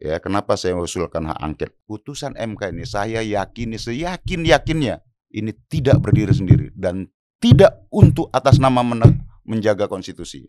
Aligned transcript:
Ya, 0.00 0.16
kenapa 0.16 0.56
saya 0.56 0.80
usulkan 0.80 1.28
hak 1.28 1.38
angket? 1.44 1.70
Putusan 1.84 2.32
MK 2.32 2.72
ini 2.72 2.88
saya 2.88 3.20
yakini 3.20 3.76
seyakin 3.76 4.48
yakinnya 4.48 5.04
ini 5.28 5.52
tidak 5.68 6.00
berdiri 6.00 6.32
sendiri 6.32 6.66
dan 6.72 7.12
tidak 7.36 7.84
untuk 7.92 8.32
atas 8.32 8.56
nama 8.56 8.80
men- 8.80 9.28
menjaga 9.44 9.92
konstitusi. 9.92 10.48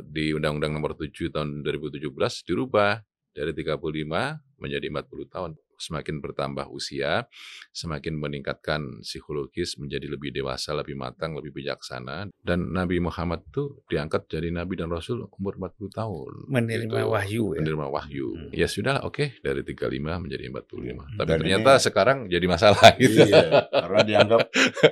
Di 0.00 0.32
Undang-Undang 0.32 0.80
Nomor 0.80 0.96
7 0.96 1.28
Tahun 1.28 1.60
2017 1.60 2.08
dirubah 2.48 3.04
dari 3.36 3.52
35 3.52 4.64
menjadi 4.64 4.86
40 4.88 5.28
tahun. 5.28 5.50
Semakin 5.76 6.18
bertambah 6.18 6.66
usia, 6.68 7.28
semakin 7.70 8.16
meningkatkan 8.16 9.00
psikologis, 9.00 9.76
menjadi 9.76 10.08
lebih 10.08 10.32
dewasa, 10.32 10.72
lebih 10.72 10.96
matang, 10.96 11.36
lebih 11.36 11.52
bijaksana. 11.52 12.32
Dan 12.32 12.72
Nabi 12.72 12.96
Muhammad 12.96 13.44
itu 13.44 13.84
diangkat 13.86 14.24
jadi 14.26 14.48
Nabi 14.50 14.74
dan 14.74 14.88
Rasul 14.88 15.28
umur 15.28 15.54
40 15.56 15.92
tahun. 15.92 16.32
Menerima 16.48 16.92
Gitu. 16.96 17.12
wahyu 17.12 17.44
ya. 17.52 17.60
Menerima 17.60 17.86
wahyu. 17.86 18.28
Hmm. 18.32 18.50
Ya 18.50 18.66
sudah, 18.66 19.04
oke 19.04 19.36
dari 19.38 19.60
35 19.62 20.16
menjadi 20.16 20.48
45. 20.48 21.04
Tapi 21.14 21.28
Dan 21.28 21.36
ternyata 21.40 21.70
ini- 21.76 21.82
sekarang 21.82 22.18
jadi 22.26 22.46
masalah 22.48 22.88
gitu. 22.96 23.20
Iya, 23.22 23.68
karena 23.68 24.00
dianggap 24.02 24.40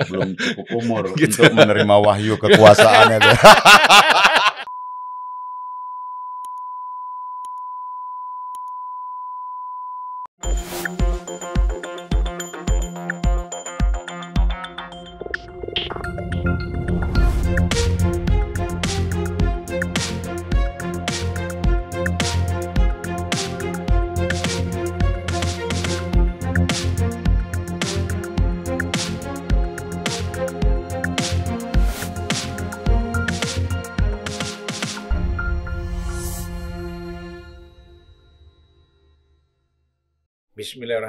belum 0.08 0.28
cukup 0.36 0.66
umur 0.76 1.02
Gitu. 1.16 1.40
untuk 1.40 1.52
menerima 1.56 1.96
wahyu 1.96 2.34
kekuasaannya. 2.36 3.18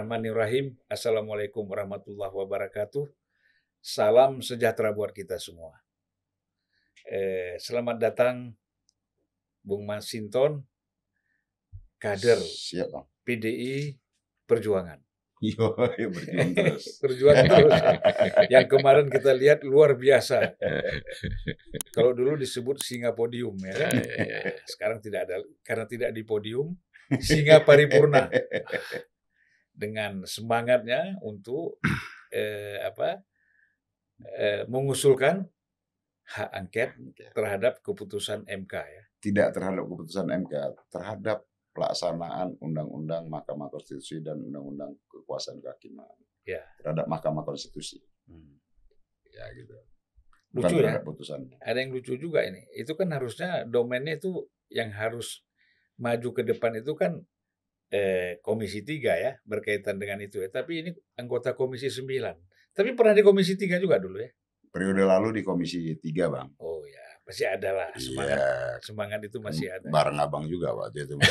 Bismillahirrahmanirrahim. 0.06 0.78
Assalamualaikum 0.86 1.66
warahmatullahi 1.66 2.30
wabarakatuh. 2.30 3.10
Salam 3.82 4.38
sejahtera 4.38 4.94
buat 4.94 5.10
kita 5.10 5.42
semua. 5.42 5.82
Eh, 7.10 7.58
selamat 7.58 7.98
datang 7.98 8.54
Bung 9.66 9.82
Masinton, 9.82 10.62
kader 11.98 12.38
Siap, 12.38 12.94
Bang. 12.94 13.10
PDI 13.26 13.98
Perjuangan. 14.46 15.02
Yo, 15.42 15.74
yo, 15.98 16.14
berjuang 16.14 16.54
terus. 16.54 16.86
Perjuangan 17.02 17.46
terus. 17.50 17.74
Yang 18.54 18.66
kemarin 18.78 19.10
kita 19.10 19.34
lihat 19.34 19.66
luar 19.66 19.98
biasa. 19.98 20.54
Kalau 21.98 22.14
dulu 22.14 22.38
disebut 22.38 22.78
singa 22.78 23.10
podium 23.10 23.58
ya 23.58 23.74
kan. 23.74 23.90
Sekarang 24.70 25.02
tidak 25.02 25.26
ada 25.26 25.42
karena 25.66 25.90
tidak 25.90 26.14
di 26.14 26.22
podium, 26.22 26.78
singa 27.18 27.66
paripurna. 27.66 28.30
Dengan 29.76 30.24
semangatnya 30.24 31.20
untuk 31.20 31.84
eh, 32.32 32.80
apa? 32.80 33.20
eh, 34.24 34.64
mengusulkan 34.72 35.44
hak 36.26 36.50
angket 36.56 36.90
terhadap 37.36 37.84
keputusan 37.84 38.48
MK 38.48 38.74
ya. 38.74 39.04
Tidak 39.22 39.48
terhadap 39.54 39.84
keputusan 39.86 40.28
MK, 40.32 40.54
terhadap 40.90 41.46
pelaksanaan 41.76 42.56
Undang-Undang 42.64 43.28
Mahkamah 43.28 43.68
Konstitusi 43.68 44.24
dan 44.24 44.40
Undang-Undang 44.40 44.96
Kekuasaan 45.12 45.60
Kehakiman. 45.60 46.08
Ya. 46.48 46.64
Terhadap 46.80 47.06
Mahkamah 47.12 47.44
Konstitusi. 47.44 48.00
Ya 49.28 49.46
gitu. 49.54 49.76
Bukan 50.56 50.72
Lucu 50.72 50.88
ya. 50.88 51.04
putusannya. 51.04 51.58
Ada 51.60 51.84
yang 51.84 51.92
lucu 51.92 52.16
juga 52.16 52.40
ini. 52.48 52.64
Itu 52.72 52.96
kan 52.96 53.12
harusnya 53.12 53.68
domainnya 53.68 54.16
itu 54.16 54.48
yang 54.72 54.96
harus 54.96 55.44
maju 56.00 56.32
ke 56.32 56.48
depan 56.48 56.80
itu 56.80 56.96
kan 56.96 57.20
eh, 57.92 58.42
Komisi 58.42 58.82
3 58.82 59.16
ya, 59.18 59.32
berkaitan 59.46 60.00
dengan 60.02 60.22
itu 60.22 60.42
ya. 60.42 60.50
Tapi 60.50 60.86
ini 60.86 60.92
anggota 61.20 61.54
Komisi 61.54 61.90
9. 61.90 62.76
Tapi 62.76 62.90
pernah 62.98 63.14
di 63.16 63.24
Komisi 63.24 63.56
3 63.56 63.80
juga 63.80 64.02
dulu 64.02 64.20
ya. 64.20 64.30
Periode 64.72 65.04
lalu 65.08 65.40
di 65.40 65.42
Komisi 65.46 65.96
3, 65.96 66.28
Bang. 66.28 66.52
Oh 66.60 66.84
ya, 66.84 67.06
pasti 67.24 67.48
ada 67.48 67.72
lah 67.72 67.90
semangat. 67.96 68.38
Iya. 68.38 68.52
Semangat 68.84 69.20
itu 69.24 69.38
masih 69.40 69.72
ada. 69.72 69.88
Bareng 69.88 70.20
abang 70.20 70.44
juga 70.52 70.76
waktu 70.76 71.08
itu. 71.08 71.16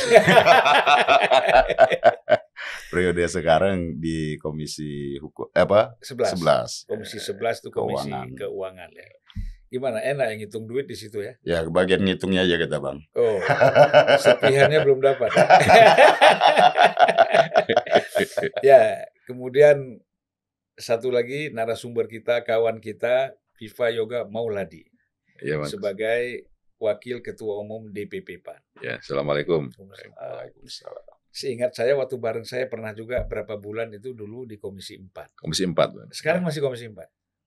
Periode 2.88 3.26
sekarang 3.28 4.00
di 4.00 4.41
Komisi 4.41 5.20
Hukum 5.20 5.53
eh, 5.53 5.66
apa? 5.66 5.98
11. 6.00 6.88
11. 6.88 6.88
Komisi 6.88 7.19
11 7.20 7.60
itu 7.60 7.69
Komisi 7.75 8.09
Keuangan. 8.09 8.28
Keuangan, 8.32 8.91
ya. 8.97 9.09
Gimana? 9.75 9.99
Enak 9.99 10.27
yang 10.31 10.41
hitung 10.47 10.71
duit 10.71 10.87
di 10.87 10.95
situ 10.95 11.19
ya? 11.19 11.35
Ya, 11.43 11.67
bagian 11.67 12.07
ngitungnya 12.07 12.47
aja 12.47 12.55
kita, 12.55 12.79
Bang. 12.79 13.03
Oh, 13.19 13.43
serpihannya 14.23 14.87
belum 14.87 15.03
dapat. 15.03 15.35
ya, 18.71 19.03
kemudian 19.27 19.99
satu 20.79 21.11
lagi 21.11 21.51
narasumber 21.51 22.07
kita, 22.07 22.47
kawan 22.47 22.79
kita, 22.79 23.35
Viva 23.59 23.91
Yoga 23.91 24.31
Mauladi 24.31 24.87
Mas. 25.43 25.75
sebagai 25.75 26.47
Wakil 26.79 27.19
Ketua 27.19 27.59
Umum 27.59 27.91
DPP 27.91 28.39
PAN. 28.47 28.62
Ya, 28.79 29.03
Assalamualaikum. 29.03 29.75
Waalaikumsalam. 29.75 31.19
Seingat 31.35 31.75
saya 31.75 31.99
waktu 31.99 32.15
bareng 32.15 32.47
saya 32.47 32.71
pernah 32.71 32.95
juga 32.95 33.27
berapa 33.27 33.59
bulan 33.59 33.91
itu 33.91 34.15
dulu 34.15 34.47
di 34.47 34.55
Komisi 34.55 34.95
4. 34.95 35.35
Komisi 35.35 35.67
4. 35.67 35.75
Bang. 35.75 36.09
Sekarang 36.15 36.47
masih 36.47 36.62
Komisi 36.62 36.87
4. 36.87 36.95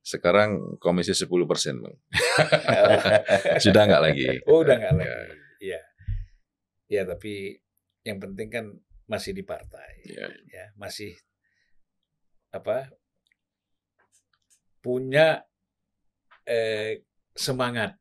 Sekarang 0.07 0.79
komisi 0.79 1.12
10 1.12 1.28
persen, 1.44 1.84
Bang. 1.84 1.95
Sudah 3.63 3.84
nggak 3.84 4.03
lagi. 4.07 4.23
oh, 4.47 4.63
udah 4.63 4.79
nggak 4.79 4.95
lagi. 4.95 5.12
Iya. 5.59 5.81
Ya, 6.88 7.01
tapi 7.03 7.59
yang 8.07 8.23
penting 8.23 8.47
kan 8.47 8.66
masih 9.03 9.35
di 9.35 9.44
partai. 9.44 10.00
Ya. 10.07 10.31
ya 10.47 10.72
masih 10.79 11.12
apa 12.56 12.88
punya 14.79 15.44
eh, 16.47 17.03
semangat 17.35 18.00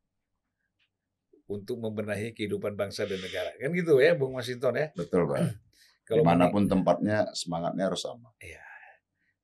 untuk 1.51 1.83
membenahi 1.83 2.31
kehidupan 2.31 2.79
bangsa 2.79 3.11
dan 3.11 3.19
negara 3.19 3.51
kan 3.59 3.75
gitu 3.75 3.99
ya 3.99 4.15
Bung 4.15 4.39
Masinton 4.39 4.79
ya 4.79 4.95
Betul, 4.95 5.27
Bang. 5.27 5.51
kalau 6.07 6.23
Di 6.23 6.27
mana 6.27 6.47
pun 6.55 6.71
tempatnya, 6.71 7.27
semangatnya 7.35 7.91
harus 7.91 8.07
sama. 8.07 8.31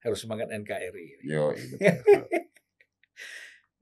harus 0.06 0.18
semangat 0.22 0.50
NKRI 0.54 1.26
Yo, 1.26 1.50
betul. 1.50 2.26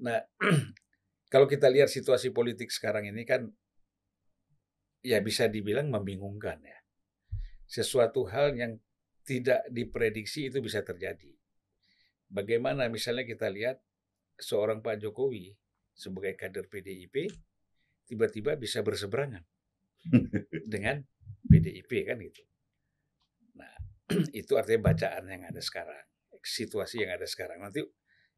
nah 0.00 0.20
kalau 1.32 1.46
kita 1.46 1.68
lihat 1.68 1.92
situasi 1.92 2.32
politik 2.32 2.72
sekarang 2.72 3.06
ini 3.06 3.22
kan 3.28 3.46
ya 5.00 5.20
bisa 5.20 5.48
dibilang 5.48 5.88
membingungkan 5.88 6.60
ya 6.60 6.78
sesuatu 7.68 8.26
hal 8.28 8.56
yang 8.56 8.76
tidak 9.24 9.62
diprediksi 9.70 10.50
itu 10.50 10.58
bisa 10.58 10.82
terjadi 10.82 11.36
bagaimana 12.32 12.88
misalnya 12.88 13.22
kita 13.28 13.46
lihat 13.52 13.78
seorang 14.40 14.80
Pak 14.80 15.04
Jokowi 15.04 15.52
sebagai 15.92 16.34
kader 16.34 16.66
PDIP 16.66 17.28
tiba-tiba 18.08 18.56
bisa 18.56 18.80
berseberangan 18.82 19.44
dengan 20.72 21.04
PDIP 21.46 22.08
kan 22.08 22.18
gitu. 22.18 22.42
Nah, 23.54 23.74
itu 24.40 24.52
artinya 24.56 24.90
bacaan 24.90 25.24
yang 25.30 25.44
ada 25.46 25.62
sekarang, 25.62 26.02
situasi 26.42 27.06
yang 27.06 27.14
ada 27.14 27.28
sekarang. 27.28 27.62
Nanti 27.62 27.84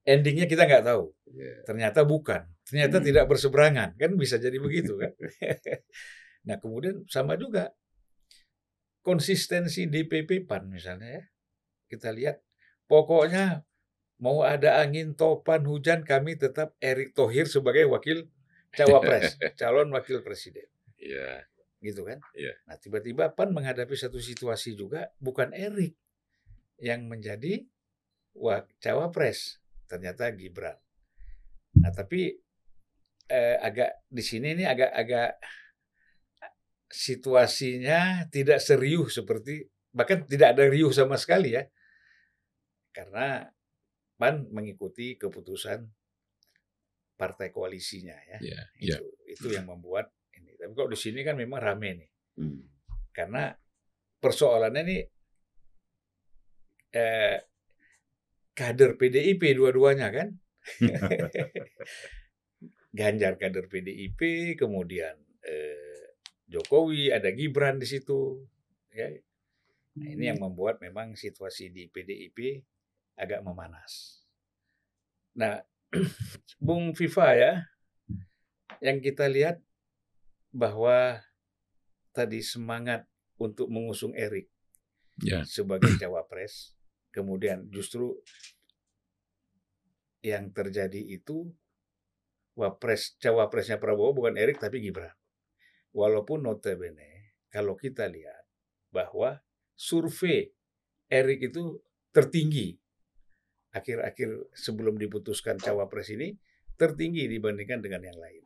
endingnya 0.02 0.46
kita 0.50 0.66
nggak 0.66 0.84
tahu. 0.84 1.10
Iya. 1.32 1.54
Ternyata 1.64 2.02
bukan, 2.04 2.42
ternyata 2.66 2.98
Hmm. 3.00 3.06
tidak 3.06 3.24
berseberangan, 3.30 3.88
kan 3.96 4.10
bisa 4.18 4.36
jadi 4.36 4.58
begitu 4.58 4.98
kan. 4.98 5.12
nah 6.46 6.58
kemudian 6.58 7.06
sama 7.06 7.38
juga 7.38 7.70
konsistensi 9.02 9.86
DPP 9.90 10.46
PAN 10.46 10.70
misalnya 10.70 11.18
ya, 11.18 11.22
kita 11.90 12.10
lihat 12.14 12.38
pokoknya 12.86 13.66
mau 14.22 14.46
ada 14.46 14.78
angin, 14.78 15.18
topan, 15.18 15.66
hujan, 15.66 16.06
kami 16.06 16.38
tetap 16.38 16.78
Erick 16.78 17.10
Thohir 17.14 17.50
sebagai 17.50 17.90
wakil 17.90 18.30
cawapres, 18.70 19.34
calon 19.60 19.90
wakil 19.90 20.22
presiden, 20.22 20.66
Iya. 20.98 21.42
gitu 21.82 22.06
kan? 22.06 22.22
Iya. 22.34 22.54
Nah 22.70 22.78
tiba-tiba 22.78 23.34
PAN 23.34 23.50
menghadapi 23.50 23.98
satu 23.98 24.22
situasi 24.22 24.78
juga 24.78 25.10
bukan 25.18 25.50
Erick 25.50 25.98
yang 26.78 27.06
menjadi 27.10 27.66
wak 28.34 28.70
cawapres, 28.78 29.58
ternyata 29.92 30.32
Gibran. 30.32 30.76
Nah 31.84 31.92
tapi 31.92 32.32
eh, 33.28 33.56
agak 33.60 34.08
di 34.08 34.22
sini 34.24 34.56
ini 34.56 34.64
agak-agak 34.64 35.36
situasinya 36.92 38.28
tidak 38.28 38.60
serius 38.60 39.16
seperti 39.16 39.64
bahkan 39.92 40.24
tidak 40.28 40.56
ada 40.56 40.64
riuh 40.68 40.92
sama 40.92 41.16
sekali 41.16 41.56
ya 41.56 41.64
karena 42.92 43.48
PAN 44.20 44.48
mengikuti 44.52 45.16
keputusan 45.16 45.88
partai 47.16 47.48
koalisinya 47.48 48.12
ya 48.28 48.38
Iya, 48.44 48.60
itu 48.76 49.04
iya. 49.08 49.32
itu 49.32 49.46
yang 49.56 49.68
membuat 49.72 50.12
ini 50.36 50.52
tapi 50.60 50.72
kalau 50.76 50.92
di 50.92 50.98
sini 51.00 51.20
kan 51.24 51.36
memang 51.36 51.60
rame 51.60 51.90
nih 52.04 52.10
Hmm. 52.32 52.64
karena 53.12 53.52
persoalannya 54.16 54.82
ini 54.88 54.98
eh, 56.96 57.36
kader 58.52 58.96
PDIP 59.00 59.56
dua-duanya 59.56 60.08
kan. 60.12 60.28
Ganjar 62.98 63.40
kader 63.40 63.66
PDIP, 63.72 64.54
kemudian 64.60 65.16
eh, 65.42 66.12
Jokowi, 66.48 67.08
ada 67.08 67.32
Gibran 67.32 67.80
di 67.80 67.88
situ. 67.88 68.44
Ya. 68.92 69.08
Nah, 69.96 70.08
ini 70.08 70.28
yang 70.28 70.40
membuat 70.40 70.80
memang 70.80 71.16
situasi 71.16 71.72
di 71.72 71.88
PDIP 71.88 72.64
agak 73.16 73.40
memanas. 73.44 74.24
Nah, 75.36 75.60
Bung 76.64 76.92
Viva 76.92 77.32
ya, 77.36 77.52
yang 78.80 79.00
kita 79.00 79.28
lihat 79.28 79.60
bahwa 80.52 81.20
tadi 82.12 82.44
semangat 82.44 83.08
untuk 83.40 83.72
mengusung 83.72 84.12
Erik 84.12 84.52
Ya. 85.20 85.44
sebagai 85.44 85.92
cawapres, 86.00 86.72
kemudian 87.12 87.68
justru 87.68 88.16
yang 90.24 90.50
terjadi 90.50 90.98
itu 90.98 91.50
wapres 92.56 93.18
cawapresnya 93.18 93.76
Prabowo 93.76 94.16
bukan 94.16 94.34
Erik 94.40 94.58
tapi 94.58 94.80
Gibran. 94.80 95.12
Walaupun 95.92 96.42
notabene 96.48 97.36
kalau 97.52 97.76
kita 97.76 98.08
lihat 98.08 98.48
bahwa 98.88 99.40
survei 99.76 100.48
Erik 101.12 101.52
itu 101.52 101.84
tertinggi 102.12 102.80
akhir-akhir 103.72 104.52
sebelum 104.56 104.96
diputuskan 104.96 105.60
cawapres 105.60 106.12
ini 106.12 106.36
tertinggi 106.76 107.28
dibandingkan 107.28 107.84
dengan 107.84 108.04
yang 108.04 108.18
lain. 108.20 108.44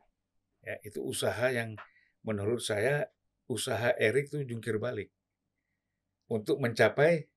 Ya, 0.67 0.75
itu 0.83 0.99
usaha 1.03 1.47
yang 1.51 1.79
menurut 2.27 2.59
saya 2.59 3.07
usaha 3.47 3.95
Erik 3.95 4.31
itu 4.35 4.43
jungkir 4.43 4.83
balik 4.83 5.15
untuk 6.27 6.59
mencapai 6.59 7.31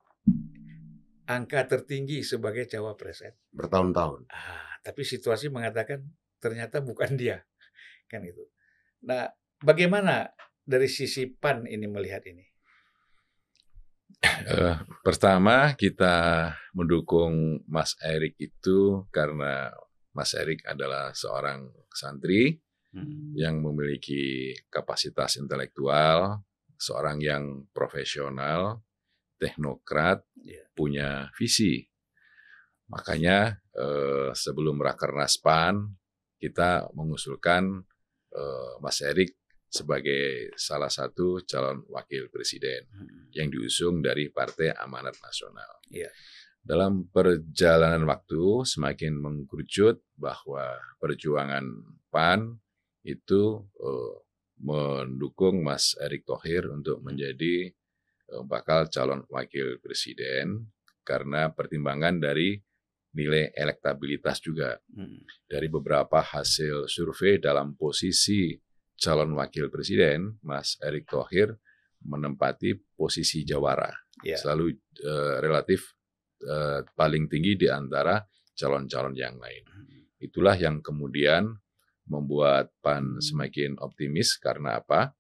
angka 1.30 1.70
tertinggi 1.70 2.26
sebagai 2.26 2.66
cawapres. 2.66 3.22
kan. 3.22 3.34
Bertahun-tahun. 3.54 4.26
Ah, 4.34 4.82
tapi 4.82 5.06
situasi 5.06 5.54
mengatakan 5.54 6.02
ternyata 6.42 6.82
bukan 6.82 7.14
dia, 7.14 7.46
kan 8.10 8.26
itu. 8.26 8.42
Nah, 9.06 9.30
bagaimana 9.62 10.34
dari 10.66 10.90
sisi 10.90 11.30
PAN 11.30 11.70
ini 11.70 11.86
melihat 11.86 12.26
ini? 12.26 12.44
Eh, 14.20 14.76
pertama 15.06 15.78
kita 15.78 16.50
mendukung 16.76 17.64
Mas 17.70 17.96
Erik 18.04 18.36
itu 18.42 19.08
karena 19.14 19.72
Mas 20.12 20.34
Erik 20.36 20.66
adalah 20.66 21.14
seorang 21.14 21.70
santri 21.94 22.58
Hmm. 22.90 23.38
yang 23.38 23.62
memiliki 23.62 24.50
kapasitas 24.66 25.38
intelektual, 25.38 26.42
seorang 26.74 27.22
yang 27.22 27.70
profesional, 27.70 28.82
teknokrat. 29.38 30.26
Punya 30.74 31.28
visi. 31.36 31.84
Makanya 32.90 33.54
eh, 33.76 34.30
sebelum 34.34 34.82
Rakernas 34.82 35.38
PAN 35.38 35.94
kita 36.40 36.90
mengusulkan 36.96 37.86
eh, 38.34 38.74
Mas 38.82 39.00
Erik 39.06 39.38
sebagai 39.70 40.50
salah 40.58 40.90
satu 40.90 41.46
calon 41.46 41.86
wakil 41.94 42.26
presiden 42.34 42.90
Hmm. 42.90 43.30
yang 43.30 43.54
diusung 43.54 44.02
dari 44.02 44.34
Partai 44.34 44.74
Amanat 44.74 45.14
Nasional. 45.22 45.78
Iya. 45.94 46.10
Dalam 46.60 47.06
perjalanan 47.08 48.04
waktu 48.10 48.66
semakin 48.66 49.16
mengkerucut 49.22 50.02
bahwa 50.18 50.74
perjuangan 50.98 51.64
PAN 52.10 52.58
itu 53.06 53.64
eh, 53.78 54.16
mendukung 54.60 55.64
Mas 55.64 55.96
Erick 56.02 56.28
Thohir 56.28 56.68
untuk 56.68 57.00
menjadi 57.06 57.70
eh, 57.70 57.74
bakal 58.46 58.88
calon 58.88 59.26
wakil 59.28 59.78
presiden 59.82 60.70
karena 61.02 61.50
pertimbangan 61.50 62.22
dari 62.22 62.58
nilai 63.10 63.50
elektabilitas 63.58 64.38
juga 64.38 64.78
Hmm. 64.94 65.26
dari 65.50 65.66
beberapa 65.66 66.22
hasil 66.22 66.86
survei 66.86 67.42
dalam 67.42 67.74
posisi 67.74 68.54
calon 68.94 69.34
wakil 69.34 69.72
presiden, 69.74 70.38
Mas 70.46 70.78
Erick 70.84 71.10
Thohir 71.10 71.58
menempati 72.06 72.78
posisi 72.94 73.42
jawara, 73.42 73.90
Ya. 74.22 74.38
selalu 74.38 74.78
eh, 75.00 75.36
relatif 75.42 75.96
eh, 76.40 76.86
paling 76.96 77.28
tinggi 77.28 77.60
di 77.60 77.68
antara 77.68 78.16
calon-calon 78.56 79.12
yang 79.12 79.36
lain. 79.40 79.64
Itulah 80.20 80.56
yang 80.56 80.80
kemudian 80.80 81.52
membuat 82.08 82.72
PAN 82.80 83.20
semakin 83.20 83.76
optimis 83.80 84.40
karena 84.40 84.80
apa? 84.80 85.12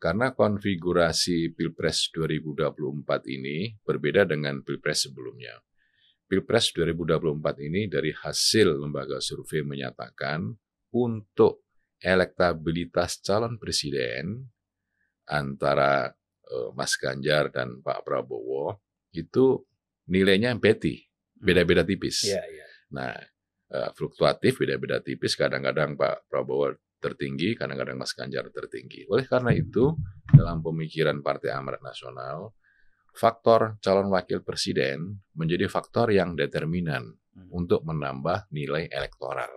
Karena 0.00 0.32
konfigurasi 0.32 1.52
Pilpres 1.52 2.08
2024 2.16 3.36
ini 3.36 3.76
berbeda 3.84 4.24
dengan 4.24 4.64
Pilpres 4.64 5.04
sebelumnya. 5.04 5.60
Pilpres 6.24 6.72
2024 6.72 7.68
ini 7.68 7.84
dari 7.84 8.08
hasil 8.08 8.80
lembaga 8.80 9.20
survei 9.20 9.60
menyatakan 9.60 10.56
untuk 10.96 11.68
elektabilitas 12.00 13.20
calon 13.20 13.60
presiden 13.60 14.48
antara 15.28 16.08
eh, 16.48 16.70
Mas 16.72 16.96
Ganjar 16.96 17.52
dan 17.52 17.84
Pak 17.84 18.00
Prabowo 18.00 18.80
itu 19.12 19.60
nilainya 20.08 20.56
beti, 20.56 20.96
beda-beda 21.36 21.84
tipis. 21.84 22.24
Iya, 22.24 22.40
iya. 22.48 22.66
Nah, 22.96 23.12
eh, 23.68 23.90
fluktuatif 23.92 24.64
beda-beda 24.64 25.04
tipis. 25.04 25.36
Kadang-kadang 25.36 25.94
Pak 25.94 26.24
Prabowo 26.24 26.72
tertinggi, 27.00 27.56
kadang-kadang 27.56 27.96
Mas 27.96 28.12
Ganjar 28.12 28.46
tertinggi. 28.52 29.08
Oleh 29.08 29.24
karena 29.24 29.50
itu, 29.56 29.96
dalam 30.30 30.60
pemikiran 30.60 31.24
Partai 31.24 31.56
Amanat 31.56 31.80
Nasional, 31.80 32.52
faktor 33.16 33.80
calon 33.80 34.12
wakil 34.12 34.44
presiden 34.44 35.24
menjadi 35.34 35.66
faktor 35.66 36.12
yang 36.12 36.38
determinan 36.38 37.18
Hmm. 37.30 37.48
untuk 37.62 37.86
menambah 37.86 38.50
nilai 38.50 38.90
elektoral. 38.90 39.50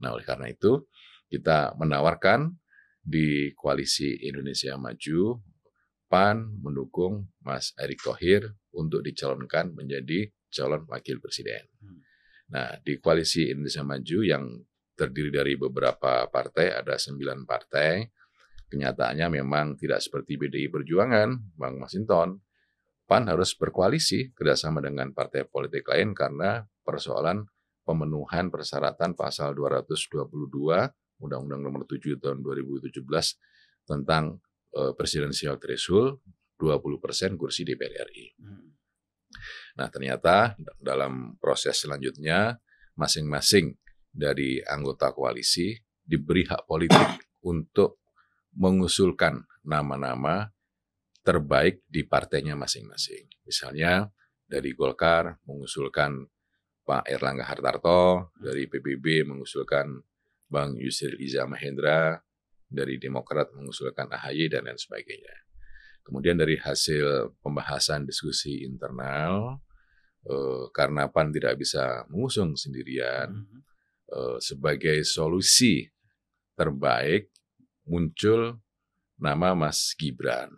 Nah, 0.00 0.16
oleh 0.16 0.24
karena 0.24 0.48
itu, 0.48 0.88
kita 1.28 1.76
menawarkan 1.76 2.56
di 3.04 3.52
koalisi 3.52 4.16
Indonesia 4.24 4.80
Maju, 4.80 5.38
PAN 6.10 6.58
mendukung 6.58 7.30
Mas 7.44 7.76
Erick 7.78 8.02
Thohir 8.02 8.42
untuk 8.74 9.04
dicalonkan 9.04 9.76
menjadi 9.76 10.26
calon 10.50 10.88
wakil 10.88 11.20
presiden. 11.22 11.68
Hmm. 11.78 12.00
Nah, 12.50 12.68
di 12.82 12.98
koalisi 12.98 13.52
Indonesia 13.52 13.84
Maju 13.86 14.18
yang 14.26 14.44
terdiri 15.00 15.32
dari 15.32 15.56
beberapa 15.56 16.28
partai, 16.28 16.76
ada 16.76 17.00
sembilan 17.00 17.48
partai, 17.48 18.04
kenyataannya 18.68 19.40
memang 19.40 19.80
tidak 19.80 20.04
seperti 20.04 20.36
BDI 20.36 20.68
Perjuangan, 20.68 21.56
Bang 21.56 21.80
Masinton. 21.80 22.36
PAN 23.08 23.26
harus 23.26 23.58
berkoalisi 23.58 24.30
kerjasama 24.30 24.78
dengan 24.78 25.10
partai 25.10 25.42
politik 25.48 25.88
lain 25.90 26.14
karena 26.14 26.62
persoalan 26.62 27.42
pemenuhan 27.82 28.54
persyaratan 28.54 29.18
pasal 29.18 29.50
222 29.56 30.30
Undang-Undang 31.18 31.60
Nomor 31.64 31.82
7 31.90 32.22
Tahun 32.22 32.38
2017 32.38 33.02
tentang 33.82 34.38
eh, 34.78 34.92
presidensial 34.94 35.58
threshold 35.58 36.22
20% 36.60 37.40
kursi 37.40 37.66
DPR 37.66 38.06
RI. 38.06 38.26
Hmm. 38.38 38.78
Nah, 39.80 39.88
ternyata 39.88 40.54
dalam 40.76 41.40
proses 41.40 41.82
selanjutnya 41.82 42.60
masing-masing 43.00 43.79
dari 44.10 44.58
anggota 44.60 45.14
koalisi 45.14 45.74
diberi 46.02 46.42
hak 46.46 46.66
politik 46.66 47.08
untuk 47.50 48.02
mengusulkan 48.58 49.46
nama-nama 49.62 50.50
terbaik 51.22 51.86
di 51.86 52.02
partainya 52.02 52.58
masing-masing. 52.58 53.30
Misalnya 53.46 54.10
dari 54.50 54.74
Golkar 54.74 55.38
mengusulkan 55.46 56.26
Pak 56.82 57.06
Erlangga 57.06 57.46
Hartarto, 57.46 58.34
dari 58.34 58.66
PBB 58.66 59.22
mengusulkan 59.22 60.02
Bang 60.50 60.74
Yusril 60.74 61.22
Iza 61.22 61.46
Mahendra, 61.46 62.18
dari 62.66 62.98
Demokrat 62.98 63.54
mengusulkan 63.54 64.10
AHY 64.10 64.50
dan 64.50 64.66
lain 64.66 64.78
sebagainya. 64.78 65.46
Kemudian 66.02 66.34
dari 66.34 66.58
hasil 66.58 67.38
pembahasan 67.38 68.02
diskusi 68.02 68.66
internal, 68.66 69.62
eh, 70.26 70.66
karena 70.74 71.06
PAN 71.06 71.30
tidak 71.30 71.60
bisa 71.62 72.02
mengusung 72.10 72.58
sendirian, 72.58 73.30
Hmm. 73.30 73.69
Eh, 74.10 74.38
sebagai 74.42 75.06
solusi 75.06 75.86
terbaik 76.58 77.30
muncul 77.88 78.60
nama 79.20 79.56
Mas 79.56 79.96
Gibran, 79.96 80.50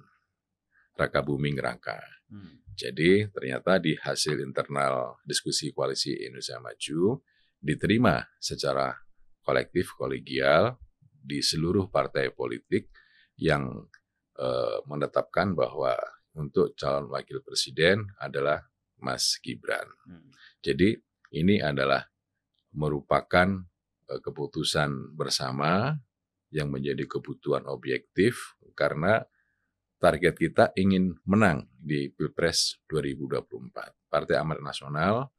Raka 0.98 1.20
Buming 1.22 1.58
Raka. 1.58 2.00
Hmm. 2.30 2.62
Jadi 2.72 3.28
ternyata 3.28 3.76
di 3.76 3.92
hasil 3.94 4.40
internal 4.40 5.20
diskusi 5.28 5.70
koalisi 5.76 6.16
Indonesia 6.24 6.56
Maju 6.58 7.20
diterima 7.60 8.18
secara 8.40 8.90
kolektif 9.44 9.92
kolegial 9.94 10.74
di 11.22 11.38
seluruh 11.38 11.86
partai 11.92 12.32
politik 12.34 12.90
yang 13.38 13.68
eh, 14.38 14.78
menetapkan 14.88 15.54
bahwa 15.54 15.94
untuk 16.32 16.72
calon 16.74 17.12
wakil 17.12 17.44
presiden 17.44 18.08
adalah 18.16 18.64
Mas 19.02 19.36
Gibran. 19.42 19.86
Hmm. 20.08 20.32
Jadi 20.62 20.96
ini 21.36 21.60
adalah 21.60 22.11
merupakan 22.72 23.48
eh, 24.08 24.20
keputusan 24.20 25.16
bersama 25.16 25.96
yang 26.52 26.68
menjadi 26.68 27.08
kebutuhan 27.08 27.64
objektif 27.68 28.56
karena 28.76 29.24
target 29.96 30.34
kita 30.36 30.64
ingin 30.76 31.16
menang 31.24 31.70
di 31.78 32.10
Pilpres 32.12 32.82
2024. 32.90 34.10
Partai 34.12 34.36
Amanat 34.36 34.60
Nasional 34.60 35.32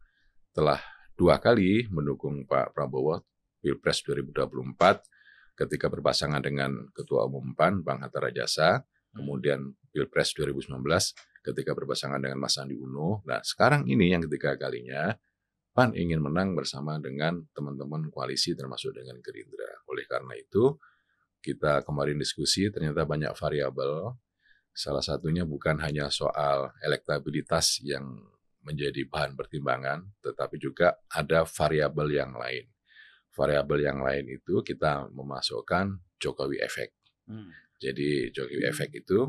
telah 0.55 0.81
dua 1.13 1.37
kali 1.37 1.85
mendukung 1.93 2.47
Pak 2.49 2.73
Prabowo 2.73 3.21
Pilpres 3.61 4.01
2024 4.07 4.73
ketika 5.53 5.85
berpasangan 5.91 6.41
dengan 6.41 6.89
Ketua 6.89 7.29
Umum 7.29 7.53
PAN 7.53 7.85
Bang 7.85 8.01
Hatta 8.01 8.17
Rajasa, 8.17 8.81
kemudian 9.13 9.77
Pilpres 9.93 10.33
2019 10.33 10.81
ketika 11.45 11.71
berpasangan 11.77 12.17
dengan 12.17 12.41
Mas 12.41 12.57
Andi 12.57 12.73
Uno. 12.73 13.21
Nah, 13.29 13.43
sekarang 13.45 13.85
ini 13.85 14.09
yang 14.15 14.25
ketiga 14.25 14.57
kalinya 14.57 15.13
PAN 15.73 15.97
ingin 15.97 16.21
menang 16.21 16.53
bersama 16.53 17.01
dengan 17.01 17.41
teman-teman 17.51 18.13
koalisi 18.13 18.53
termasuk 18.53 18.93
dengan 18.93 19.17
Gerindra. 19.19 19.81
Oleh 19.89 20.05
karena 20.05 20.37
itu, 20.37 20.77
kita 21.41 21.81
kemarin 21.81 22.21
diskusi 22.21 22.69
ternyata 22.69 23.09
banyak 23.09 23.33
variabel. 23.33 24.13
Salah 24.73 25.01
satunya 25.01 25.45
bukan 25.45 25.81
hanya 25.81 26.13
soal 26.13 26.73
elektabilitas 26.81 27.81
yang 27.81 28.05
menjadi 28.63 29.05
bahan 29.09 29.33
pertimbangan, 29.33 30.13
tetapi 30.21 30.61
juga 30.61 31.03
ada 31.09 31.43
variabel 31.43 32.07
yang 32.15 32.33
lain 32.37 32.73
variabel 33.33 33.81
yang 33.81 33.99
lain 33.99 34.29
itu 34.29 34.61
kita 34.61 35.09
memasukkan 35.09 35.97
Jokowi 36.21 36.61
efek. 36.61 36.93
Hmm. 37.25 37.49
Jadi 37.81 38.29
Jokowi 38.29 38.63
hmm. 38.63 38.71
efek 38.71 38.89
itu 38.93 39.27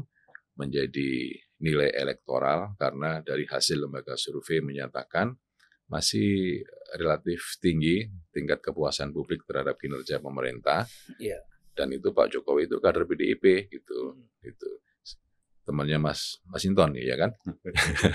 menjadi 0.54 1.34
nilai 1.64 1.90
elektoral 1.96 2.78
karena 2.78 3.24
dari 3.24 3.48
hasil 3.48 3.88
lembaga 3.88 4.14
survei 4.14 4.62
menyatakan 4.62 5.34
masih 5.88 6.64
relatif 6.96 7.60
tinggi 7.60 8.08
tingkat 8.32 8.64
kepuasan 8.64 9.12
publik 9.12 9.44
terhadap 9.44 9.76
kinerja 9.76 10.18
pemerintah. 10.18 10.88
Yeah. 11.20 11.42
Dan 11.74 11.90
itu 11.90 12.14
Pak 12.14 12.30
Jokowi 12.30 12.70
itu 12.70 12.78
kader 12.78 13.04
PDIP 13.04 13.68
gitu. 13.68 14.14
Hmm. 14.14 14.46
Itu 14.46 14.68
temannya 15.64 15.98
Mas 15.98 16.38
Mas 16.46 16.62
Inton 16.64 16.94
ya 16.94 17.16
kan. 17.18 17.32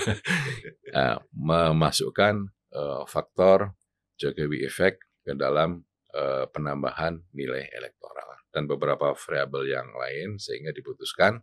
nah, 0.95 1.19
memasukkan 1.35 2.47
uh, 2.73 3.03
faktor 3.09 3.75
Jokowi 4.15 4.63
efek 4.63 5.03
ke 5.25 5.35
dalam 5.35 5.83
uh, 6.15 6.45
penambahan 6.49 7.19
nilai 7.35 7.67
elektoral 7.73 8.39
dan 8.49 8.65
beberapa 8.65 9.13
variabel 9.13 9.63
yang 9.69 9.89
lain 9.93 10.41
sehingga 10.41 10.73
diputuskan 10.73 11.41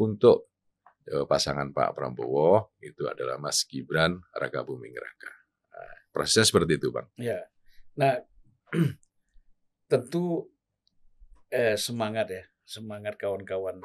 untuk 0.00 0.50
uh, 1.12 1.26
pasangan 1.28 1.70
Pak 1.70 1.94
Prabowo 1.94 2.74
itu 2.80 3.06
adalah 3.06 3.36
Mas 3.38 3.66
Gibran 3.68 4.18
Raka 4.32 4.64
Buming 4.64 4.96
Raka. 4.96 5.41
Prosesnya 6.12 6.44
seperti 6.44 6.76
itu, 6.76 6.92
Bang. 6.92 7.08
Ya. 7.16 7.40
Nah, 7.96 8.20
tentu 9.90 10.52
eh, 11.48 11.76
semangat 11.80 12.28
ya, 12.28 12.44
semangat 12.68 13.16
kawan-kawan 13.16 13.80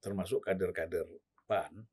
termasuk 0.00 0.48
kader-kader 0.48 1.04
PAN 1.44 1.84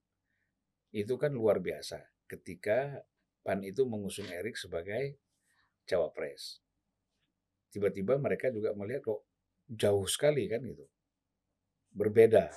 itu 0.96 1.20
kan 1.20 1.36
luar 1.36 1.60
biasa 1.60 2.00
ketika 2.32 3.04
PAN 3.44 3.64
itu 3.68 3.84
mengusung 3.84 4.28
Erik 4.32 4.56
sebagai 4.56 5.20
cawapres. 5.88 6.64
Tiba-tiba 7.72 8.16
mereka 8.16 8.48
juga 8.52 8.72
melihat 8.72 9.04
kok 9.04 9.22
jauh 9.68 10.08
sekali 10.08 10.48
kan 10.48 10.64
itu. 10.64 10.88
Berbeda 11.92 12.52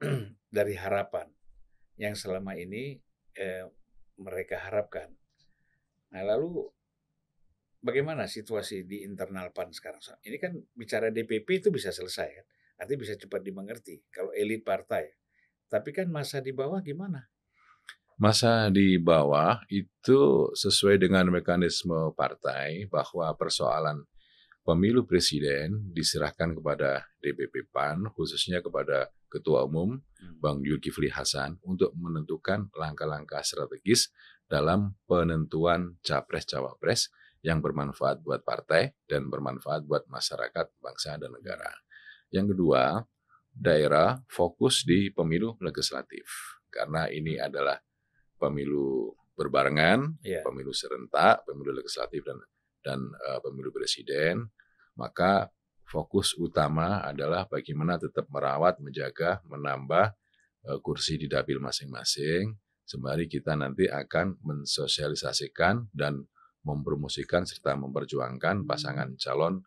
dari 0.56 0.74
harapan 0.76 1.28
yang 1.96 2.12
selama 2.12 2.56
ini 2.56 2.96
eh, 3.36 3.64
mereka 4.20 4.60
harapkan. 4.60 5.12
Nah 6.14 6.22
lalu 6.24 6.64
bagaimana 7.82 8.26
situasi 8.26 8.84
di 8.84 9.04
internal 9.04 9.52
PAN 9.54 9.70
sekarang? 9.70 10.00
Ini 10.24 10.36
kan 10.40 10.52
bicara 10.74 11.12
DPP 11.12 11.64
itu 11.64 11.68
bisa 11.68 11.94
selesai 11.94 12.28
kan? 12.28 12.46
Artinya 12.78 13.00
bisa 13.02 13.14
cepat 13.18 13.42
dimengerti 13.42 14.06
kalau 14.08 14.30
elit 14.32 14.62
partai. 14.62 15.10
Tapi 15.68 15.90
kan 15.92 16.08
masa 16.08 16.40
di 16.40 16.54
bawah 16.54 16.80
gimana? 16.80 17.28
Masa 18.18 18.66
di 18.72 18.98
bawah 18.98 19.62
itu 19.70 20.50
sesuai 20.50 20.98
dengan 20.98 21.30
mekanisme 21.30 22.10
partai 22.18 22.90
bahwa 22.90 23.30
persoalan 23.38 24.02
pemilu 24.66 25.06
presiden 25.06 25.94
diserahkan 25.94 26.52
kepada 26.58 27.06
DPP 27.22 27.70
PAN, 27.70 28.10
khususnya 28.12 28.58
kepada 28.58 29.08
Ketua 29.28 29.68
Umum 29.68 29.96
hmm. 29.96 30.40
Bang 30.40 30.64
Zulkifli 30.64 31.12
Hasan 31.12 31.60
untuk 31.62 31.92
menentukan 31.94 32.72
langkah-langkah 32.74 33.44
strategis 33.44 34.10
dalam 34.48 34.96
penentuan 35.04 36.00
capres-cawapres 36.00 37.12
yang 37.44 37.62
bermanfaat 37.62 38.24
buat 38.24 38.42
partai 38.42 38.96
dan 39.06 39.30
bermanfaat 39.30 39.86
buat 39.86 40.08
masyarakat, 40.10 40.66
bangsa, 40.82 41.20
dan 41.20 41.30
negara. 41.30 41.70
Yang 42.34 42.56
kedua, 42.56 43.04
daerah 43.54 44.18
fokus 44.26 44.82
di 44.82 45.12
pemilu 45.14 45.54
legislatif 45.62 46.58
karena 46.68 47.06
ini 47.08 47.38
adalah 47.38 47.78
pemilu 48.38 49.14
berbarengan, 49.38 50.18
yeah. 50.26 50.42
pemilu 50.42 50.74
serentak, 50.74 51.46
pemilu 51.46 51.70
legislatif 51.74 52.26
dan 52.26 52.38
dan 52.82 53.00
uh, 53.26 53.38
pemilu 53.42 53.74
presiden, 53.74 54.50
maka 54.94 55.50
fokus 55.86 56.34
utama 56.38 57.02
adalah 57.02 57.46
bagaimana 57.50 57.98
tetap 57.98 58.30
merawat, 58.30 58.78
menjaga, 58.78 59.42
menambah 59.46 60.14
uh, 60.68 60.78
kursi 60.82 61.18
di 61.18 61.26
dapil 61.26 61.58
masing-masing. 61.58 62.54
Sembari 62.88 63.28
kita 63.28 63.52
nanti 63.52 63.84
akan 63.84 64.40
mensosialisasikan 64.40 65.92
dan 65.92 66.24
mempromosikan 66.64 67.44
serta 67.44 67.76
memperjuangkan 67.76 68.64
pasangan 68.64 69.12
calon 69.20 69.60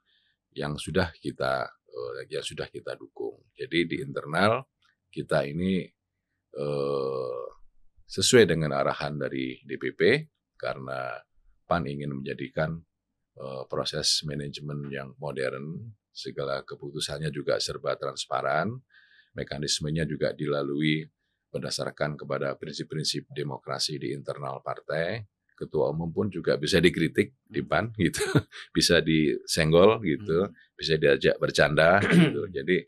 yang 0.58 0.74
sudah 0.74 1.14
kita 1.14 1.70
uh, 1.70 2.14
yang 2.34 2.42
sudah 2.42 2.66
kita 2.66 2.98
dukung. 2.98 3.46
Jadi 3.54 3.86
di 3.86 3.98
internal 4.02 4.66
kita 5.14 5.46
ini 5.46 5.86
uh, 6.58 7.46
sesuai 8.10 8.50
dengan 8.50 8.74
arahan 8.74 9.22
dari 9.22 9.62
DPP 9.70 10.02
karena 10.58 11.14
PAN 11.70 11.86
ingin 11.86 12.18
menjadikan 12.18 12.74
uh, 13.38 13.70
proses 13.70 14.26
manajemen 14.26 14.90
yang 14.90 15.14
modern, 15.22 15.94
segala 16.10 16.66
keputusannya 16.66 17.30
juga 17.30 17.62
serba 17.62 17.94
transparan, 18.02 18.82
mekanismenya 19.38 20.10
juga 20.10 20.34
dilalui 20.34 21.06
berdasarkan 21.52 22.16
kepada 22.16 22.56
prinsip-prinsip 22.56 23.28
demokrasi 23.30 24.00
di 24.00 24.16
internal 24.16 24.64
partai. 24.64 25.28
Ketua 25.52 25.94
umum 25.94 26.10
pun 26.10 26.26
juga 26.32 26.58
bisa 26.58 26.82
dikritik 26.82 27.38
di 27.46 27.62
PAN 27.62 27.94
gitu, 27.94 28.24
bisa 28.76 28.98
disenggol 28.98 30.02
gitu, 30.02 30.50
hmm. 30.50 30.74
bisa 30.74 30.98
diajak 30.98 31.38
bercanda 31.38 32.02
gitu. 32.10 32.50
Jadi 32.50 32.82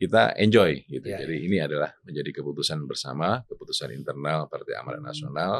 kita 0.00 0.34
enjoy 0.40 0.80
gitu. 0.88 1.06
Ya, 1.06 1.22
Jadi 1.22 1.36
ya. 1.38 1.44
ini 1.44 1.56
adalah 1.60 1.92
menjadi 2.02 2.40
keputusan 2.40 2.88
bersama, 2.88 3.44
keputusan 3.44 3.92
internal 3.92 4.48
Partai 4.48 4.80
Amanat 4.80 5.04
hmm. 5.04 5.08
Nasional 5.12 5.54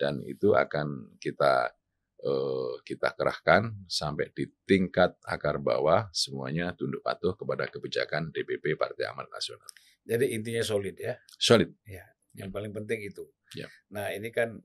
dan 0.00 0.24
itu 0.24 0.56
akan 0.56 1.20
kita 1.20 1.70
uh, 2.24 2.74
kita 2.82 3.12
kerahkan 3.12 3.84
sampai 3.84 4.32
di 4.32 4.48
tingkat 4.64 5.20
akar 5.28 5.60
bawah 5.60 6.08
semuanya 6.10 6.72
tunduk 6.72 7.04
patuh 7.04 7.36
kepada 7.36 7.68
kebijakan 7.68 8.32
DPP 8.32 8.80
Partai 8.80 9.12
Amanat 9.12 9.28
Nasional. 9.28 9.68
Jadi 10.02 10.34
intinya 10.34 10.62
solid 10.66 10.96
ya. 10.98 11.14
Solid. 11.38 11.70
Ya, 11.86 12.06
yang 12.34 12.50
paling 12.50 12.74
penting 12.74 13.02
itu. 13.06 13.26
Ya. 13.54 13.70
Nah, 13.94 14.10
ini 14.10 14.34
kan 14.34 14.58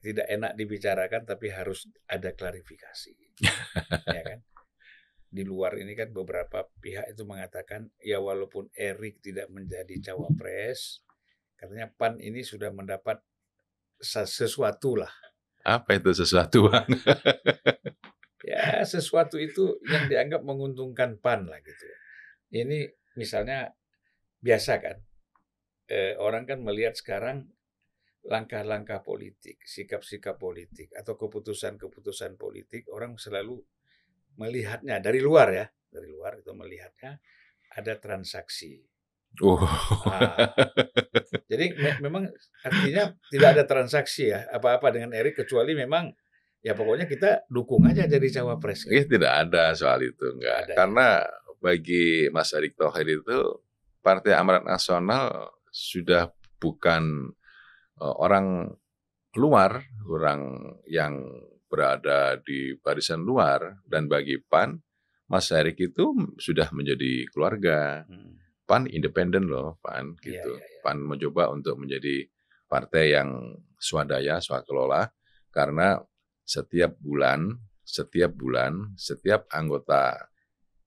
tidak 0.00 0.26
enak 0.30 0.52
dibicarakan 0.56 1.26
tapi 1.26 1.50
harus 1.50 1.90
ada 2.06 2.32
klarifikasi. 2.32 3.14
ya 4.16 4.22
kan? 4.22 4.40
di 5.30 5.46
luar 5.46 5.78
ini 5.78 5.94
kan 5.94 6.10
beberapa 6.10 6.66
pihak 6.82 7.14
itu 7.14 7.22
mengatakan 7.22 7.86
ya 8.02 8.18
walaupun 8.18 8.66
Erik 8.74 9.22
tidak 9.22 9.46
menjadi 9.46 10.10
cawapres, 10.10 11.06
katanya 11.54 11.86
PAN 11.94 12.18
ini 12.18 12.42
sudah 12.42 12.74
mendapat 12.74 13.22
sesuatu 14.02 14.98
lah. 14.98 15.10
Apa 15.62 16.02
itu 16.02 16.10
sesuatu, 16.10 16.66
ya 18.50 18.82
sesuatu 18.82 19.38
itu 19.38 19.78
yang 19.86 20.10
dianggap 20.10 20.42
menguntungkan 20.42 21.22
PAN 21.22 21.46
lah 21.46 21.62
gitu. 21.62 21.86
Ini 22.50 22.90
misalnya 23.14 23.70
biasa 24.40 24.72
kan, 24.80 24.96
eh, 25.88 26.16
orang 26.16 26.48
kan 26.48 26.64
melihat 26.64 26.96
sekarang 26.96 27.48
langkah-langkah 28.24 29.00
politik, 29.00 29.64
sikap-sikap 29.64 30.36
politik 30.36 30.92
atau 30.92 31.16
keputusan-keputusan 31.16 32.36
politik 32.36 32.88
orang 32.92 33.16
selalu 33.16 33.60
melihatnya 34.36 35.00
dari 35.00 35.20
luar 35.24 35.48
ya, 35.52 35.66
dari 35.88 36.08
luar 36.08 36.40
itu 36.40 36.52
melihatnya 36.52 37.20
ada 37.76 37.96
transaksi. 37.96 38.80
Oh. 39.38 39.62
Nah, 40.10 40.50
jadi 41.46 41.70
me 41.78 41.90
memang 42.02 42.24
artinya 42.66 43.14
tidak 43.30 43.48
ada 43.54 43.64
transaksi 43.64 44.34
ya 44.34 44.42
apa-apa 44.50 44.90
dengan 44.90 45.14
Erik 45.14 45.38
kecuali 45.46 45.78
memang 45.78 46.10
ya 46.66 46.74
pokoknya 46.74 47.06
kita 47.06 47.46
dukung 47.46 47.86
aja 47.86 48.10
jadi 48.10 48.42
cawapres. 48.42 48.90
Iya 48.90 49.06
tidak 49.06 49.32
ada 49.46 49.70
soal 49.78 50.02
itu 50.02 50.34
enggak. 50.34 50.66
Ada. 50.66 50.74
Karena 50.74 51.08
bagi 51.62 52.26
Mas 52.34 52.50
Erik 52.50 52.74
Thohir 52.74 53.06
itu 53.06 53.38
Partai 54.00 54.32
Amarat 54.32 54.64
Nasional 54.64 55.52
sudah 55.70 56.32
bukan 56.60 57.32
uh, 58.00 58.14
orang 58.20 58.72
luar, 59.36 59.84
orang 60.08 60.74
yang 60.88 61.22
berada 61.70 62.34
di 62.42 62.74
barisan 62.80 63.22
luar 63.22 63.78
dan 63.86 64.10
bagi 64.10 64.42
PAN 64.42 64.74
Mas 65.30 65.54
Erik 65.54 65.78
itu 65.78 66.10
sudah 66.42 66.74
menjadi 66.74 67.30
keluarga. 67.30 68.02
Hmm. 68.10 68.42
PAN 68.66 68.86
independen 68.86 69.50
loh, 69.50 69.78
PAN 69.82 70.18
Iya, 70.22 70.42
gitu. 70.42 70.52
iya, 70.58 70.62
iya. 70.62 70.80
PAN 70.82 70.98
mencoba 71.02 71.50
untuk 71.54 71.78
menjadi 71.78 72.26
partai 72.70 73.14
yang 73.18 73.30
swadaya, 73.78 74.38
swakelola 74.38 75.10
karena 75.50 75.98
setiap 76.46 76.94
bulan, 76.98 77.50
setiap 77.82 78.30
bulan, 78.34 78.94
setiap 78.94 79.50
anggota 79.50 80.29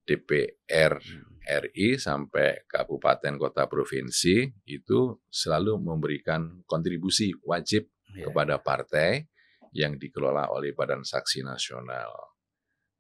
DPR 0.04 1.00
RI 1.44 2.00
sampai 2.00 2.68
kabupaten 2.68 3.36
kota 3.36 3.68
provinsi 3.68 4.64
itu 4.68 5.24
selalu 5.28 5.80
memberikan 5.80 6.64
kontribusi 6.68 7.32
wajib 7.44 7.88
Iya. 8.14 8.30
kepada 8.30 8.62
partai 8.62 9.26
yang 9.74 9.98
dikelola 9.98 10.54
oleh 10.54 10.78
Badan 10.78 11.02
Saksi 11.02 11.42
Nasional. 11.42 12.14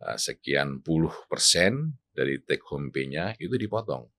Nah, 0.02 0.18
sekian 0.18 0.82
puluh 0.82 1.14
persen 1.30 2.02
dari 2.10 2.42
take 2.42 2.66
home 2.66 2.90
pay-nya 2.90 3.38
itu 3.38 3.54
dipotong. 3.54 4.10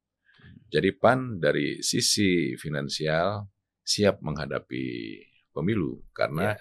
Jadi 0.71 0.91
PAN 0.97 1.39
dari 1.43 1.83
sisi 1.83 2.55
finansial 2.55 3.47
siap 3.85 4.23
menghadapi 4.23 4.87
pemilu 5.51 6.03
karena 6.15 6.57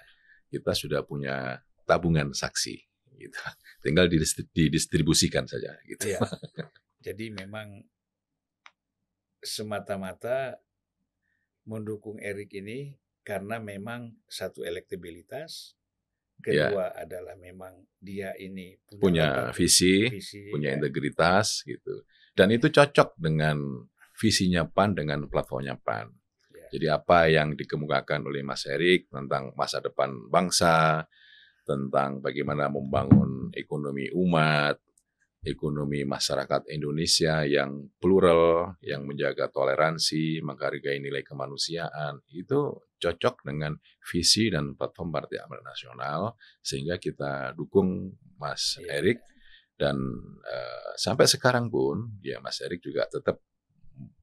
kita 0.50 0.74
sudah 0.76 1.02
punya 1.06 1.62
tabungan 1.86 2.30
saksi. 2.34 2.93
Gitu. 3.16 3.38
Tinggal 3.84 4.06
didistri- 4.06 4.48
didistribusikan 4.50 5.46
saja. 5.46 5.74
Gitu. 5.84 6.10
Iya. 6.10 6.20
Jadi 7.06 7.30
memang 7.30 7.84
semata-mata 9.44 10.56
mendukung 11.64 12.16
Erik 12.20 12.52
ini 12.56 12.96
karena 13.24 13.56
memang 13.60 14.12
satu 14.28 14.64
elektabilitas, 14.64 15.76
Iya. 16.44 16.68
kedua 16.68 16.86
adalah 16.92 17.36
memang 17.38 17.86
dia 17.96 18.34
ini 18.36 18.76
Punya 19.00 19.48
latar- 19.48 19.56
visi, 19.56 20.10
visi, 20.10 20.50
punya 20.50 20.74
ya. 20.74 20.76
integritas 20.76 21.62
gitu. 21.64 22.04
Dan 22.34 22.50
itu 22.52 22.68
cocok 22.68 23.14
dengan 23.16 23.56
visinya 24.18 24.66
PAN 24.66 24.98
dengan 24.98 25.24
platformnya 25.30 25.78
PAN. 25.78 26.10
Ya. 26.52 26.66
Jadi 26.74 26.86
apa 26.90 27.30
yang 27.30 27.54
dikemukakan 27.54 28.26
oleh 28.26 28.42
Mas 28.42 28.66
Erik 28.66 29.08
tentang 29.08 29.54
masa 29.54 29.78
depan 29.78 30.10
bangsa, 30.28 31.06
tentang 31.64 32.20
bagaimana 32.20 32.68
membangun 32.68 33.48
ekonomi 33.56 34.12
umat, 34.12 34.76
ekonomi 35.44 36.08
masyarakat 36.08 36.72
Indonesia 36.72 37.44
yang 37.44 37.92
plural, 38.00 38.74
yang 38.80 39.04
menjaga 39.04 39.52
toleransi, 39.52 40.40
menghargai 40.40 41.00
nilai 41.04 41.20
kemanusiaan, 41.20 42.24
itu 42.32 42.80
cocok 42.96 43.44
dengan 43.44 43.76
visi 44.00 44.48
dan 44.48 44.72
platform 44.72 45.12
Partai 45.12 45.44
Amanat 45.44 45.64
Nasional, 45.68 46.20
sehingga 46.64 46.96
kita 46.96 47.52
dukung 47.52 48.16
Mas 48.40 48.80
Iya. 48.80 49.04
Erik. 49.04 49.20
Dan 49.74 49.98
eh, 50.46 50.90
sampai 50.96 51.26
sekarang 51.28 51.68
pun 51.68 52.16
ya 52.24 52.40
Mas 52.40 52.62
Erik 52.64 52.80
juga 52.80 53.04
tetap 53.10 53.42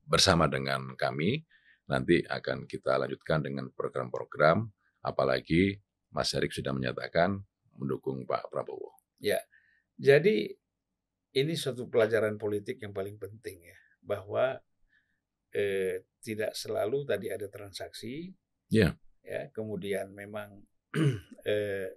bersama 0.08 0.50
dengan 0.50 0.98
kami. 0.98 1.44
Nanti 1.92 2.24
akan 2.24 2.66
kita 2.66 2.96
lanjutkan 2.96 3.44
dengan 3.44 3.68
program-program 3.76 4.64
apalagi 5.04 5.76
Mas 6.12 6.32
Erik 6.36 6.52
sudah 6.52 6.76
menyatakan 6.76 7.40
mendukung 7.80 8.28
Pak 8.28 8.52
Prabowo. 8.52 8.92
Jadi 10.02 10.50
ini 11.38 11.54
suatu 11.54 11.86
pelajaran 11.86 12.42
politik 12.42 12.82
yang 12.82 12.90
paling 12.92 13.22
penting 13.22 13.70
ya, 13.70 13.78
bahwa 14.02 14.58
eh, 15.54 16.10
tidak 16.24 16.58
selalu 16.58 17.06
tadi 17.06 17.30
ada 17.30 17.46
transaksi, 17.52 18.34
Iya. 18.72 18.98
ya, 19.22 19.52
kemudian 19.54 20.10
memang 20.16 20.58
eh, 21.46 21.92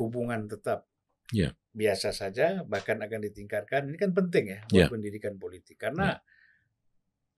hubungan 0.00 0.48
tetap 0.50 0.88
Iya. 1.32 1.54
biasa 1.72 2.10
saja, 2.12 2.66
bahkan 2.66 3.00
akan 3.00 3.20
ditingkatkan. 3.30 3.88
Ini 3.88 3.96
kan 3.96 4.12
penting 4.12 4.44
ya 4.52 4.60
buat 4.68 4.88
Iya. 4.88 4.92
pendidikan 4.92 5.34
politik, 5.38 5.78
karena 5.80 6.18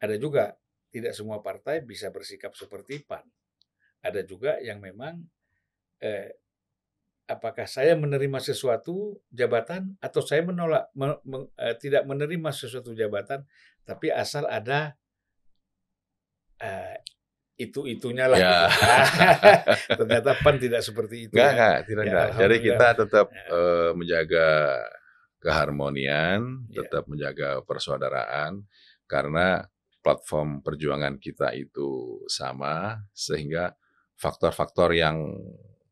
ada 0.00 0.16
juga 0.18 0.56
tidak 0.90 1.12
semua 1.12 1.42
partai 1.44 1.82
bisa 1.84 2.08
bersikap 2.10 2.54
seperti 2.56 3.04
PAN. 3.04 3.26
Ada 4.02 4.24
juga 4.24 4.56
yang 4.62 4.78
memang 4.80 5.20
eh, 6.04 6.36
apakah 7.24 7.64
saya 7.64 7.96
menerima 7.96 8.36
sesuatu 8.36 9.16
jabatan 9.32 9.96
atau 9.96 10.20
saya 10.20 10.44
menolak 10.44 10.92
me- 10.92 11.22
me- 11.24 11.48
eh, 11.56 11.72
tidak 11.80 12.04
menerima 12.04 12.52
sesuatu 12.52 12.92
jabatan 12.92 13.48
tapi 13.88 14.12
asal 14.12 14.44
ada 14.44 14.92
eh, 16.60 17.00
itu 17.56 17.86
itunya 17.86 18.26
lah 18.28 18.36
Ya. 18.36 18.50
gitu. 18.50 18.64
ternyata 20.04 20.30
pan 20.42 20.56
tidak 20.60 20.82
seperti 20.84 21.30
itu 21.30 21.34
Enggak, 21.38 21.48
ya. 21.48 21.54
enggak, 21.54 21.78
tidak 21.88 22.02
Ya, 22.04 22.10
enggak. 22.12 22.28
Jadi 22.36 22.56
kita 22.60 22.86
tetap 22.98 23.26
Ya. 23.30 23.44
eh, 23.48 23.90
menjaga 23.96 24.48
keharmonian, 25.40 26.40
Ya. 26.68 26.76
tetap 26.82 27.04
menjaga 27.06 27.60
persaudaraan 27.64 28.64
karena 29.06 29.64
platform 30.04 30.60
perjuangan 30.60 31.16
kita 31.16 31.52
itu 31.56 32.20
sama 32.28 33.00
sehingga 33.16 33.72
faktor-faktor 34.16 34.92
yang 34.92 35.16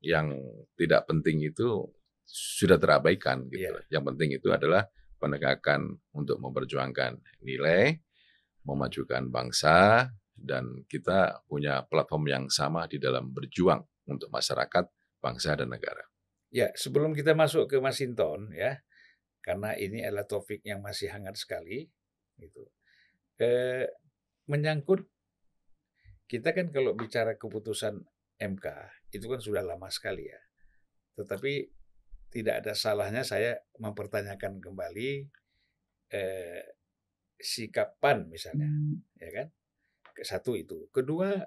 yang 0.03 0.35
tidak 0.75 1.07
penting 1.07 1.41
itu 1.47 1.87
sudah 2.27 2.77
terabaikan 2.77 3.47
gitu. 3.49 3.71
Ya. 3.71 3.99
Yang 3.99 4.05
penting 4.15 4.31
itu 4.37 4.49
adalah 4.51 4.87
penegakan 5.23 6.03
untuk 6.13 6.43
memperjuangkan 6.43 7.23
nilai, 7.47 7.95
memajukan 8.67 9.31
bangsa 9.31 10.11
dan 10.35 10.83
kita 10.91 11.47
punya 11.47 11.87
platform 11.87 12.25
yang 12.27 12.45
sama 12.51 12.91
di 12.91 12.99
dalam 12.99 13.31
berjuang 13.31 13.83
untuk 14.11 14.27
masyarakat, 14.35 14.91
bangsa 15.23 15.55
dan 15.55 15.71
negara. 15.71 16.03
Ya, 16.51 16.75
sebelum 16.75 17.15
kita 17.15 17.33
masuk 17.33 17.71
ke 17.71 17.79
Masinton 17.79 18.51
ya, 18.51 18.83
karena 19.41 19.79
ini 19.79 20.03
adalah 20.03 20.27
topik 20.27 20.61
yang 20.67 20.83
masih 20.83 21.09
hangat 21.15 21.39
sekali, 21.39 21.87
gitu. 22.37 22.67
Eh, 23.39 23.87
menyangkut 24.51 25.07
kita 26.27 26.51
kan 26.57 26.73
kalau 26.75 26.97
bicara 26.97 27.39
keputusan 27.39 28.03
MK 28.41 28.67
itu 29.13 29.29
kan 29.29 29.41
sudah 29.41 29.61
lama 29.61 29.87
sekali 29.93 30.27
ya, 30.27 30.41
tetapi 31.21 31.69
tidak 32.33 32.65
ada 32.65 32.73
salahnya 32.73 33.23
saya 33.23 33.61
mempertanyakan 33.77 34.59
kembali 34.59 35.29
eh, 36.17 36.65
sikap 37.37 38.01
PAN 38.01 38.33
misalnya, 38.33 38.73
ya 39.21 39.31
kan? 39.31 39.49
Satu 40.25 40.57
itu, 40.57 40.89
kedua 40.89 41.45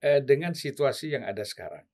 eh, 0.00 0.24
dengan 0.24 0.56
situasi 0.56 1.12
yang 1.12 1.28
ada 1.28 1.44
sekarang. 1.44 1.84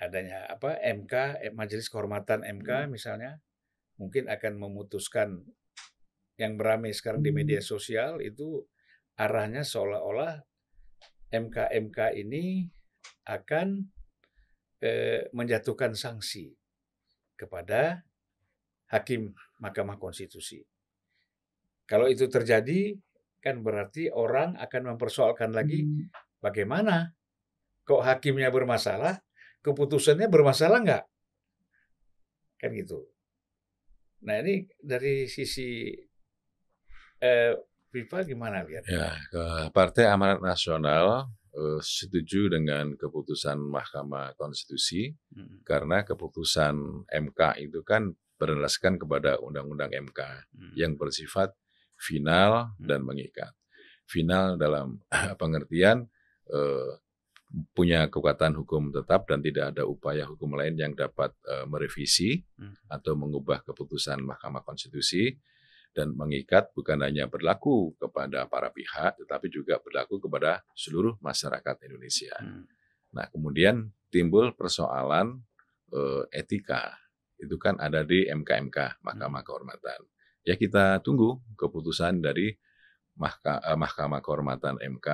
Adanya 0.00 0.48
apa 0.48 0.78
MK 0.80 1.14
eh, 1.44 1.52
Majelis 1.52 1.90
Kehormatan 1.90 2.46
MK 2.46 2.88
misalnya 2.88 3.42
mungkin 4.00 4.32
akan 4.32 4.56
memutuskan 4.56 5.44
yang 6.40 6.56
beramai 6.56 6.96
sekarang 6.96 7.20
di 7.20 7.36
media 7.36 7.60
sosial 7.60 8.24
itu 8.24 8.64
arahnya 9.20 9.60
seolah-olah 9.60 10.40
MK-MK 11.28 12.16
ini 12.16 12.64
akan 13.28 13.86
eh, 14.80 15.28
menjatuhkan 15.30 15.94
sanksi 15.94 16.50
kepada 17.36 18.04
hakim 18.90 19.32
Mahkamah 19.62 19.96
Konstitusi. 19.96 20.60
Kalau 21.86 22.06
itu 22.06 22.26
terjadi 22.26 22.94
kan 23.40 23.64
berarti 23.64 24.12
orang 24.12 24.54
akan 24.60 24.94
mempersoalkan 24.94 25.50
lagi 25.56 25.88
bagaimana 26.44 27.08
kok 27.88 28.04
hakimnya 28.04 28.52
bermasalah 28.52 29.18
keputusannya 29.64 30.28
bermasalah 30.28 30.78
nggak? 30.84 31.04
Kan 32.60 32.70
gitu. 32.76 33.08
Nah 34.28 34.36
ini 34.44 34.68
dari 34.76 35.24
sisi 35.24 35.88
eh, 37.20 37.52
FIFA 37.90 38.18
gimana 38.28 38.62
lihat? 38.62 38.84
Ya, 38.86 39.16
ke 39.32 39.44
Partai 39.72 40.06
Amanat 40.06 40.44
Nasional 40.44 41.26
eh, 41.54 41.80
setuju 41.82 42.50
dengan 42.50 42.94
keputusan 42.96 43.58
Mahkamah 43.58 44.34
Konstitusi 44.38 45.10
Hmm, 45.30 45.62
karena 45.62 46.02
keputusan 46.02 47.06
MK 47.06 47.40
itu 47.62 47.80
kan 47.86 48.10
berdasarkan 48.40 48.98
kepada 48.98 49.38
Undang-Undang 49.38 50.10
MK 50.10 50.20
hmm, 50.56 50.72
yang 50.74 50.96
bersifat 50.96 51.54
final 52.00 52.74
dan 52.80 53.04
mengikat. 53.04 53.52
Final 54.08 54.56
dalam 54.58 54.98
pengertian 55.40 56.08
eh, 56.50 56.90
punya 57.74 58.06
kekuatan 58.06 58.54
hukum 58.54 58.94
tetap 58.94 59.26
dan 59.26 59.42
tidak 59.42 59.74
ada 59.74 59.82
upaya 59.82 60.22
hukum 60.26 60.54
lain 60.54 60.78
yang 60.78 60.94
dapat 60.94 61.34
eh, 61.46 61.66
merevisi 61.66 62.42
Hmm. 62.60 62.76
atau 62.92 63.16
mengubah 63.16 63.64
keputusan 63.64 64.20
Mahkamah 64.20 64.60
Konstitusi 64.60 65.32
dan 65.90 66.14
mengikat 66.14 66.70
bukan 66.72 67.02
hanya 67.02 67.26
berlaku 67.26 67.94
kepada 67.98 68.46
para 68.46 68.70
pihak 68.70 69.18
tetapi 69.26 69.50
juga 69.50 69.82
berlaku 69.82 70.22
kepada 70.22 70.62
seluruh 70.74 71.18
masyarakat 71.18 71.76
Indonesia. 71.86 72.34
hmm. 72.38 72.64
Nah, 73.10 73.26
kemudian 73.26 73.90
timbul 74.10 74.54
persoalan 74.54 75.42
eh, 75.90 76.22
etika. 76.34 76.94
Itu 77.40 77.56
kan 77.56 77.80
ada 77.80 78.04
di 78.04 78.28
MKMK, 78.28 79.02
Mahkamah 79.02 79.42
Kehormatan. 79.42 80.00
Ya 80.46 80.54
kita 80.54 81.00
tunggu 81.02 81.40
keputusan 81.58 82.22
dari 82.22 82.54
Mahka- 83.18 83.62
eh, 83.64 83.78
Mahkamah 83.78 84.20
Kehormatan 84.22 84.78
MK. 84.78 85.08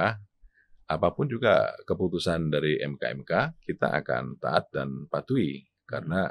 Apa 0.86 1.08
pun 1.10 1.26
juga 1.26 1.74
keputusan 1.82 2.46
dari 2.46 2.78
MKMK, 2.78 3.58
kita 3.58 3.90
akan 3.90 4.38
taat 4.38 4.70
dan 4.70 5.10
patuhi 5.10 5.66
karena 5.82 6.30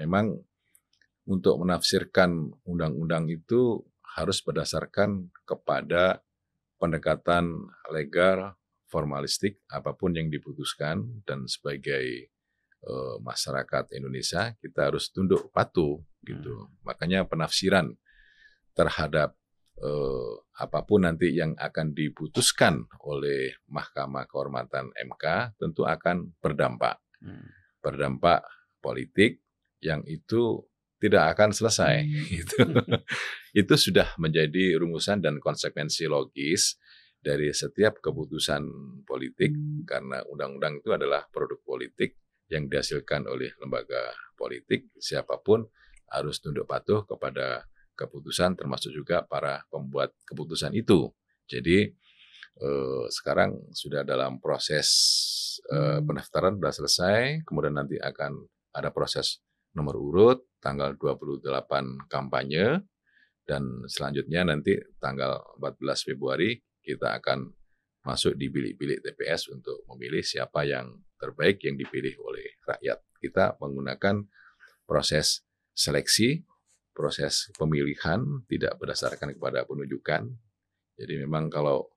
memang 0.00 0.40
untuk 1.28 1.60
menafsirkan 1.60 2.52
undang-undang 2.64 3.28
itu 3.28 3.82
harus 4.16 4.42
berdasarkan 4.42 5.30
kepada 5.46 6.24
pendekatan 6.80 7.70
legal, 7.92 8.56
formalistik, 8.88 9.62
apa 9.70 9.94
pun 9.94 10.16
yang 10.16 10.32
diputuskan 10.32 11.22
dan 11.22 11.46
sebagai 11.46 12.32
uh, 12.88 13.20
masyarakat 13.22 13.94
Indonesia 13.94 14.56
kita 14.58 14.90
harus 14.90 15.12
tunduk 15.12 15.52
patuh 15.52 16.00
gitu. 16.24 16.66
Hmm. 16.66 16.72
Makanya 16.82 17.28
penafsiran 17.28 17.92
terhadap 18.74 19.36
uh, 19.78 20.34
apa 20.56 20.80
pun 20.82 21.04
nanti 21.04 21.36
yang 21.36 21.52
akan 21.54 21.92
diputuskan 21.92 22.88
oleh 23.04 23.54
Mahkamah 23.68 24.26
Kehormatan 24.26 24.90
MK 24.96 25.56
tentu 25.60 25.84
akan 25.84 26.32
berdampak. 26.40 26.98
Hmm. 27.20 27.46
Berdampak 27.80 28.44
politik 28.80 29.44
yang 29.80 30.04
itu 30.04 30.60
tidak 31.00 31.34
akan 31.34 31.50
selesai. 31.50 32.04
Hmm. 32.04 32.28
Itu, 32.40 32.56
itu 33.50 33.74
sudah 33.74 34.14
menjadi 34.20 34.78
rumusan 34.78 35.18
dan 35.18 35.42
konsekuensi 35.42 36.06
logis 36.06 36.78
dari 37.18 37.50
setiap 37.50 37.98
keputusan 37.98 38.62
politik 39.02 39.50
hmm. 39.50 39.82
karena 39.88 40.22
undang-undang 40.30 40.78
itu 40.78 40.94
adalah 40.94 41.26
produk 41.28 41.58
politik 41.66 42.16
yang 42.46 42.70
dihasilkan 42.70 43.26
oleh 43.26 43.50
lembaga 43.58 44.14
politik 44.38 44.88
siapa 44.96 45.42
pun 45.42 45.66
harus 46.10 46.38
tunduk 46.38 46.64
patuh 46.66 47.02
kepada 47.06 47.66
keputusan 47.98 48.56
termasuk 48.56 48.94
juga 48.94 49.26
para 49.26 49.66
pembuat 49.68 50.14
keputusan 50.24 50.72
itu. 50.72 51.12
Jadi 51.44 51.90
eh, 52.56 53.04
sekarang 53.10 53.70
sudah 53.74 54.06
dalam 54.06 54.38
proses 54.38 54.88
eh, 55.68 56.00
hmm. 56.00 56.06
pendaftaran 56.06 56.56
sudah 56.56 56.72
selesai, 56.72 57.20
kemudian 57.44 57.76
nanti 57.76 57.98
akan 58.00 58.46
ada 58.70 58.94
proses 58.94 59.42
nomor 59.76 59.94
urut 59.96 60.38
tanggal 60.58 60.94
28 60.98 62.10
kampanye 62.10 62.82
dan 63.46 63.62
selanjutnya 63.86 64.46
nanti 64.46 64.78
tanggal 65.02 65.42
14 65.58 66.08
Februari 66.12 66.58
kita 66.80 67.18
akan 67.18 67.50
masuk 68.06 68.32
di 68.36 68.48
bilik-bilik 68.48 69.04
TPS 69.04 69.52
untuk 69.52 69.84
memilih 69.92 70.24
siapa 70.24 70.64
yang 70.64 70.88
terbaik 71.20 71.60
yang 71.68 71.76
dipilih 71.76 72.16
oleh 72.24 72.56
rakyat. 72.64 73.04
Kita 73.20 73.60
menggunakan 73.60 74.24
proses 74.88 75.44
seleksi, 75.76 76.40
proses 76.96 77.52
pemilihan 77.60 78.44
tidak 78.48 78.80
berdasarkan 78.80 79.36
kepada 79.36 79.68
penunjukan. 79.68 80.32
Jadi 80.96 81.14
memang 81.20 81.52
kalau 81.52 81.92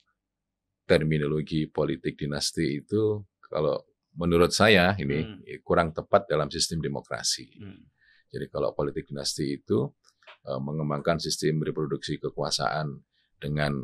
terminologi 0.84 1.72
politik 1.72 2.20
dinasti 2.20 2.84
itu 2.84 3.24
kalau 3.48 3.80
menurut 4.18 4.54
saya 4.54 4.94
ini 4.98 5.22
hmm. 5.22 5.62
kurang 5.66 5.92
tepat 5.94 6.30
dalam 6.30 6.50
sistem 6.50 6.82
demokrasi. 6.82 7.50
Hmm. 7.58 7.82
Jadi 8.34 8.50
kalau 8.50 8.74
politik 8.74 9.10
dinasti 9.10 9.62
itu 9.62 9.86
uh, 10.50 10.62
mengembangkan 10.62 11.22
sistem 11.22 11.62
reproduksi 11.62 12.18
kekuasaan 12.18 12.98
dengan 13.38 13.78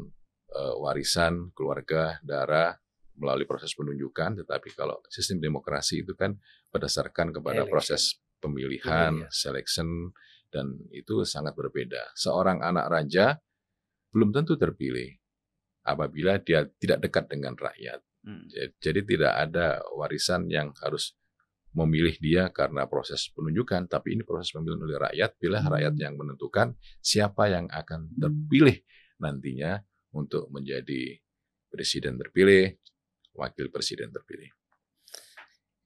uh, 0.55 0.75
warisan 0.81 1.53
keluarga, 1.53 2.17
darah 2.25 2.73
melalui 3.19 3.45
proses 3.45 3.75
penunjukan, 3.75 4.41
tetapi 4.41 4.73
kalau 4.73 5.03
sistem 5.11 5.43
demokrasi 5.43 6.07
itu 6.07 6.15
kan 6.15 6.39
berdasarkan 6.71 7.35
kepada 7.35 7.67
Election. 7.67 7.73
proses 7.73 8.01
pemilihan, 8.39 9.11
Pemilihan. 9.19 9.29
selection 9.29 10.15
dan 10.49 10.79
itu 10.95 11.21
sangat 11.27 11.53
berbeda. 11.53 12.15
Seorang 12.15 12.63
anak 12.63 12.87
raja 12.89 13.37
belum 14.09 14.33
tentu 14.33 14.57
terpilih 14.57 15.13
apabila 15.85 16.41
dia 16.41 16.65
tidak 16.79 17.05
dekat 17.05 17.29
dengan 17.29 17.53
rakyat. 17.53 18.01
Hmm. 18.25 18.45
Jadi 18.79 18.99
tidak 19.07 19.33
ada 19.33 19.79
warisan 19.95 20.51
yang 20.51 20.75
harus 20.83 21.15
memilih 21.71 22.17
dia 22.17 22.49
karena 22.49 22.89
proses 22.89 23.29
penunjukan, 23.31 23.85
tapi 23.85 24.17
ini 24.17 24.25
proses 24.25 24.49
pemilihan 24.51 24.81
oleh 24.81 24.97
rakyat. 24.97 25.31
Bila 25.37 25.61
hmm. 25.61 25.69
rakyat 25.69 25.93
yang 26.01 26.13
menentukan 26.17 26.67
siapa 26.99 27.47
yang 27.47 27.69
akan 27.69 28.09
terpilih 28.17 28.77
nantinya 29.21 29.79
untuk 30.15 30.49
menjadi 30.49 31.21
presiden 31.69 32.17
terpilih, 32.17 32.73
wakil 33.37 33.69
presiden 33.69 34.09
terpilih. 34.09 34.49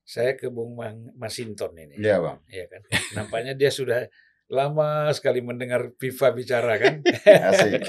Saya 0.04 0.36
ke 0.36 0.52
Bung 0.52 0.76
Masinton 1.16 1.74
ini. 1.80 1.96
Iya, 2.00 2.20
Bang. 2.20 2.44
Iya 2.48 2.66
kan. 2.70 2.82
Nampaknya 3.18 3.54
dia 3.56 3.72
sudah 3.72 4.08
lama 4.52 5.10
sekali 5.16 5.40
mendengar 5.40 5.96
FIFA 5.96 6.28
bicara 6.36 6.74
kan. 6.78 7.02
Asik. 7.50 7.82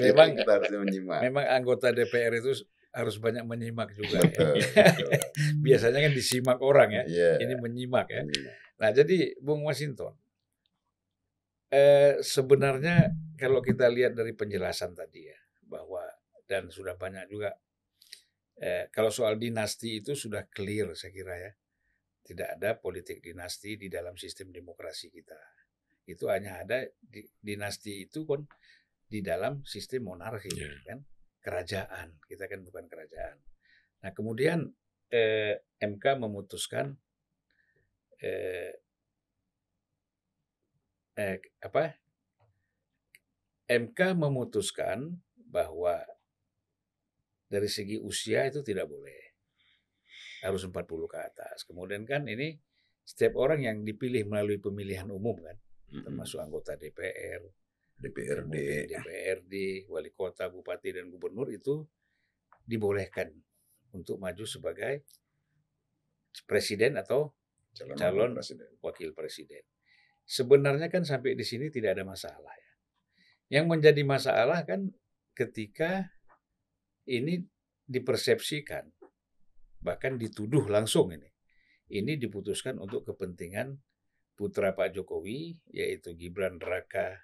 memang 0.00 0.38
kita 0.38 0.52
harus 0.56 0.70
menyimak. 0.72 1.20
Memang 1.26 1.44
anggota 1.46 1.90
DPR 1.90 2.38
itu 2.38 2.64
harus 2.94 3.18
banyak 3.18 3.42
menyimak 3.42 3.90
juga 3.98 4.22
ya. 4.22 4.54
Biasanya 5.66 5.98
kan 6.06 6.12
disimak 6.14 6.58
orang 6.62 6.94
ya. 6.94 7.04
Yeah. 7.10 7.36
Ini 7.42 7.54
menyimak 7.58 8.06
ya. 8.06 8.22
Nah, 8.78 8.94
jadi 8.94 9.34
Bung 9.42 9.66
Washington 9.66 10.14
eh, 11.74 12.22
sebenarnya 12.22 13.10
kalau 13.34 13.58
kita 13.58 13.90
lihat 13.90 14.14
dari 14.14 14.30
penjelasan 14.30 14.94
tadi 14.94 15.26
ya 15.26 15.38
bahwa 15.66 16.06
dan 16.46 16.70
sudah 16.70 16.94
banyak 16.94 17.26
juga 17.26 17.50
eh, 18.62 18.86
kalau 18.94 19.10
soal 19.10 19.42
dinasti 19.42 19.98
itu 19.98 20.14
sudah 20.14 20.46
clear 20.46 20.94
saya 20.94 21.10
kira 21.10 21.34
ya. 21.34 21.52
Tidak 22.24 22.56
ada 22.56 22.80
politik 22.80 23.20
dinasti 23.20 23.76
di 23.76 23.92
dalam 23.92 24.16
sistem 24.16 24.48
demokrasi 24.48 25.12
kita. 25.12 25.36
Itu 26.08 26.32
hanya 26.32 26.64
ada 26.64 26.80
di, 26.96 27.20
dinasti 27.36 28.08
itu 28.08 28.24
kan 28.24 28.48
di 29.04 29.20
dalam 29.20 29.60
sistem 29.68 30.08
monarki 30.08 30.48
yeah. 30.56 30.72
kan 30.88 31.04
kerajaan. 31.44 32.16
Kita 32.24 32.48
kan 32.48 32.64
bukan 32.64 32.88
kerajaan. 32.88 33.36
Nah, 34.00 34.10
kemudian 34.16 34.72
eh, 35.12 35.60
MK 35.76 36.04
memutuskan 36.16 36.96
eh, 38.24 38.72
eh, 41.20 41.38
apa? 41.60 42.00
MK 43.68 44.00
memutuskan 44.16 45.20
bahwa 45.36 46.00
dari 47.48 47.68
segi 47.68 48.00
usia 48.00 48.48
itu 48.48 48.64
tidak 48.64 48.88
boleh. 48.88 49.36
Harus 50.44 50.64
40 50.68 50.84
ke 50.84 51.18
atas. 51.20 51.64
Kemudian 51.64 52.04
kan 52.04 52.28
ini 52.28 52.56
setiap 53.04 53.36
orang 53.36 53.64
yang 53.64 53.78
dipilih 53.84 54.28
melalui 54.28 54.60
pemilihan 54.60 55.08
umum 55.08 55.36
kan, 55.40 55.56
termasuk 55.88 56.40
anggota 56.40 56.76
DPR, 56.76 57.44
DPRD, 58.04 58.54
DPRD, 58.92 59.54
wali 59.88 60.12
kota, 60.12 60.52
bupati 60.52 60.92
dan 60.92 61.08
gubernur 61.08 61.48
itu 61.48 61.80
dibolehkan 62.64 63.32
untuk 63.96 64.20
maju 64.20 64.44
sebagai 64.44 65.08
presiden 66.44 67.00
atau 67.00 67.32
calon, 67.72 67.96
calon 67.96 68.30
presiden. 68.36 68.68
wakil 68.84 69.10
presiden. 69.16 69.64
Sebenarnya 70.24 70.88
kan 70.92 71.04
sampai 71.04 71.36
di 71.36 71.44
sini 71.44 71.68
tidak 71.72 72.00
ada 72.00 72.04
masalah 72.04 72.52
ya. 72.52 72.72
Yang 73.60 73.66
menjadi 73.70 74.02
masalah 74.02 74.64
kan 74.64 74.88
ketika 75.36 76.08
ini 77.04 77.44
dipersepsikan 77.84 78.88
bahkan 79.84 80.16
dituduh 80.16 80.64
langsung 80.68 81.12
ini. 81.12 81.28
Ini 81.92 82.16
diputuskan 82.16 82.80
untuk 82.80 83.04
kepentingan 83.04 83.76
putra 84.32 84.72
Pak 84.72 84.96
Jokowi 84.96 85.60
yaitu 85.70 86.16
Gibran 86.16 86.56
Raka 86.56 87.20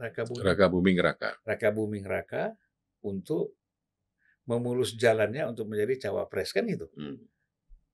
Raka 0.00 0.24
Buming. 0.24 0.44
Raka 0.44 0.66
Buming 0.68 0.98
Raka. 0.98 1.30
Raka 1.44 1.68
Buming 1.70 2.06
Raka 2.08 2.44
untuk 3.04 3.52
memulus 4.48 4.96
jalannya 4.96 5.44
untuk 5.44 5.68
menjadi 5.68 6.08
cawapres 6.08 6.56
kan 6.56 6.64
itu. 6.64 6.88
Hmm. 6.96 7.20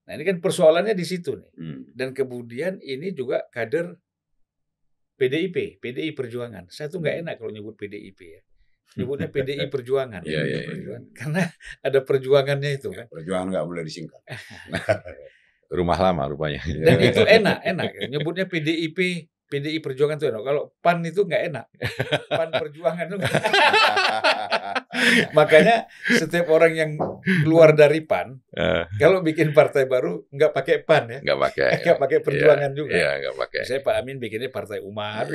Nah 0.06 0.12
ini 0.14 0.22
kan 0.22 0.38
persoalannya 0.38 0.94
di 0.94 1.02
situ 1.02 1.34
nih. 1.34 1.50
Hmm. 1.58 1.80
Dan 1.90 2.14
kemudian 2.14 2.78
ini 2.78 3.10
juga 3.10 3.42
kader 3.50 3.98
PDIP, 5.18 5.82
PDI 5.82 6.14
Perjuangan. 6.14 6.70
Saya 6.70 6.86
tuh 6.86 7.02
nggak 7.02 7.14
hmm. 7.18 7.22
enak 7.26 7.34
kalau 7.42 7.50
nyebut 7.50 7.74
PDIP 7.74 8.20
ya. 8.22 8.42
Nyebutnya 9.02 9.26
PDI 9.26 9.66
Perjuangan. 9.66 10.22
Iya, 10.22 10.42
iya, 10.46 10.60
iya. 10.70 10.98
Karena 11.18 11.42
ada 11.82 11.98
perjuangannya 12.06 12.70
itu 12.78 12.94
kan. 12.94 13.10
Perjuangan 13.10 13.50
nggak 13.50 13.66
boleh 13.66 13.82
disingkat. 13.82 14.22
Rumah 15.74 15.98
lama 15.98 16.30
rupanya. 16.30 16.62
Dan 16.62 17.02
itu 17.02 17.26
enak, 17.26 17.66
enak. 17.66 17.90
Nyebutnya 18.06 18.46
PDIP 18.46 19.26
PDI 19.44 19.78
Perjuangan 19.84 20.16
itu 20.16 20.26
enak. 20.32 20.42
Kalau 20.42 20.62
PAN 20.80 21.04
itu 21.04 21.20
nggak 21.28 21.42
enak. 21.52 21.66
PAN 22.32 22.50
Perjuangan 22.50 23.04
itu 23.06 23.16
enak. 23.20 23.32
Makanya 25.38 25.76
setiap 26.16 26.48
orang 26.48 26.72
yang 26.72 26.90
keluar 27.44 27.76
dari 27.76 28.00
PAN, 28.02 28.40
uh. 28.56 28.88
kalau 28.96 29.20
bikin 29.20 29.52
partai 29.52 29.84
baru 29.84 30.24
nggak 30.32 30.52
pakai 30.54 30.76
PAN 30.82 31.04
ya. 31.06 31.18
Nggak 31.20 31.40
pakai. 31.50 31.68
Nggak 31.84 31.98
pakai 32.00 32.18
iya, 32.18 32.24
Perjuangan 32.24 32.70
yeah, 32.70 32.78
juga. 32.78 32.94
Iya, 32.96 33.10
nggak 33.20 33.36
pakai. 33.36 33.62
Saya 33.68 33.80
Pak 33.84 33.94
Amin 34.00 34.16
bikinnya 34.16 34.48
Partai 34.48 34.78
Umat. 34.80 35.28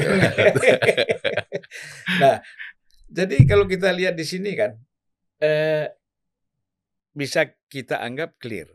nah, 2.21 2.41
jadi 3.05 3.35
kalau 3.45 3.69
kita 3.69 3.93
lihat 3.93 4.17
di 4.17 4.25
sini 4.25 4.57
kan, 4.57 4.73
eh, 5.37 5.85
bisa 7.13 7.45
kita 7.69 8.01
anggap 8.01 8.41
clear. 8.41 8.73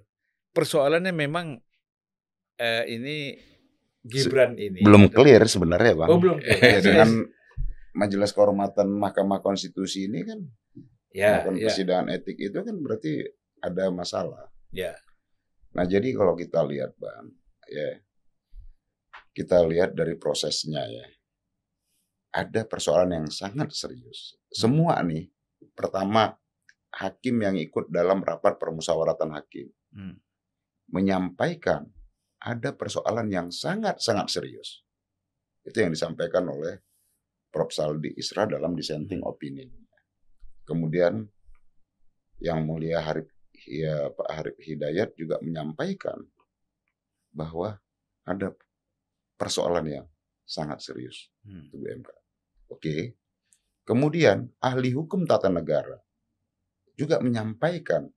Persoalannya 0.55 1.11
memang 1.11 1.59
eh, 2.63 2.85
ini 2.87 3.35
Gibran 4.05 4.53
ini. 4.61 4.85
Belum 4.85 5.09
clear 5.09 5.49
sebenarnya, 5.49 5.97
Bang. 5.97 6.09
Oh, 6.13 6.21
belum 6.21 6.39
clear. 6.45 6.85
Dengan 6.85 7.25
Majelis 7.97 8.37
Kehormatan 8.37 8.93
Mahkamah 8.93 9.41
Konstitusi 9.41 10.07
ini 10.11 10.21
kan 10.29 10.45
ya, 11.09 11.41
melakukan 11.41 11.57
ya. 11.57 11.63
persidangan 11.71 12.07
etik 12.13 12.37
itu 12.37 12.59
kan 12.61 12.77
berarti 12.85 13.13
ada 13.65 13.89
masalah. 13.89 14.53
Ya. 14.75 14.93
Nah, 15.73 15.89
jadi 15.89 16.13
kalau 16.13 16.37
kita 16.37 16.61
lihat, 16.69 16.93
Bang, 17.01 17.33
ya. 17.67 17.99
Kita 19.35 19.67
lihat 19.67 19.99
dari 19.99 20.15
prosesnya 20.15 20.87
ya. 20.87 21.07
ada 22.35 22.67
persoalan 22.67 23.15
yang 23.23 23.29
sangat 23.31 23.71
serius. 23.71 24.35
Semua 24.51 24.99
nih, 25.07 25.31
pertama 25.75 26.35
hakim 26.91 27.43
yang 27.43 27.55
ikut 27.55 27.91
dalam 27.91 28.23
rapat 28.23 28.59
permusyawaratan 28.59 29.31
hakim 29.39 29.71
Hmm. 29.95 30.19
menyampaikan 30.91 31.87
ada 32.45 32.77
persoalan 32.77 33.33
yang 33.33 33.49
sangat-sangat 33.49 34.29
serius. 34.29 34.85
Itu 35.65 35.81
yang 35.81 35.97
disampaikan 35.97 36.45
oleh 36.53 36.77
Prof. 37.49 37.73
Saldi 37.73 38.13
Isra 38.21 38.45
dalam 38.45 38.77
dissenting 38.77 39.25
opinion. 39.25 39.73
Kemudian 40.69 41.25
yang 42.45 42.69
mulia 42.69 43.01
Harif 43.01 43.33
ya, 43.65 44.13
Pak 44.13 44.29
Harif 44.29 44.57
Hidayat 44.61 45.17
juga 45.17 45.41
menyampaikan 45.41 46.21
bahwa 47.33 47.81
ada 48.29 48.53
persoalan 49.41 49.87
yang 49.89 50.07
sangat 50.45 50.85
serius 50.85 51.33
Hmm. 51.45 51.69
itu 51.69 51.77
BMK. 51.81 52.11
Oke. 52.69 52.97
Kemudian 53.85 54.49
ahli 54.61 54.97
hukum 54.97 55.29
tata 55.29 55.53
negara 55.53 56.01
juga 56.97 57.21
menyampaikan 57.21 58.09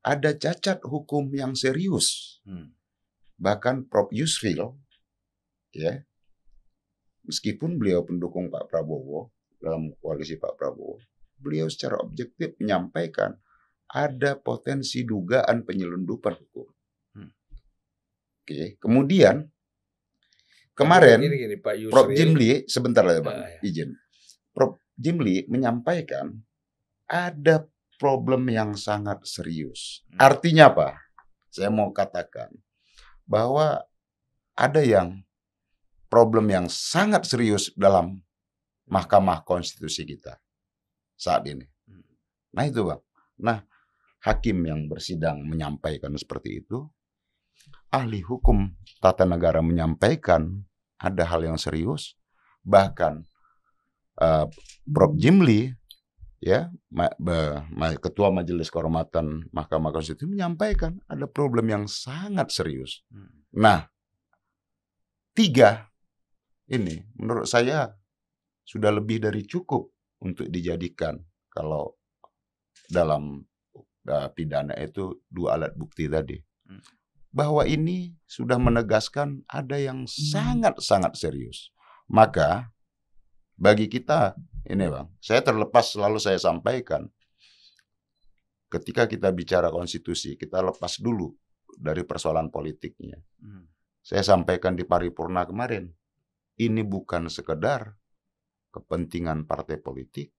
ada 0.00 0.34
cacat 0.34 0.82
hukum 0.86 1.30
yang 1.34 1.54
serius. 1.58 2.38
Hmm. 2.46 2.74
Bahkan 3.40 3.88
Prof 3.88 4.12
Yusril 4.12 4.60
ya 5.72 6.04
meskipun 7.24 7.80
beliau 7.80 8.04
pendukung 8.04 8.52
Pak 8.52 8.68
Prabowo 8.68 9.32
dalam 9.60 9.92
koalisi 10.00 10.40
Pak 10.40 10.56
Prabowo, 10.56 11.00
beliau 11.36 11.68
secara 11.68 12.00
objektif 12.00 12.56
menyampaikan 12.60 13.36
ada 13.90 14.36
potensi 14.40 15.02
dugaan 15.04 15.64
penyelundupan 15.66 16.34
hukum. 16.36 16.68
Hmm. 17.16 17.32
Oke, 18.44 18.80
kemudian 18.80 19.48
kemarin 20.72 21.20
Gini, 21.20 21.36
gini, 21.36 21.56
Pak 21.60 21.74
Yusril, 21.76 21.92
Prof 21.92 22.08
Jimli 22.12 22.50
sebentar 22.70 23.04
ya 23.04 23.20
Bang, 23.20 23.40
Ah, 23.40 23.50
ya. 23.50 23.60
izin. 23.60 23.90
Prof 24.52 24.80
Jimli 24.96 25.44
menyampaikan 25.48 26.34
ada 27.10 27.66
problem 28.00 28.48
yang 28.48 28.78
sangat 28.78 29.24
serius. 29.28 30.06
Hmm. 30.08 30.18
Artinya 30.24 30.72
apa? 30.72 30.88
Saya 31.50 31.68
mau 31.68 31.90
katakan 31.90 32.48
bahwa 33.30 33.78
ada 34.58 34.82
yang 34.82 35.22
problem 36.10 36.50
yang 36.50 36.66
sangat 36.66 37.22
serius 37.30 37.70
dalam 37.78 38.18
Mahkamah 38.90 39.46
Konstitusi 39.46 40.02
kita 40.02 40.42
saat 41.14 41.46
ini. 41.46 41.62
Nah 42.50 42.66
itu 42.66 42.82
bang. 42.82 42.98
Nah 43.38 43.62
hakim 44.26 44.66
yang 44.66 44.90
bersidang 44.90 45.46
menyampaikan 45.46 46.10
seperti 46.18 46.66
itu, 46.66 46.90
ahli 47.94 48.18
hukum 48.18 48.74
tata 48.98 49.22
negara 49.22 49.62
menyampaikan 49.62 50.66
ada 50.98 51.22
hal 51.30 51.46
yang 51.46 51.56
serius, 51.56 52.18
bahkan 52.66 53.22
eh, 54.18 54.50
Prof 54.90 55.14
Jimli 55.14 55.70
ya 56.40 56.72
ma- 56.88 57.14
be- 57.20 57.60
ma- 57.70 58.00
ketua 58.00 58.32
Majelis 58.32 58.72
Kehormatan 58.72 59.52
Mahkamah 59.52 59.92
Konstitusi 59.92 60.26
menyampaikan 60.26 60.96
ada 61.06 61.28
problem 61.28 61.68
yang 61.68 61.84
sangat 61.84 62.48
serius. 62.50 63.04
Hmm. 63.12 63.44
Nah 63.54 63.86
tiga 65.36 65.92
ini 66.66 67.04
menurut 67.20 67.44
saya 67.44 67.92
sudah 68.64 68.90
lebih 68.90 69.20
dari 69.20 69.44
cukup 69.44 69.92
untuk 70.24 70.48
dijadikan 70.48 71.20
kalau 71.52 71.96
dalam 72.88 73.44
uh, 74.08 74.28
pidana 74.32 74.74
itu 74.80 75.20
dua 75.28 75.60
alat 75.60 75.76
bukti 75.76 76.08
tadi. 76.08 76.38
Hmm. 76.66 76.82
Bahwa 77.30 77.62
ini 77.62 78.10
sudah 78.26 78.58
menegaskan 78.58 79.46
ada 79.46 79.78
yang 79.78 80.02
sangat-sangat 80.10 81.14
serius. 81.14 81.70
Maka 82.10 82.74
bagi 83.54 83.86
kita 83.86 84.34
ini 84.68 84.84
Bang, 84.90 85.08
saya 85.22 85.40
terlepas 85.40 85.96
selalu 85.96 86.18
saya 86.20 86.36
sampaikan 86.36 87.08
ketika 88.70 89.10
kita 89.10 89.34
bicara 89.34 89.68
konstitusi, 89.68 90.38
kita 90.38 90.62
lepas 90.62 91.02
dulu 91.02 91.34
dari 91.74 92.06
persoalan 92.06 92.48
politiknya. 92.52 93.18
Hmm. 93.42 93.66
Saya 94.00 94.24
sampaikan 94.24 94.78
di 94.78 94.86
paripurna 94.86 95.44
kemarin, 95.44 95.90
ini 96.56 96.80
bukan 96.86 97.28
sekedar 97.28 97.98
kepentingan 98.70 99.44
partai 99.44 99.82
politik, 99.82 100.30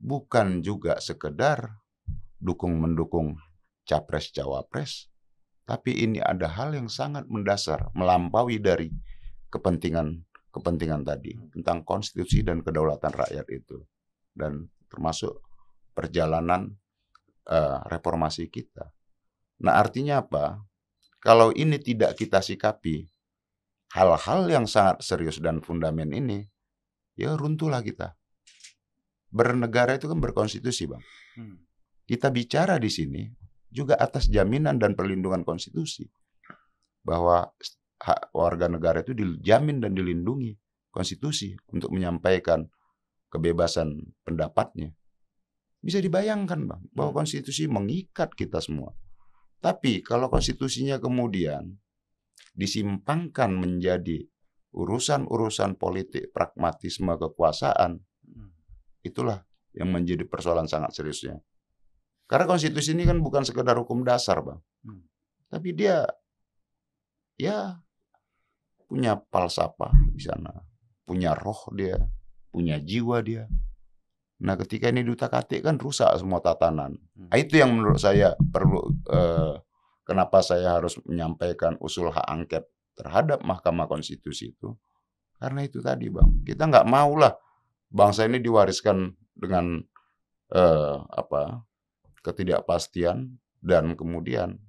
bukan 0.00 0.64
juga 0.64 0.98
sekedar 0.98 1.78
dukung-mendukung 2.42 3.38
capres-cawapres, 3.86 5.12
tapi 5.62 5.94
ini 6.02 6.18
ada 6.18 6.50
hal 6.50 6.74
yang 6.74 6.90
sangat 6.90 7.28
mendasar, 7.30 7.92
melampaui 7.94 8.58
dari 8.58 8.90
kepentingan 9.52 10.26
kepentingan 10.52 11.02
tadi 11.02 11.32
tentang 11.50 11.82
konstitusi 11.82 12.44
dan 12.44 12.60
kedaulatan 12.60 13.10
rakyat 13.10 13.46
itu, 13.48 13.80
dan 14.36 14.68
termasuk 14.92 15.40
perjalanan 15.96 16.76
eh, 17.48 17.78
reformasi 17.88 18.52
kita. 18.52 18.92
Nah, 19.64 19.80
artinya 19.80 20.20
apa? 20.20 20.60
Kalau 21.22 21.54
ini 21.54 21.78
tidak 21.78 22.18
kita 22.18 22.42
sikapi, 22.42 23.06
hal-hal 23.94 24.50
yang 24.50 24.66
sangat 24.66 25.00
serius 25.06 25.38
dan 25.38 25.62
fundamen 25.62 26.10
ini, 26.10 26.44
ya 27.14 27.38
runtuhlah 27.38 27.80
kita. 27.80 28.18
Bernegara 29.32 29.96
itu 29.96 30.10
kan 30.10 30.18
berkonstitusi, 30.20 30.90
Bang. 30.90 31.00
Hmm. 31.38 31.62
Kita 32.04 32.28
bicara 32.28 32.76
di 32.76 32.90
sini 32.92 33.22
juga 33.72 33.96
atas 33.96 34.28
jaminan 34.28 34.76
dan 34.76 34.92
perlindungan 34.92 35.46
konstitusi. 35.46 36.04
Bahwa 37.00 37.48
hak 38.02 38.34
warga 38.34 38.66
negara 38.66 39.06
itu 39.06 39.14
dijamin 39.14 39.78
dan 39.78 39.94
dilindungi 39.94 40.58
konstitusi 40.90 41.54
untuk 41.70 41.94
menyampaikan 41.94 42.66
kebebasan 43.30 44.12
pendapatnya. 44.26 44.92
Bisa 45.82 45.98
dibayangkan, 45.98 46.60
Bang, 46.66 46.82
bahwa 46.94 47.22
konstitusi 47.22 47.66
mengikat 47.66 48.34
kita 48.34 48.62
semua. 48.62 48.94
Tapi 49.62 50.02
kalau 50.02 50.30
konstitusinya 50.30 50.98
kemudian 50.98 51.78
disimpangkan 52.54 53.50
menjadi 53.54 54.26
urusan-urusan 54.74 55.78
politik 55.78 56.30
pragmatisme 56.34 57.14
kekuasaan, 57.18 58.02
Hmm. 58.22 58.50
itulah 59.02 59.42
yang 59.74 59.90
menjadi 59.90 60.22
persoalan 60.24 60.70
sangat 60.70 60.94
seriusnya. 60.94 61.42
Karena 62.30 62.46
konstitusi 62.46 62.94
ini 62.94 63.04
kan 63.04 63.18
bukan 63.18 63.42
sekedar 63.42 63.74
hukum 63.74 64.06
dasar, 64.06 64.40
Bang. 64.40 64.62
Hmm. 64.86 65.02
Tapi 65.50 65.74
dia 65.74 66.06
ya 67.36 67.81
punya 68.92 69.16
falsafah 69.32 69.88
di 70.12 70.20
sana, 70.20 70.52
punya 71.08 71.32
roh 71.32 71.64
dia, 71.72 71.96
punya 72.52 72.76
jiwa 72.76 73.24
dia. 73.24 73.48
Nah, 74.44 74.52
ketika 74.60 74.92
ini 74.92 75.00
diutak-atik 75.00 75.64
kan 75.64 75.80
rusak 75.80 76.12
semua 76.20 76.44
tatanan. 76.44 77.00
Nah, 77.16 77.36
itu 77.40 77.56
yang 77.56 77.72
menurut 77.72 77.96
saya 77.96 78.36
perlu 78.36 78.84
eh, 79.08 79.56
kenapa 80.04 80.44
saya 80.44 80.76
harus 80.76 81.00
menyampaikan 81.08 81.80
usul 81.80 82.12
hak 82.12 82.28
angket 82.28 82.68
terhadap 82.92 83.40
Mahkamah 83.40 83.88
Konstitusi 83.88 84.52
itu. 84.52 84.76
Karena 85.40 85.64
itu 85.64 85.80
tadi, 85.80 86.12
Bang. 86.12 86.44
Kita 86.44 86.68
nggak 86.68 86.84
mau 86.84 87.16
lah 87.16 87.32
bangsa 87.88 88.28
ini 88.28 88.44
diwariskan 88.44 89.08
dengan 89.32 89.80
eh, 90.52 90.96
apa 91.16 91.64
ketidakpastian 92.20 93.40
dan 93.64 93.96
kemudian 93.96 94.60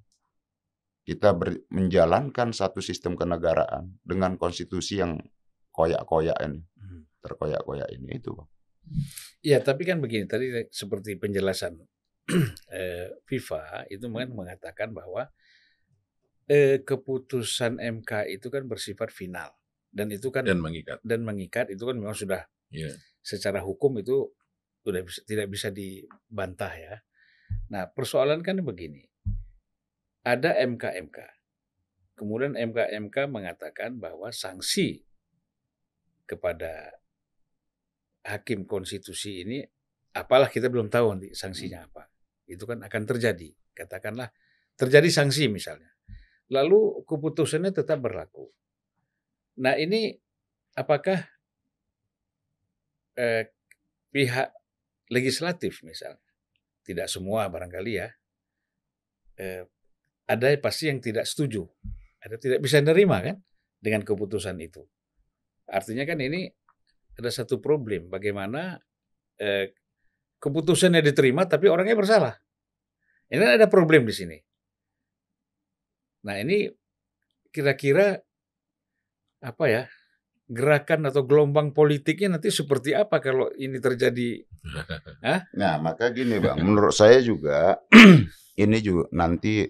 kita 1.04 1.36
ber- 1.36 1.64
menjalankan 1.68 2.56
satu 2.56 2.80
sistem 2.80 3.20
kenegaraan 3.20 4.00
dengan 4.04 4.40
konstitusi 4.40 5.04
yang 5.04 5.20
koyak-koyak 5.76 6.38
ini, 6.44 6.64
Hmm. 6.80 7.04
terkoyak-koyak 7.20 7.90
ini 7.92 8.20
itu, 8.20 8.32
Bang. 8.32 8.48
Ya, 9.44 9.60
tapi 9.64 9.88
kan 9.88 10.00
begini 10.00 10.28
tadi 10.28 10.52
seperti 10.72 11.16
penjelasan 11.16 11.80
eh, 12.72 13.12
FIFA 13.28 13.88
itu 13.92 14.08
kan 14.08 14.30
mengatakan 14.32 14.92
bahwa 14.92 15.28
eh, 16.48 16.84
keputusan 16.84 17.80
MK 17.80 18.28
itu 18.28 18.48
kan 18.52 18.68
bersifat 18.68 19.12
final 19.12 19.52
dan 19.92 20.12
itu 20.12 20.28
kan 20.32 20.44
dan 20.44 20.60
mengikat. 20.60 21.00
dan 21.04 21.24
mengikat 21.24 21.72
itu 21.72 21.84
kan 21.84 21.96
memang 21.96 22.16
sudah 22.16 22.44
Iya. 22.74 22.92
secara 23.22 23.62
hukum 23.62 24.02
itu 24.02 24.34
sudah 24.84 25.02
bisa, 25.06 25.20
tidak 25.24 25.48
bisa 25.48 25.70
dibantah 25.70 26.74
ya. 26.74 26.96
Nah, 27.70 27.86
persoalan 27.88 28.42
kan 28.42 28.58
begini. 28.60 29.06
Ada 30.24 30.56
MK-MK. 30.64 31.18
Kemudian 32.16 32.56
MK-MK 32.56 33.28
mengatakan 33.28 34.00
bahwa 34.00 34.32
sanksi 34.32 35.04
kepada 36.24 36.96
hakim 38.24 38.64
konstitusi 38.64 39.44
ini 39.44 39.60
apalah 40.16 40.48
kita 40.48 40.72
belum 40.72 40.88
tahu 40.88 41.20
nanti 41.20 41.30
sanksinya 41.36 41.84
apa. 41.84 42.08
Itu 42.48 42.64
kan 42.64 42.80
akan 42.86 43.04
terjadi. 43.04 43.52
Katakanlah 43.76 44.32
terjadi 44.80 45.10
sanksi 45.12 45.52
misalnya. 45.52 45.92
Lalu 46.48 47.04
keputusannya 47.04 47.76
tetap 47.76 48.00
berlaku. 48.00 48.48
Nah, 49.60 49.76
ini 49.76 50.14
apakah 50.78 51.20
eh, 53.18 53.54
pihak 54.10 54.50
legislatif 55.14 55.86
misalnya, 55.86 56.26
tidak 56.82 57.06
semua 57.10 57.50
barangkali 57.50 57.92
ya, 57.94 58.10
eh, 59.38 59.66
ada 60.34 60.50
pasti 60.58 60.90
yang 60.90 61.00
tidak 61.00 61.30
setuju, 61.30 61.64
ada 62.22 62.36
tidak 62.42 62.60
bisa 62.60 62.82
menerima 62.82 63.18
kan 63.22 63.36
dengan 63.78 64.02
keputusan 64.02 64.58
itu. 64.60 64.82
Artinya 65.70 66.04
kan 66.04 66.20
ini 66.20 66.50
ada 67.14 67.30
satu 67.30 67.62
problem 67.62 68.10
bagaimana 68.10 68.82
eh, 69.38 69.72
keputusannya 70.42 71.00
diterima 71.06 71.46
tapi 71.46 71.70
orangnya 71.70 71.96
bersalah. 71.96 72.34
Ini 73.30 73.40
kan 73.40 73.54
ada 73.62 73.68
problem 73.70 74.04
di 74.04 74.14
sini. 74.14 74.38
Nah 76.28 76.36
ini 76.40 76.68
kira-kira 77.54 78.18
apa 79.44 79.66
ya 79.68 79.84
gerakan 80.48 81.08
atau 81.08 81.24
gelombang 81.24 81.72
politiknya 81.72 82.38
nanti 82.38 82.52
seperti 82.52 82.92
apa 82.96 83.20
kalau 83.24 83.52
ini 83.56 83.80
terjadi? 83.80 84.44
Hah? 85.26 85.48
Nah 85.56 85.80
maka 85.80 86.12
gini 86.12 86.40
bang, 86.40 86.60
menurut 86.60 86.96
saya 86.96 87.20
juga 87.24 87.80
ini 88.64 88.78
juga 88.84 89.08
nanti 89.16 89.68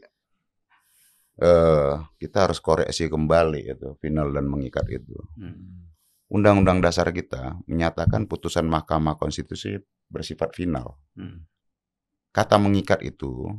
uh, 1.41 2.03
kita 2.19 2.49
harus 2.49 2.59
koreksi 2.61 3.09
kembali 3.09 3.61
itu 3.73 3.95
final 3.97 4.29
dan 4.35 4.45
mengikat 4.45 4.85
itu. 4.91 5.17
Hmm. 5.39 5.89
Undang-undang 6.33 6.81
dasar 6.81 7.09
kita 7.13 7.61
menyatakan 7.69 8.25
putusan 8.25 8.65
Mahkamah 8.65 9.17
Konstitusi 9.21 9.77
bersifat 10.09 10.53
final. 10.53 10.97
Hmm. 11.17 11.45
Kata 12.33 12.57
mengikat 12.57 13.05
itu 13.05 13.49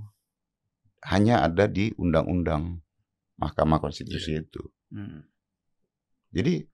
hanya 1.07 1.47
ada 1.47 1.71
di 1.71 1.95
undang-undang 1.95 2.83
Mahkamah 3.39 3.79
Konstitusi 3.79 4.35
yeah. 4.35 4.43
itu. 4.43 4.63
Hmm. 4.91 5.23
Jadi 6.35 6.67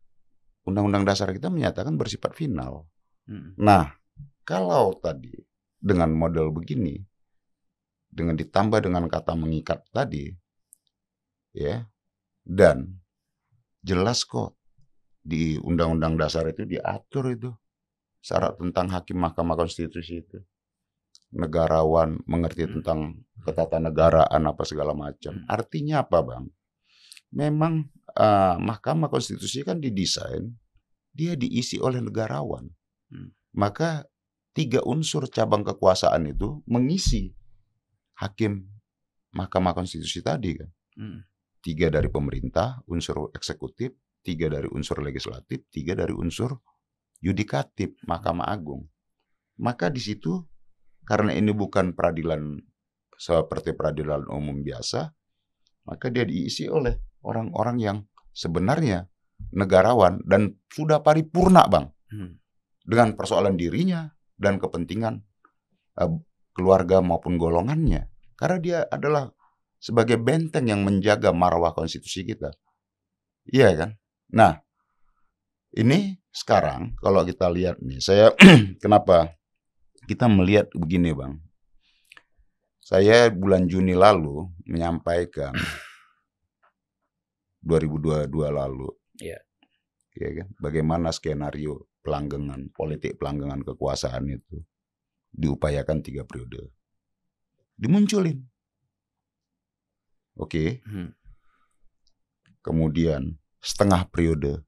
undang-undang 0.65 1.05
dasar 1.05 1.33
kita 1.33 1.53
menyatakan 1.53 1.97
bersifat 1.97 2.33
final. 2.33 2.89
Hmm. 3.29 3.53
Nah, 3.61 3.93
kalau 4.49 4.97
tadi 4.97 5.37
dengan 5.77 6.13
model 6.17 6.53
begini, 6.53 6.97
dengan 8.09 8.37
ditambah 8.37 8.81
dengan 8.85 9.05
kata 9.09 9.37
mengikat 9.37 9.85
tadi, 9.93 10.33
ya, 11.57 11.89
dan 12.45 13.01
jelas 13.81 14.25
kok 14.25 14.57
di 15.21 15.61
undang-undang 15.61 16.17
dasar 16.17 16.49
itu 16.49 16.65
diatur 16.65 17.33
itu 17.33 17.51
syarat 18.21 18.57
tentang 18.61 18.93
hakim 18.93 19.21
Mahkamah 19.21 19.57
Konstitusi 19.57 20.21
itu 20.21 20.39
negarawan 21.31 22.19
mengerti 22.27 22.67
hmm. 22.67 22.73
tentang 22.81 23.23
ketatanegaraan 23.47 24.43
apa 24.45 24.63
segala 24.67 24.93
macam. 24.93 25.41
Hmm. 25.41 25.47
Artinya 25.47 26.03
apa, 26.05 26.19
Bang? 26.21 26.51
Memang 27.31 27.87
uh, 28.19 28.59
Mahkamah 28.59 29.09
Konstitusi 29.09 29.63
kan 29.63 29.79
didesain 29.79 30.51
dia 31.15 31.39
diisi 31.39 31.79
oleh 31.79 32.03
negarawan. 32.03 32.67
Hmm. 33.11 33.31
Maka 33.55 34.07
tiga 34.55 34.83
unsur 34.83 35.31
cabang 35.31 35.63
kekuasaan 35.63 36.27
itu 36.31 36.63
mengisi 36.67 37.31
hakim 38.19 38.67
Mahkamah 39.31 39.75
Konstitusi 39.75 40.21
tadi 40.21 40.59
kan. 40.59 40.71
Hmm. 40.99 41.19
Tiga 41.61 41.93
dari 41.93 42.09
pemerintah, 42.09 42.81
unsur 42.89 43.29
eksekutif, 43.37 43.93
tiga 44.25 44.49
dari 44.49 44.69
unsur 44.73 45.05
legislatif, 45.05 45.69
tiga 45.69 45.93
dari 45.93 46.13
unsur 46.17 46.57
yudikatif 47.21 48.01
Mahkamah 48.09 48.49
Agung. 48.49 48.89
Maka 49.61 49.93
di 49.93 50.01
situ 50.01 50.41
karena 51.05 51.37
ini 51.37 51.53
bukan 51.53 51.93
peradilan 51.93 52.57
seperti 53.21 53.77
peradilan 53.77 54.25
umum 54.33 54.65
biasa, 54.65 55.13
maka 55.85 56.09
dia 56.09 56.25
diisi 56.25 56.65
oleh 56.65 56.97
orang-orang 57.21 57.77
yang 57.77 57.99
sebenarnya 58.33 59.05
negarawan 59.53 60.25
dan 60.25 60.57
sudah 60.73 61.05
paripurna, 61.05 61.69
Bang. 61.69 61.93
Hmm. 62.09 62.41
Dengan 62.81 63.13
persoalan 63.13 63.61
dirinya 63.61 64.09
dan 64.41 64.57
kepentingan 64.57 65.21
uh, 66.01 66.17
keluarga 66.57 67.05
maupun 67.05 67.37
golongannya. 67.37 68.09
Karena 68.41 68.59
dia 68.59 68.79
adalah 68.89 69.29
sebagai 69.81 70.21
benteng 70.21 70.69
yang 70.69 70.85
menjaga 70.85 71.33
marwah 71.33 71.73
konstitusi 71.73 72.29
kita. 72.29 72.53
Iya 73.49 73.73
kan? 73.75 73.91
Nah, 74.31 74.61
ini 75.73 76.21
sekarang 76.31 76.95
kalau 77.01 77.25
kita 77.25 77.49
lihat 77.49 77.81
nih, 77.81 77.99
saya 77.99 78.37
kenapa 78.85 79.35
kita 80.05 80.29
melihat 80.29 80.69
begini 80.77 81.17
bang. 81.17 81.41
Saya 82.85 83.31
bulan 83.31 83.71
Juni 83.71 83.97
lalu 83.97 84.51
menyampaikan 84.69 85.55
2022 87.67 88.29
lalu, 88.51 88.91
ya. 89.17 89.39
ya 90.19 90.29
kan, 90.43 90.49
bagaimana 90.59 91.15
skenario 91.15 91.87
pelanggengan 92.03 92.73
politik 92.75 93.21
pelanggengan 93.21 93.63
kekuasaan 93.63 94.27
itu 94.33 94.59
diupayakan 95.31 96.03
tiga 96.03 96.27
periode, 96.27 96.75
dimunculin, 97.79 98.50
oke, 100.41 100.49
okay. 100.49 100.69
hmm. 100.89 101.13
kemudian 102.65 103.37
setengah 103.61 104.09
periode 104.09 104.65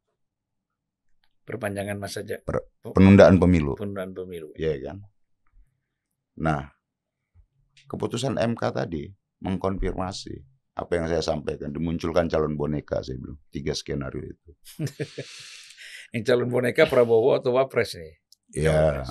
perpanjangan 1.43 1.99
masa 1.99 2.23
ja 2.23 2.39
per, 2.39 2.71
penundaan 2.85 3.41
pemilu. 3.41 3.75
Penundaan 3.75 4.15
pemilu. 4.15 4.55
Iya 4.55 4.79
kan. 4.85 4.97
Nah, 6.39 6.71
keputusan 7.91 8.39
MK 8.39 8.63
tadi 8.73 9.11
mengkonfirmasi 9.43 10.35
apa 10.73 10.93
yang 10.97 11.07
saya 11.11 11.21
sampaikan, 11.21 11.69
dimunculkan 11.69 12.33
calon 12.33 12.57
boneka 12.57 13.05
saya 13.05 13.21
bilang 13.21 13.37
tiga 13.53 13.77
skenario 13.77 14.25
itu. 14.25 14.51
yang 16.17 16.23
calon 16.25 16.49
boneka 16.49 16.89
Prabowo 16.89 17.37
atau 17.37 17.53
Wapres 17.53 18.01
nih? 18.01 18.15
Ya, 18.53 19.05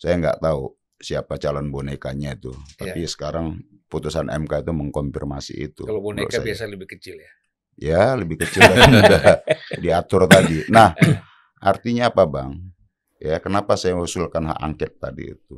saya 0.00 0.14
nggak 0.16 0.40
tahu 0.40 0.72
siapa 1.02 1.36
calon 1.36 1.68
bonekanya 1.74 2.38
itu, 2.38 2.54
tapi 2.78 3.02
ya. 3.02 3.10
sekarang 3.10 3.58
putusan 3.90 4.30
MK 4.30 4.64
itu 4.64 4.72
mengkonfirmasi 4.72 5.54
itu. 5.58 5.82
Kalau 5.84 6.00
boneka 6.00 6.40
biasa 6.40 6.70
lebih 6.70 6.88
kecil 6.96 7.20
ya? 7.20 7.32
Ya, 7.76 8.04
lebih 8.14 8.40
kecil 8.40 8.62
dari 8.62 9.02
diatur 9.82 10.30
tadi. 10.30 10.64
Nah, 10.70 10.94
artinya 11.58 12.08
apa, 12.08 12.24
Bang? 12.24 12.72
Ya, 13.18 13.42
kenapa 13.42 13.74
saya 13.74 13.98
usulkan 13.98 14.48
hak 14.48 14.60
angket 14.62 14.92
tadi 15.02 15.34
itu? 15.34 15.56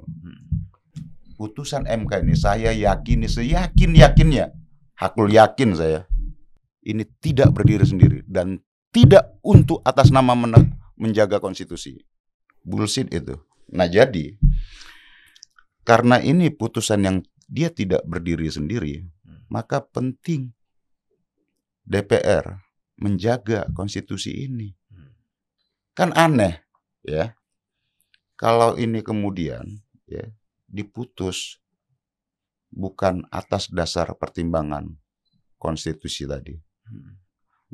Putusan 1.36 1.84
MK 1.84 2.24
ini 2.24 2.36
saya 2.38 2.70
yakini 2.72 3.28
seyakin-yakinnya, 3.28 4.50
hakul 4.96 5.28
yakin 5.28 5.74
saya, 5.74 6.08
ini 6.84 7.04
tidak 7.20 7.52
berdiri 7.52 7.84
sendiri 7.84 8.18
dan 8.28 8.60
tidak 8.94 9.36
untuk 9.42 9.82
atas 9.82 10.14
nama 10.14 10.32
menjaga 10.94 11.42
konstitusi. 11.42 11.98
Bullshit 12.62 13.10
itu. 13.10 13.36
Nah, 13.74 13.90
jadi 13.90 14.38
karena 15.84 16.20
ini 16.20 16.48
putusan 16.48 17.00
yang 17.04 17.16
dia 17.44 17.68
tidak 17.68 18.02
berdiri 18.08 18.48
sendiri, 18.48 19.04
maka 19.52 19.84
penting 19.84 20.50
DPR 21.84 22.64
menjaga 22.96 23.68
konstitusi 23.76 24.48
ini. 24.48 24.72
Hmm. 24.88 25.12
Kan 25.92 26.10
aneh, 26.16 26.64
ya. 27.04 27.36
Kalau 28.34 28.74
ini 28.74 28.98
kemudian 29.04 29.78
ya 30.10 30.26
diputus 30.66 31.62
bukan 32.74 33.22
atas 33.30 33.70
dasar 33.70 34.10
pertimbangan 34.18 34.90
konstitusi 35.60 36.26
tadi. 36.26 36.58
Hmm. 36.88 37.14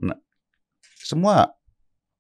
Nah, 0.05 0.19
semua 1.01 1.49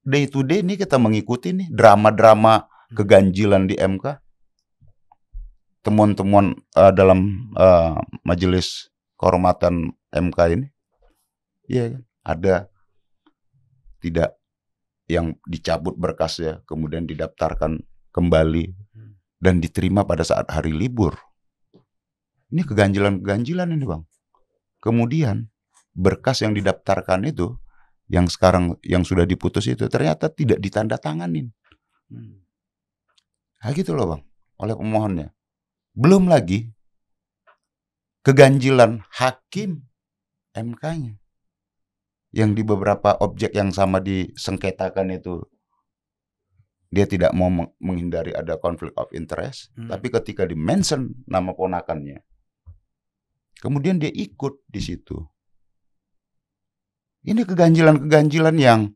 day 0.01 0.25
to 0.25 0.41
day 0.41 0.65
ini 0.65 0.81
kita 0.81 0.97
mengikuti 0.97 1.53
nih 1.53 1.69
drama-drama 1.69 2.65
hmm. 2.65 2.97
keganjilan 2.97 3.69
di 3.69 3.77
MK. 3.77 4.07
Temuan-temuan 5.81 6.61
uh, 6.77 6.93
dalam 6.93 7.51
uh, 7.57 7.97
majelis 8.25 8.93
kehormatan 9.17 9.97
MK 10.13 10.39
ini 10.53 10.69
Iya 11.71 11.85
kan? 11.95 12.03
Ada 12.27 12.55
tidak 14.03 14.31
yang 15.07 15.39
dicabut 15.47 15.95
berkasnya, 15.95 16.67
kemudian 16.67 17.07
didaftarkan 17.07 17.79
kembali 18.11 18.75
dan 19.39 19.63
diterima 19.63 20.03
pada 20.03 20.27
saat 20.27 20.51
hari 20.51 20.75
libur. 20.75 21.15
Ini 22.51 22.67
keganjilan-keganjilan 22.67 23.71
ini 23.71 23.85
bang. 23.87 24.03
Kemudian 24.83 25.47
berkas 25.95 26.43
yang 26.43 26.59
didaftarkan 26.59 27.23
itu, 27.31 27.55
yang 28.11 28.27
sekarang 28.27 28.75
yang 28.83 29.07
sudah 29.07 29.23
diputus 29.23 29.71
itu 29.71 29.87
ternyata 29.87 30.27
tidak 30.27 30.59
ditanda 30.59 30.99
tanganin. 30.99 31.55
Hmm. 32.11 32.43
Nah 33.63 33.71
gitu 33.71 33.95
loh 33.95 34.19
bang, 34.19 34.23
oleh 34.59 34.75
pemohonnya. 34.75 35.29
Belum 36.01 36.33
lagi 36.33 36.65
keganjilan 38.25 39.05
hakim 39.13 39.85
MK-nya 40.57 41.21
yang 42.33 42.57
di 42.57 42.65
beberapa 42.65 43.21
objek 43.21 43.53
yang 43.53 43.69
sama 43.69 44.01
disengketakan 44.01 45.13
itu 45.13 45.45
dia 46.89 47.05
tidak 47.05 47.37
mau 47.37 47.53
menghindari 47.79 48.33
ada 48.35 48.57
konflik 48.57 48.97
of 48.97 49.13
interest, 49.13 49.71
hmm. 49.77 49.93
tapi 49.93 50.11
ketika 50.11 50.43
di 50.43 50.59
mention 50.59 51.15
nama 51.29 51.55
ponakannya, 51.55 52.19
kemudian 53.63 54.03
dia 54.03 54.11
ikut 54.11 54.67
di 54.67 54.81
situ. 54.83 55.21
Ini 57.23 57.47
keganjilan-keganjilan 57.47 58.57
yang 58.59 58.91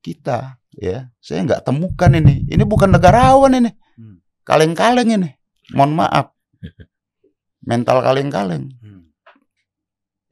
kita 0.00 0.56
ya, 0.72 1.10
saya 1.20 1.44
nggak 1.44 1.68
temukan 1.68 2.14
ini. 2.16 2.48
Ini 2.48 2.64
bukan 2.64 2.96
negarawan 2.96 3.60
ini, 3.60 3.70
hmm. 3.76 4.16
kaleng-kaleng 4.48 5.12
ini. 5.12 5.37
Mohon 5.76 5.92
maaf, 6.04 6.26
mental 7.68 8.00
kaleng-kaleng. 8.00 8.72
Hmm. 8.80 9.12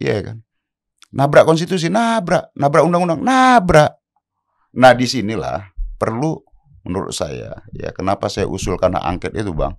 Iya 0.00 0.32
kan? 0.32 0.36
Nabrak 1.12 1.48
konstitusi, 1.48 1.88
nabrak. 1.88 2.52
Nabrak 2.56 2.84
undang-undang, 2.84 3.20
nabrak. 3.24 3.96
Nah 4.76 4.92
di 4.92 5.08
sinilah 5.08 5.72
perlu 5.96 6.36
menurut 6.86 7.10
saya 7.10 7.66
ya 7.74 7.90
kenapa 7.90 8.30
saya 8.30 8.46
usulkan 8.46 8.94
hak 8.94 9.04
angket 9.04 9.32
itu 9.34 9.50
bang 9.50 9.74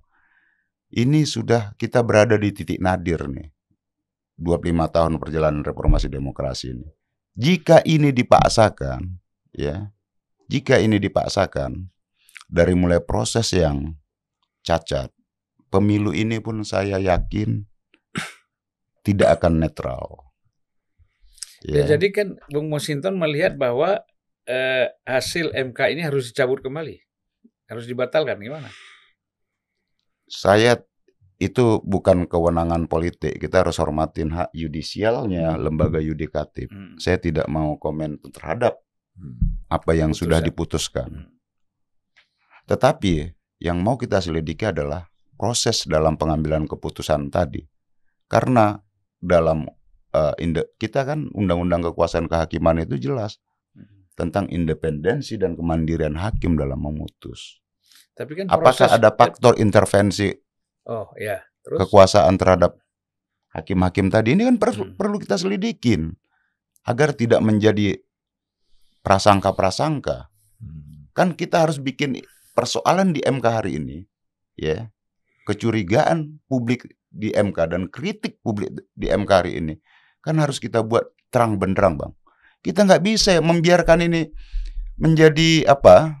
ini 0.92 1.24
sudah 1.24 1.72
kita 1.80 2.04
berada 2.04 2.36
di 2.36 2.52
titik 2.52 2.84
nadir 2.84 3.24
nih 3.24 3.48
25 4.36 4.94
tahun 4.94 5.12
perjalanan 5.16 5.64
reformasi 5.64 6.12
demokrasi 6.12 6.76
ini 6.76 6.88
jika 7.32 7.80
ini 7.88 8.12
dipaksakan 8.12 9.16
ya 9.56 9.88
jika 10.52 10.76
ini 10.76 11.00
dipaksakan 11.00 11.88
dari 12.44 12.76
mulai 12.76 13.00
proses 13.00 13.48
yang 13.56 13.96
cacat 14.60 15.08
pemilu 15.68 16.12
ini 16.12 16.40
pun 16.40 16.60
saya 16.64 16.96
yakin 16.98 17.64
tidak 19.06 19.40
akan 19.40 19.62
netral 19.64 20.28
Ya, 21.66 21.82
jadi 21.98 22.14
kan 22.14 22.28
Bung 22.54 22.70
Mosinton 22.70 23.18
melihat 23.18 23.58
bahwa 23.58 23.98
eh, 24.46 24.94
hasil 25.02 25.50
MK 25.50 25.90
ini 25.90 26.06
harus 26.06 26.30
dicabut 26.30 26.62
kembali, 26.62 27.02
harus 27.66 27.82
dibatalkan 27.90 28.38
gimana? 28.38 28.70
Saya 30.30 30.78
itu 31.42 31.82
bukan 31.82 32.30
kewenangan 32.30 32.86
politik. 32.86 33.42
Kita 33.42 33.66
harus 33.66 33.74
hormatin 33.82 34.38
hak 34.38 34.54
yudisialnya 34.54 35.58
lembaga 35.58 35.98
yudikatif. 35.98 36.70
Hmm. 36.70 36.94
Saya 37.02 37.18
tidak 37.18 37.50
mau 37.50 37.74
komen 37.74 38.22
terhadap 38.30 38.78
Hmm. 39.18 39.66
apa 39.66 39.98
yang 39.98 40.14
sudah 40.14 40.38
Putusan. 40.38 40.46
diputuskan. 40.46 41.10
Hmm. 41.26 41.34
Tetapi 42.70 43.34
yang 43.58 43.82
mau 43.82 43.98
kita 43.98 44.22
selidiki 44.22 44.62
adalah 44.62 45.10
proses 45.38 45.86
dalam 45.86 46.18
pengambilan 46.18 46.66
keputusan 46.66 47.30
tadi. 47.30 47.62
Karena 48.26 48.76
dalam 49.16 49.64
eh, 50.08 50.34
inde- 50.40 50.72
kita 50.76 51.04
kan 51.04 51.28
undang-undang 51.30 51.84
kekuasaan 51.84 52.26
kehakiman 52.26 52.80
itu 52.80 52.96
jelas 52.98 53.36
Hmm. 53.70 54.08
tentang 54.16 54.48
independensi 54.48 55.36
dan 55.36 55.52
kemandirian 55.52 56.16
hakim 56.16 56.56
dalam 56.56 56.80
memutus. 56.80 57.60
Tapi 58.12 58.32
kan 58.34 58.46
Apakah 58.48 58.72
proses- 58.74 58.90
ada 58.90 59.10
faktor 59.10 59.54
intervensi 59.56 60.32
Oh 60.82 61.12
ya, 61.14 61.38
terus 61.60 61.78
kekuasaan 61.78 62.34
terhadap 62.34 62.80
hakim-hakim 63.50 64.08
tadi 64.08 64.32
ini 64.32 64.42
kan 64.44 64.56
per- 64.56 64.74
Hmm. 64.74 64.96
perlu 64.96 65.20
kita 65.20 65.36
selidikin 65.36 66.16
agar 66.82 67.12
tidak 67.12 67.38
menjadi 67.38 68.00
prasangka-prasangka. 69.02 70.32
Hmm. 70.58 71.12
Kan 71.12 71.34
kita 71.34 71.62
harus 71.62 71.78
bikin 71.78 72.18
persoalan 72.52 73.12
di 73.12 73.20
MK 73.20 73.44
hari 73.44 73.76
ini, 73.76 74.08
ya, 74.54 74.88
kecurigaan 75.48 76.44
publik 76.44 76.84
di 77.08 77.32
MK 77.32 77.58
dan 77.72 77.82
kritik 77.88 78.36
publik 78.44 78.68
di 78.92 79.08
MK 79.08 79.30
hari 79.32 79.56
ini 79.56 79.74
kan 80.20 80.36
harus 80.36 80.60
kita 80.60 80.84
buat 80.84 81.08
terang 81.32 81.56
benderang, 81.56 81.96
bang. 81.96 82.12
Kita 82.60 82.84
nggak 82.84 83.00
bisa 83.00 83.32
ya 83.32 83.40
membiarkan 83.40 84.04
ini 84.04 84.28
menjadi 85.00 85.64
apa 85.64 86.20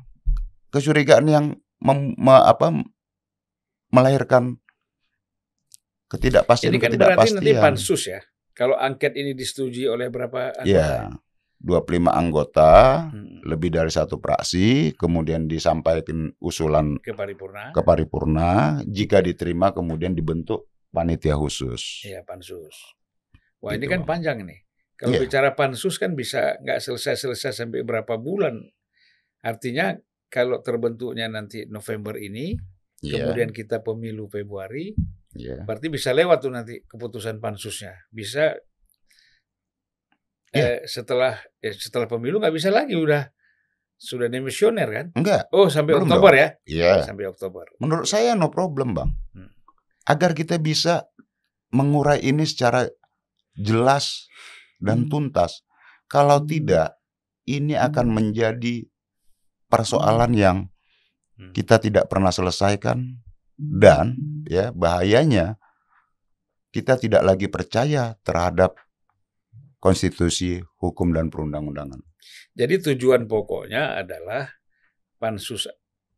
kecurigaan 0.72 1.28
yang 1.28 1.44
mem- 1.84 2.16
me- 2.16 2.46
apa 2.46 2.72
melahirkan 3.92 4.56
ketidakpastian 6.08 6.72
ini 6.72 6.80
kan 6.80 6.96
berarti 6.96 7.36
nanti 7.36 7.52
ketidakpastian. 7.52 7.64
pansus 7.64 8.02
ya. 8.08 8.20
Kalau 8.56 8.74
angket 8.74 9.14
ini 9.14 9.36
disetujui 9.36 9.86
oleh 9.86 10.08
berapa? 10.08 10.50
Ya, 10.66 11.12
25 11.58 12.10
anggota, 12.10 13.06
Hmm. 13.10 13.42
lebih 13.42 13.74
dari 13.74 13.90
satu 13.90 14.18
praksi, 14.18 14.94
kemudian 14.94 15.50
disampaikan 15.50 16.30
usulan 16.38 16.94
ke 17.02 17.10
paripurna. 17.10 17.74
ke 17.74 17.82
paripurna, 17.82 18.50
jika 18.86 19.18
diterima 19.18 19.74
kemudian 19.74 20.14
dibentuk 20.14 20.70
panitia 20.88 21.34
khusus. 21.34 22.06
Iya 22.06 22.22
pansus. 22.22 22.94
Wah 23.58 23.74
ini 23.74 23.84
Gitu, 23.84 23.90
kan 23.90 24.00
Bang. 24.02 24.08
panjang 24.22 24.38
nih. 24.46 24.60
Kalau 24.94 25.14
Iya. 25.14 25.22
bicara 25.26 25.50
pansus 25.52 25.98
kan 25.98 26.14
bisa 26.14 26.58
nggak 26.58 26.78
selesai-selesai 26.78 27.54
sampai 27.54 27.82
berapa 27.82 28.14
bulan. 28.14 28.54
Artinya 29.40 29.94
kalau 30.28 30.58
terbentuknya 30.60 31.26
nanti 31.26 31.66
November 31.66 32.18
ini, 32.18 32.54
Iya, 32.98 33.30
kemudian 33.30 33.50
kita 33.50 33.78
pemilu 33.78 34.26
Februari, 34.26 34.90
iya. 35.32 35.62
berarti 35.62 35.86
bisa 35.86 36.10
lewat 36.10 36.42
tuh 36.42 36.50
nanti 36.50 36.82
keputusan 36.82 37.38
pansusnya. 37.38 37.94
Bisa 38.10 38.58
Iya. 40.50 40.64
eh, 40.64 40.78
setelah 40.84 41.34
eh, 41.60 41.72
setelah 41.72 42.06
pemilu 42.06 42.40
nggak 42.40 42.54
bisa 42.54 42.68
lagi 42.68 42.96
udah 42.96 43.28
sudah 43.94 44.30
demisioner 44.30 44.86
kan? 44.86 45.06
Enggak, 45.12 45.50
Oh 45.50 45.66
sampai 45.66 45.98
Belum 45.98 46.06
Oktober 46.06 46.30
dong. 46.30 46.38
ya? 46.38 46.48
iya. 46.64 47.02
Sampai 47.02 47.26
Oktober. 47.26 47.66
Menurut 47.78 48.06
saya 48.06 48.32
no 48.32 48.48
problem, 48.48 48.94
Bang. 48.94 49.10
Hmm. 49.34 49.50
Agar 50.06 50.32
kita 50.32 50.56
bisa 50.56 51.04
mengurai 51.68 52.22
ini 52.22 52.46
secara 52.46 52.86
jelas 53.52 54.30
dan 54.78 55.04
Hmm. 55.04 55.10
tuntas. 55.10 55.66
Kalau 56.06 56.40
tidak, 56.40 56.94
ini 57.44 57.74
akan 57.74 58.06
menjadi 58.08 58.86
persoalan 59.66 60.32
yang 60.32 60.58
Hmm. 61.34 61.50
kita 61.52 61.76
tidak 61.76 62.06
pernah 62.06 62.30
selesaikan 62.30 63.18
dan 63.58 64.14
ya 64.46 64.70
bahayanya 64.70 65.58
kita 66.70 66.94
tidak 66.94 67.20
lagi 67.20 67.46
percaya 67.46 68.14
terhadap 68.22 68.78
konstitusi, 69.78 70.58
hukum 70.82 71.14
dan 71.14 71.30
perundang-undangan. 71.30 72.02
Jadi 72.54 72.82
tujuan 72.92 73.30
pokoknya 73.30 73.98
adalah 74.02 74.50
pansus 75.18 75.70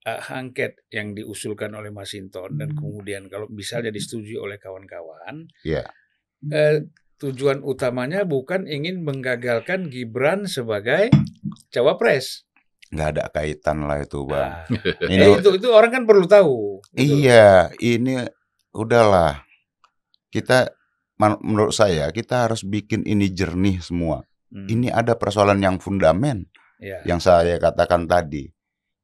angket 0.09 0.81
yang 0.89 1.13
diusulkan 1.13 1.77
oleh 1.77 1.93
Masinton 1.93 2.57
dan 2.57 2.73
kemudian 2.73 3.29
kalau 3.29 3.47
misalnya 3.53 3.93
disetujui 3.93 4.41
oleh 4.41 4.57
kawan-kawan, 4.57 5.45
Iya. 5.61 5.85
eh, 6.49 6.89
tujuan 7.21 7.61
utamanya 7.61 8.25
bukan 8.25 8.65
ingin 8.65 9.05
menggagalkan 9.05 9.93
Gibran 9.93 10.49
sebagai 10.49 11.13
cawapres. 11.69 12.49
Nggak 12.91 13.09
ada 13.13 13.25
kaitan 13.29 13.85
lah 13.87 14.01
itu, 14.03 14.25
Bang. 14.25 14.67
Nah, 14.67 15.07
Ini 15.07 15.25
eh, 15.31 15.39
itu 15.39 15.51
itu 15.61 15.69
orang 15.69 15.93
kan 15.93 16.05
perlu 16.09 16.25
tahu. 16.27 16.81
Gitu. 16.97 17.29
Iya, 17.29 17.71
ini 17.79 18.25
udahlah. 18.73 19.45
Kita 20.33 20.73
menurut 21.21 21.77
saya 21.77 22.09
kita 22.11 22.49
harus 22.49 22.65
bikin 22.65 23.05
ini 23.05 23.29
jernih 23.29 23.85
semua. 23.85 24.25
Hmm, 24.51 24.67
Ini 24.67 24.89
ada 24.91 25.15
persoalan 25.15 25.61
yang 25.61 25.77
fundamen 25.79 26.49
ya. 26.81 27.05
yang 27.05 27.21
saya 27.21 27.61
katakan 27.61 28.09
tadi. 28.09 28.49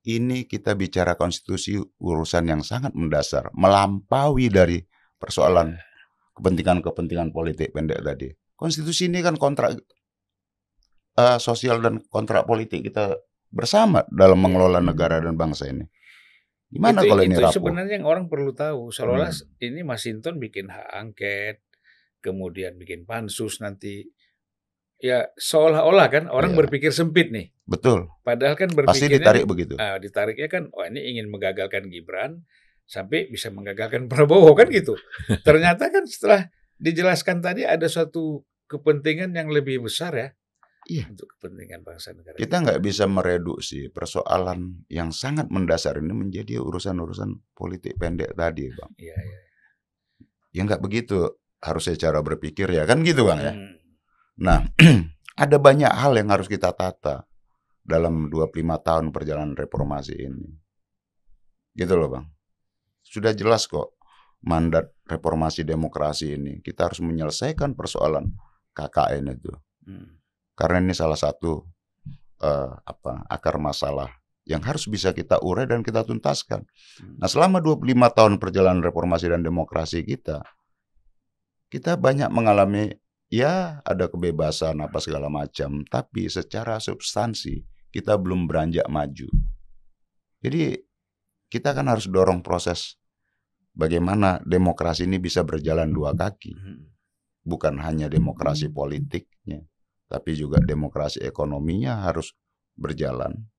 Ini 0.06 0.46
kita 0.46 0.78
bicara 0.78 1.18
konstitusi 1.18 1.76
urusan 1.98 2.46
yang 2.46 2.62
sangat 2.62 2.94
mendasar, 2.94 3.50
melampaui 3.52 4.46
dari 4.48 4.78
persoalan 5.18 5.74
kepentingan-kepentingan 6.38 7.34
politik 7.34 7.74
pendek 7.74 8.06
tadi. 8.06 8.30
Konstitusi 8.54 9.10
ini 9.10 9.18
kan 9.18 9.34
kontrak 9.34 9.74
eh, 11.18 11.38
sosial 11.42 11.82
dan 11.82 11.98
kontrak 12.06 12.46
politik 12.46 12.86
kita 12.86 13.18
bersama 13.50 14.06
dalam 14.10 14.38
mengelola 14.38 14.78
negara 14.78 15.18
dan 15.18 15.34
bangsa 15.34 15.66
ini. 15.70 15.82
Gimana 16.66 17.02
itu, 17.02 17.10
kalau 17.14 17.22
ini 17.22 17.34
itu 17.34 17.42
rapuh? 17.42 17.54
sebenarnya 17.62 17.94
yang 17.98 18.06
orang 18.06 18.26
perlu 18.26 18.50
tahu. 18.50 18.90
Seolah 18.90 19.30
Hmm. 19.30 19.62
ini 19.62 19.80
Masinton 19.86 20.38
bikin 20.42 20.66
hak 20.70 20.86
angket, 20.92 21.56
kemudian 22.27 22.74
bikin 22.74 23.07
pansus 23.07 23.62
nanti. 23.62 24.11
Ya 24.97 25.29
seolah-olah 25.37 26.09
kan 26.09 26.24
orang 26.27 26.57
Iya. 26.57 26.59
berpikir 26.64 26.89
sempit 26.91 27.29
nih. 27.29 27.53
Betul, 27.68 28.09
Padahal 28.24 28.57
kan 28.57 28.72
pasti 28.72 29.07
berpikirnya 29.07 29.18
ditarik 29.20 29.45
begitu. 29.45 29.74
ah, 29.77 30.01
ditariknya 30.01 30.49
kan, 30.49 30.62
wah 30.72 30.89
ini 30.89 31.05
ingin 31.12 31.29
menggagalkan 31.29 31.93
Gibran 31.93 32.43
sampai 32.83 33.29
bisa 33.29 33.53
menggagalkan 33.53 34.07
Prabowo 34.11 34.57
kan 34.57 34.72
gitu. 34.72 34.97
Ternyata 35.45 35.93
kan 35.93 36.09
setelah 36.09 36.49
dijelaskan 36.81 37.45
tadi 37.45 37.68
ada 37.68 37.85
suatu 37.87 38.41
kepentingan 38.66 39.37
yang 39.37 39.53
lebih 39.53 39.85
besar 39.85 40.16
ya. 40.16 40.29
Iya. 40.87 41.11
Untuk 41.12 41.29
kepentingan 41.37 41.83
bangsa 41.83 42.14
negara. 42.14 42.39
Kita 42.39 42.57
nggak 42.62 42.81
bisa 42.81 43.05
mereduksi 43.05 43.91
persoalan 43.91 44.87
yang 44.89 45.11
sangat 45.12 45.51
mendasar 45.51 45.99
ini 45.99 46.14
menjadi 46.14 46.57
urusan-urusan 46.57 47.53
politik 47.53 47.99
pendek 48.01 48.33
tadi, 48.33 48.70
bang. 48.70 48.91
Iya, 48.97 49.16
iya. 49.18 49.39
Ya 50.55 50.61
nggak 50.64 50.81
begitu 50.81 51.37
harusnya 51.62 51.96
cara 51.96 52.20
berpikir 52.20 52.68
ya 52.70 52.84
kan 52.84 53.02
gitu, 53.02 53.26
bang 53.28 53.40
ya. 53.40 53.52
Hmm. 53.52 53.76
Nah, 54.36 54.59
ada 55.42 55.57
banyak 55.57 55.88
hal 55.88 56.12
yang 56.16 56.28
harus 56.28 56.48
kita 56.48 56.72
tata 56.76 57.24
dalam 57.86 58.28
25 58.28 58.52
tahun 58.82 59.07
perjalanan 59.14 59.54
reformasi 59.54 60.14
ini. 60.18 60.48
Gitu 61.76 61.92
loh, 61.94 62.09
Bang. 62.11 62.26
Sudah 63.07 63.30
jelas 63.36 63.70
kok 63.70 63.94
mandat 64.42 64.90
reformasi 65.07 65.62
demokrasi 65.62 66.34
ini. 66.34 66.59
Kita 66.61 66.90
harus 66.90 66.98
menyelesaikan 67.00 67.78
persoalan 67.78 68.34
KKN 68.74 69.24
itu. 69.32 69.52
Hmm. 69.86 70.18
Karena 70.59 70.82
ini 70.82 70.92
salah 70.96 71.16
satu 71.16 71.62
eh, 72.42 72.72
apa 72.74 73.24
akar 73.28 73.61
masalah 73.62 74.11
yang 74.46 74.62
harus 74.62 74.86
bisa 74.86 75.11
kita 75.14 75.42
urai 75.42 75.70
dan 75.70 75.84
kita 75.86 76.02
tuntaskan. 76.02 76.66
Hmm. 76.98 77.16
Nah, 77.22 77.28
selama 77.30 77.62
25 77.62 77.86
tahun 78.12 78.32
perjalanan 78.42 78.82
reformasi 78.82 79.30
dan 79.30 79.46
demokrasi 79.46 80.02
kita, 80.02 80.42
kita 81.77 82.01
banyak 82.01 82.33
mengalami 82.33 82.97
ya 83.29 83.85
ada 83.85 84.09
kebebasan 84.09 84.81
apa 84.81 84.97
segala 84.97 85.29
macam, 85.29 85.85
tapi 85.85 86.24
secara 86.33 86.81
substansi 86.81 87.68
kita 87.93 88.16
belum 88.16 88.49
beranjak 88.49 88.89
maju. 88.89 89.29
Jadi 90.41 90.72
kita 91.53 91.77
kan 91.77 91.93
harus 91.93 92.09
dorong 92.09 92.41
proses 92.41 92.97
bagaimana 93.77 94.41
demokrasi 94.49 95.05
ini 95.05 95.20
bisa 95.20 95.45
berjalan 95.45 95.93
dua 95.93 96.16
kaki, 96.16 96.57
bukan 97.45 97.77
hanya 97.85 98.09
demokrasi 98.09 98.72
politiknya, 98.72 99.61
tapi 100.09 100.33
juga 100.33 100.64
demokrasi 100.64 101.20
ekonominya 101.29 102.09
harus 102.09 102.33
berjalan 102.72 103.53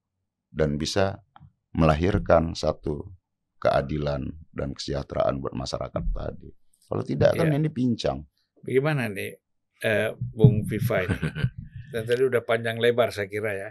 dan 0.49 0.81
bisa 0.81 1.21
melahirkan 1.69 2.57
satu 2.57 3.13
keadilan 3.61 4.25
dan 4.49 4.73
kesejahteraan 4.73 5.37
buat 5.37 5.53
masyarakat 5.53 6.01
tadi. 6.01 6.49
Kalau 6.87 7.03
tidak 7.03 7.35
kan 7.35 7.51
Iya. 7.51 7.59
ini 7.59 7.69
pincang. 7.69 8.23
Bagaimana 8.63 9.11
nih, 9.11 9.35
eh, 9.83 10.09
Bung 10.15 10.63
Viva 10.63 11.03
ini? 11.03 11.11
Dan 11.93 12.03
tadi 12.03 12.21
udah 12.23 12.43
panjang 12.43 12.79
lebar 12.79 13.11
saya 13.11 13.27
kira 13.27 13.51
ya. 13.55 13.69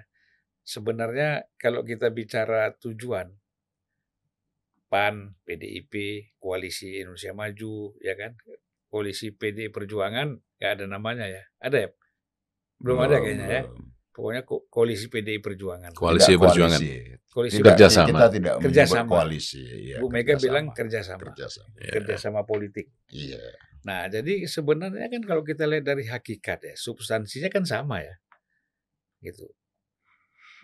Sebenarnya 0.66 1.44
kalau 1.56 1.84
kita 1.84 2.10
bicara 2.12 2.72
tujuan, 2.76 3.28
PAN, 4.86 5.34
PDIP, 5.42 5.94
Koalisi 6.38 7.02
Indonesia 7.02 7.34
Maju, 7.34 7.98
ya 8.00 8.14
kan, 8.14 8.38
Koalisi 8.86 9.34
PD 9.34 9.68
Perjuangan, 9.68 10.38
nggak 10.56 10.70
ada 10.78 10.84
namanya 10.86 11.26
ya. 11.26 11.42
Ada 11.58 11.76
ya? 11.86 11.90
Belum 12.78 12.98
ada 13.02 13.18
kayaknya 13.18 13.46
ya. 13.50 13.62
Pokoknya 14.16 14.42
ko- 14.42 14.64
Koalisi 14.66 15.06
PDI 15.06 15.38
Perjuangan. 15.38 15.92
Koalisi 15.92 16.32
Tidak 16.32 16.40
Perjuangan. 16.40 16.80
koalisi. 16.80 17.20
Koalisi 17.28 17.56
Tidak, 17.60 17.68
Kerjasama. 17.70 18.08
Kita 18.08 18.26
tidak 18.32 18.54
Kerjasama. 18.64 19.10
koalisi. 19.12 19.60
Iya, 19.60 19.96
Bu 20.00 20.08
Mega 20.08 20.24
kerjasama. 20.32 20.44
bilang 20.48 20.66
kerjasama. 20.72 21.20
kerjasama. 21.22 21.68
Ya. 21.76 21.92
Kerjasama 21.92 22.40
politik. 22.42 22.86
Iya. 23.12 23.44
Nah, 23.84 24.08
jadi 24.08 24.34
sebenarnya 24.46 25.06
kan 25.06 25.22
kalau 25.22 25.44
kita 25.44 25.62
lihat 25.62 25.84
dari 25.84 26.08
hakikat 26.08 26.58
ya, 26.64 26.74
substansinya 26.74 27.46
kan 27.46 27.62
sama 27.62 28.00
ya. 28.00 28.16
Gitu. 29.20 29.44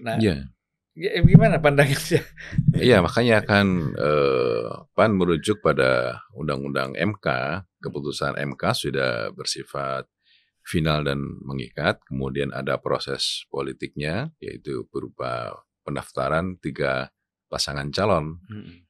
Nah, 0.01 0.17
Iya. 0.17 0.49
ya, 0.95 1.21
gimana 1.21 1.61
pandangannya? 1.61 2.25
Iya, 2.83 2.99
makanya 2.99 3.45
kan 3.45 3.67
eh, 3.93 4.67
PAN 4.91 5.13
merujuk 5.13 5.61
pada 5.61 6.25
Undang-Undang 6.33 6.97
MK, 6.97 7.27
keputusan 7.79 8.41
MK 8.41 8.63
sudah 8.73 9.29
bersifat 9.31 10.09
final 10.63 11.03
dan 11.03 11.19
mengikat. 11.43 12.01
Kemudian 12.07 12.55
ada 12.55 12.79
proses 12.79 13.47
politiknya, 13.51 14.31
yaitu 14.39 14.87
berupa 14.89 15.63
pendaftaran 15.83 16.59
tiga 16.63 17.11
pasangan 17.53 17.93
calon. 17.93 18.41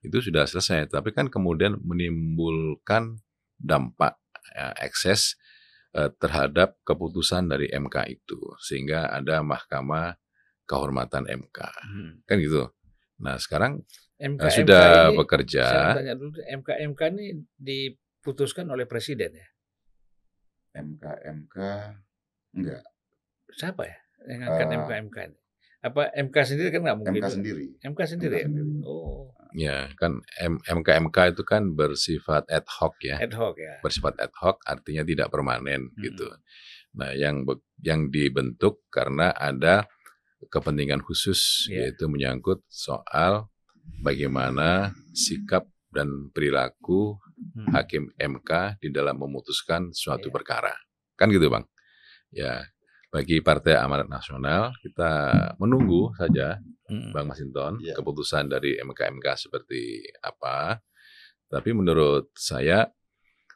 Itu 0.05 0.23
sudah 0.23 0.47
selesai, 0.47 0.87
tapi 0.93 1.11
kan 1.11 1.27
kemudian 1.27 1.83
menimbulkan 1.83 3.19
dampak 3.59 4.23
eh, 4.55 4.75
ekses 4.87 5.35
eh, 5.99 6.13
terhadap 6.23 6.79
keputusan 6.87 7.51
dari 7.51 7.67
MK 7.73 7.97
itu, 8.07 8.39
sehingga 8.63 9.11
ada 9.11 9.43
Mahkamah 9.43 10.15
Kehormatan 10.63 11.27
MK, 11.27 11.59
kan 12.23 12.37
gitu. 12.39 12.71
Nah 13.19 13.35
sekarang 13.37 13.83
MK, 14.23 14.43
eh, 14.47 14.53
sudah 14.55 15.11
ini, 15.11 15.19
bekerja. 15.19 15.65
Saya 15.67 15.99
tanya 15.99 16.15
dulu, 16.15 16.39
MK 16.39 16.69
MK 16.95 17.01
ini 17.19 17.27
diputuskan 17.59 18.71
oleh 18.71 18.87
presiden 18.87 19.35
ya? 19.35 19.47
MK 20.73 21.05
MK 21.23 21.57
enggak. 22.53 22.83
Siapa 23.53 23.83
ya 23.85 23.97
yang 24.27 24.41
angkat 24.47 24.67
Eh, 24.67 24.77
MK 24.79 24.91
MK 25.09 25.17
ini? 25.29 25.39
Apa 25.83 26.03
MK 26.15 26.37
sendiri 26.47 26.69
kan 26.71 26.81
nggak 26.81 26.97
mungkin? 26.97 27.13
MK 27.19 27.27
sendiri. 27.29 27.67
MK 27.83 28.01
sendiri. 28.07 28.37
ya? 28.39 28.47
MK 28.47 28.55
sendiri. 28.55 28.87
Oh, 28.87 29.29
Ya, 29.53 29.85
kan 30.01 30.17
M- 30.41 30.63
MK 30.65 30.89
MK 31.05 31.37
itu 31.37 31.43
kan 31.45 31.77
bersifat 31.77 32.49
ad 32.49 32.65
hoc 32.71 32.97
ya. 33.05 33.21
ad 33.21 33.37
hoc 33.37 33.61
ya. 33.61 33.77
Bersifat 33.81 34.17
ad 34.17 34.33
hoc 34.41 34.63
artinya 34.65 35.03
tidak 35.03 35.29
permanen 35.29 35.93
Hmm. 35.93 36.01
gitu. 36.01 36.25
Nah, 36.97 37.13
yang 37.13 37.45
yang 37.79 38.09
dibentuk 38.09 38.81
karena 38.89 39.29
ada 39.31 39.85
kepentingan 40.49 41.01
khusus 41.01 41.69
Iya. 41.69 41.93
yaitu 41.93 42.09
menyangkut 42.09 42.65
soal 42.67 43.53
bagaimana 44.01 44.91
sikap 45.13 45.69
dan 45.93 46.33
perilaku 46.33 47.17
Hmm. 47.53 47.69
hakim 47.75 48.05
MK 48.17 48.81
di 48.81 48.89
dalam 48.89 49.19
memutuskan 49.19 49.93
suatu 49.93 50.29
Iya. 50.31 50.35
perkara. 50.35 50.75
Kan 51.15 51.29
gitu, 51.29 51.47
Bang. 51.49 51.69
Ya, 52.33 52.65
bagi 53.11 53.45
Partai 53.45 53.77
Amanat 53.77 54.09
Nasional 54.09 54.73
kita 54.81 55.11
menunggu 55.61 56.17
saja 56.17 56.57
Hmm. 56.89 57.13
Bang 57.13 57.29
Masinton, 57.29 57.77
Iya. 57.81 57.97
keputusan 57.97 58.49
dari 58.49 58.77
MK-MK 58.81 59.27
seperti 59.39 60.01
apa. 60.21 60.81
Tapi 61.49 61.71
menurut 61.73 62.33
saya 62.33 62.89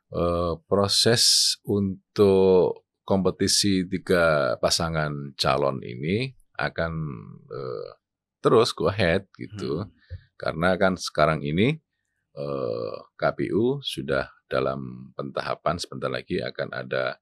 eh, 0.06 0.54
proses 0.70 1.56
untuk 1.66 2.86
kompetisi 3.02 3.82
tiga 3.86 4.54
pasangan 4.56 5.34
calon 5.34 5.82
ini 5.82 6.30
akan 6.54 6.92
eh, 7.50 7.90
terus 8.38 8.70
go 8.70 8.86
ahead 8.86 9.26
gitu. 9.34 9.82
Hmm. 9.82 9.90
Karena 10.38 10.78
kan 10.78 10.94
sekarang 10.94 11.42
ini 11.42 11.82
eh, 12.36 12.94
KPU 13.14 13.80
sudah 13.80 14.28
dalam 14.46 15.10
pentahapan 15.12 15.76
sebentar 15.76 16.06
lagi 16.06 16.38
akan 16.38 16.68
ada 16.70 17.16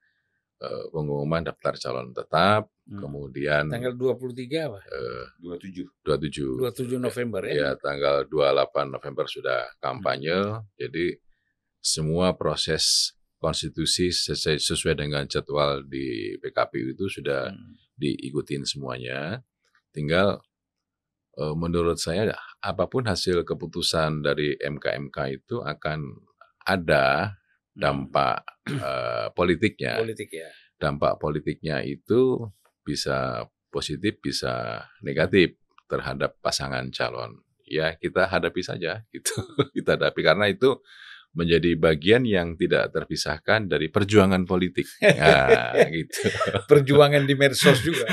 eh, 0.61 0.85
pengumuman 0.91 1.43
daftar 1.43 1.75
calon 1.77 2.11
tetap, 2.11 2.71
Hmm. 2.85 3.01
kemudian 3.01 3.65
Tanggal 3.73 3.97
23 3.97 4.69
apa? 4.69 4.77
eh, 4.85 5.25
27. 5.41 5.89
27 6.05 6.61
27 6.61 7.01
November 7.01 7.41
ya. 7.49 7.55
Ya, 7.57 7.71
tanggal 7.75 8.29
28 8.29 8.93
November 8.93 9.25
sudah 9.25 9.73
kampanye. 9.81 10.37
Jadi 10.77 11.17
semua 11.81 12.37
proses 12.37 13.13
konstitusi 13.41 14.09
sesuai, 14.09 14.57
sesuai 14.57 14.95
dengan 14.97 15.25
jadwal 15.25 15.81
di 15.85 16.37
PKPU 16.39 16.93
itu 16.93 17.09
sudah 17.09 17.49
Hmm. 17.49 17.73
diikutin 17.97 18.65
semuanya. 18.65 19.41
Tinggal 19.93 20.41
menurut 21.35 21.99
saya 21.99 22.31
apa 22.63 22.87
pun 22.87 23.05
hasil 23.05 23.43
keputusan 23.43 24.23
dari 24.23 24.55
MK-MK 24.57 25.19
itu 25.35 25.61
akan 25.61 26.15
ada 26.65 27.37
dampak 27.75 28.47
eh, 28.71 29.29
politiknya. 29.35 30.01
politik 30.01 30.31
ya. 30.31 30.49
Dampak 30.79 31.19
politiknya 31.19 31.83
itu 31.83 32.39
bisa 32.87 33.51
positif, 33.69 34.23
bisa 34.23 34.87
negatif 35.03 35.59
terhadap 35.91 36.39
pasangan 36.39 36.87
calon. 36.95 37.43
Ya 37.67 37.99
kita 37.99 38.31
hadapi 38.31 38.63
saja, 38.63 39.03
gitu. 39.11 39.35
kita 39.77 39.99
hadapi 39.99 40.21
karena 40.23 40.47
itu 40.49 40.79
menjadi 41.35 41.75
bagian 41.75 42.23
yang 42.23 42.55
tidak 42.55 42.95
terpisahkan 42.95 43.67
dari 43.67 43.91
perjuangan 43.91 44.47
politik. 44.47 44.87
Nah, 45.03 45.75
gitu. 45.95 46.31
Perjuangan 46.71 47.27
di 47.27 47.35
medsos 47.35 47.83
juga. 47.83 48.07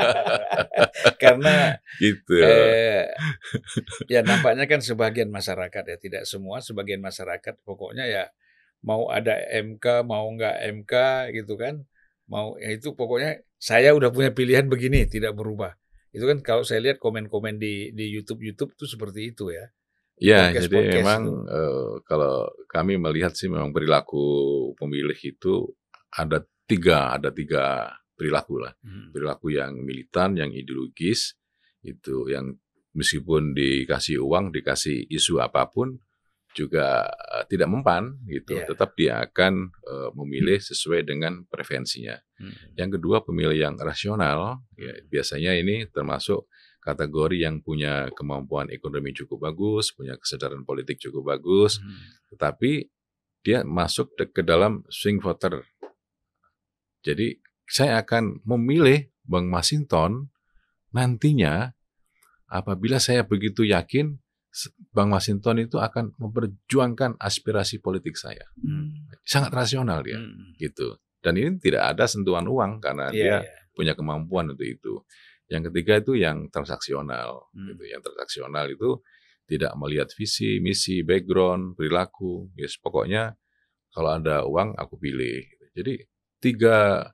Karena 1.22 1.72
gitu. 1.96 2.36
eh, 2.36 3.08
ya 4.12 4.20
nampaknya 4.20 4.68
kan 4.68 4.84
sebagian 4.84 5.32
masyarakat 5.32 5.82
ya 5.88 5.96
tidak 5.96 6.22
semua 6.28 6.60
sebagian 6.60 7.00
masyarakat 7.00 7.64
pokoknya 7.64 8.04
ya 8.04 8.24
mau 8.84 9.10
ada 9.10 9.34
MK 9.50 10.06
mau 10.06 10.28
nggak 10.30 10.56
MK 10.78 10.94
gitu 11.34 11.58
kan 11.58 11.82
mau 12.28 12.54
ya 12.60 12.76
itu 12.76 12.94
pokoknya 12.94 13.42
saya 13.58 13.96
udah 13.96 14.12
punya 14.14 14.30
pilihan 14.30 14.70
begini 14.70 15.08
tidak 15.08 15.34
berubah 15.34 15.74
itu 16.14 16.24
kan 16.24 16.38
kalau 16.44 16.62
saya 16.62 16.84
lihat 16.84 17.02
komen-komen 17.02 17.58
di 17.58 17.90
di 17.92 18.06
YouTube 18.12 18.44
YouTube 18.44 18.72
tuh 18.78 18.86
seperti 18.86 19.34
itu 19.34 19.50
ya 19.50 19.66
Ya, 20.18 20.50
podcast- 20.50 20.66
jadi 20.66 20.76
podcast 20.78 20.96
memang 20.98 21.22
itu. 21.22 21.34
eh, 21.48 21.90
kalau 22.06 22.36
kami 22.66 22.94
melihat 22.98 23.32
sih 23.38 23.46
memang 23.46 23.70
perilaku 23.70 24.26
pemilih 24.74 25.18
itu 25.18 25.70
ada 26.10 26.42
tiga, 26.66 27.14
ada 27.14 27.30
tiga 27.30 27.94
perilaku 28.18 28.58
lah. 28.58 28.74
Perilaku 29.14 29.54
yang 29.54 29.78
militan, 29.86 30.34
yang 30.34 30.50
ideologis, 30.50 31.38
itu 31.86 32.26
yang 32.28 32.58
meskipun 32.98 33.54
dikasih 33.54 34.18
uang, 34.18 34.50
dikasih 34.50 35.06
isu 35.06 35.38
apa 35.38 35.70
pun, 35.70 36.02
juga 36.50 37.06
eh, 37.38 37.44
tidak 37.46 37.70
mempan 37.70 38.18
gitu. 38.26 38.58
Iya. 38.58 38.66
Tetap 38.74 38.90
dia 38.98 39.22
akan 39.22 39.70
eh, 39.70 40.10
memilih 40.18 40.58
sesuai 40.58 41.06
dengan 41.06 41.46
preferensinya. 41.46 42.18
Yang 42.74 42.98
kedua 42.98 43.22
pemilih 43.22 43.54
yang 43.54 43.74
rasional, 43.78 44.62
ya, 44.74 44.94
biasanya 45.06 45.54
ini 45.54 45.86
termasuk 45.90 46.46
kategori 46.78 47.36
yang 47.42 47.60
punya 47.60 48.08
kemampuan 48.14 48.70
ekonomi 48.72 49.12
cukup 49.12 49.50
bagus, 49.50 49.92
punya 49.92 50.16
kesadaran 50.16 50.64
politik 50.64 50.96
cukup 51.02 51.36
bagus, 51.36 51.82
tetapi 52.32 52.88
dia 53.42 53.62
masuk 53.62 54.14
ke 54.14 54.42
dalam 54.42 54.82
swing 54.88 55.22
voter. 55.22 55.62
Jadi 57.02 57.38
saya 57.68 58.02
akan 58.02 58.42
memilih 58.42 59.12
Bang 59.28 59.52
Masinton 59.52 60.32
nantinya 60.90 61.76
apabila 62.48 62.96
saya 62.96 63.22
begitu 63.28 63.62
yakin 63.68 64.16
Bang 64.90 65.12
Masinton 65.12 65.60
itu 65.60 65.76
akan 65.76 66.16
memperjuangkan 66.16 67.20
aspirasi 67.20 67.78
politik 67.78 68.16
saya. 68.16 68.48
Sangat 69.22 69.52
rasional 69.52 70.00
dia 70.02 70.18
gitu. 70.56 70.96
Dan 71.20 71.36
ini 71.36 71.60
tidak 71.60 71.94
ada 71.94 72.08
sentuhan 72.08 72.48
uang 72.48 72.80
karena 72.80 73.12
Iya, 73.12 73.14
dia 73.14 73.36
iya. 73.44 73.52
punya 73.76 73.92
kemampuan 73.92 74.50
untuk 74.50 74.66
itu. 74.66 75.04
Yang 75.48 75.72
ketiga 75.72 75.94
itu 76.04 76.12
yang 76.20 76.52
transaksional. 76.52 77.48
Hmm. 77.56 77.72
Gitu. 77.72 77.82
Yang 77.88 78.02
transaksional 78.12 78.66
itu 78.68 79.00
tidak 79.48 79.72
melihat 79.80 80.08
visi, 80.12 80.60
misi, 80.60 81.00
background, 81.00 81.72
perilaku. 81.72 82.52
Yes, 82.52 82.76
pokoknya 82.76 83.32
kalau 83.92 84.20
ada 84.20 84.44
uang 84.44 84.76
aku 84.76 85.00
pilih. 85.00 85.40
Jadi 85.72 86.04
tiga 86.38 87.08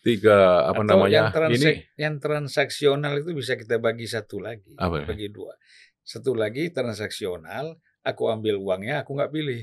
tiga 0.00 0.70
apa 0.70 0.80
Atau 0.86 0.90
namanya 0.96 1.12
yang, 1.12 1.28
transak- 1.34 1.58
ini 1.58 1.70
yang 1.98 2.14
transaksional 2.22 3.14
itu 3.20 3.30
bisa 3.36 3.58
kita 3.58 3.76
bagi 3.76 4.06
satu 4.08 4.40
lagi, 4.40 4.72
Apa 4.80 5.04
ya? 5.04 5.06
bagi 5.12 5.28
dua. 5.28 5.52
Satu 6.06 6.38
lagi 6.38 6.70
transaksional, 6.70 7.76
aku 8.06 8.22
ambil 8.30 8.56
uangnya, 8.62 9.02
aku 9.02 9.18
nggak 9.18 9.32
pilih. 9.34 9.62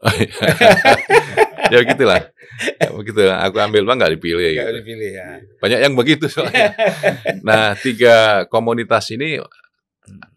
ya 1.70 1.80
gitulah. 1.86 2.20
Ya, 2.60 2.88
begitu. 2.92 3.20
Aku 3.24 3.56
ambil 3.56 3.82
bang 3.88 3.96
nggak 3.96 4.12
dipilih. 4.20 4.50
Nggak 4.52 4.68
gitu. 4.68 4.78
dipilih 4.84 5.10
ya. 5.16 5.28
Banyak 5.62 5.80
yang 5.80 5.94
begitu 5.96 6.26
soalnya. 6.28 6.76
nah, 7.48 7.72
tiga 7.78 8.44
komunitas 8.52 9.08
ini 9.14 9.40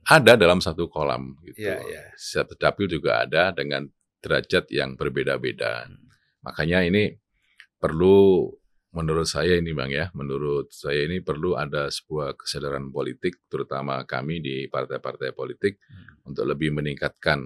ada 0.07 0.34
dalam 0.39 0.63
satu 0.63 0.88
kolam. 0.88 1.36
Gitu. 1.43 1.67
Iya, 1.67 1.77
iya. 1.84 2.01
Setiap 2.15 2.55
dapil 2.55 2.88
juga 2.88 3.25
ada 3.27 3.51
dengan 3.51 3.88
derajat 4.23 4.71
yang 4.71 4.95
berbeda-beda. 4.95 5.84
Hmm. 5.84 6.07
Makanya 6.47 6.88
ini 6.88 7.11
perlu 7.79 8.47
menurut 8.93 9.25
saya 9.25 9.57
ini 9.57 9.73
Bang 9.73 9.89
ya, 9.89 10.13
menurut 10.13 10.69
saya 10.69 11.09
ini 11.09 11.19
perlu 11.19 11.57
ada 11.57 11.89
sebuah 11.89 12.38
kesadaran 12.38 12.93
politik 12.93 13.49
terutama 13.49 14.05
kami 14.05 14.39
di 14.39 14.55
partai-partai 14.69 15.34
politik 15.34 15.81
Hmm. 15.84 16.31
untuk 16.31 16.45
lebih 16.47 16.71
meningkatkan 16.71 17.43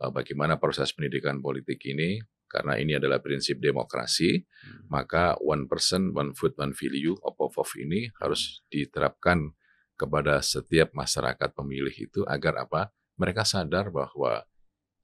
uh, 0.00 0.12
bagaimana 0.12 0.56
proses 0.56 0.92
pendidikan 0.96 1.42
politik 1.42 1.82
ini 1.84 2.20
karena 2.56 2.80
ini 2.80 2.96
adalah 2.96 3.20
prinsip 3.20 3.60
demokrasi, 3.60 4.40
Hmm. 4.40 4.88
maka 4.88 5.36
one 5.44 5.68
person, 5.68 6.16
one 6.16 6.32
vote, 6.32 6.56
one 6.56 6.72
value, 6.72 7.12
OPOV 7.20 7.84
ini 7.84 8.08
harus 8.16 8.64
diterapkan 8.72 9.52
kepada 10.00 10.40
setiap 10.40 10.96
masyarakat 10.96 11.52
pemilih 11.52 11.92
itu 11.92 12.24
agar 12.24 12.64
apa? 12.64 12.88
Mereka 13.20 13.44
sadar 13.44 13.92
bahwa 13.92 14.40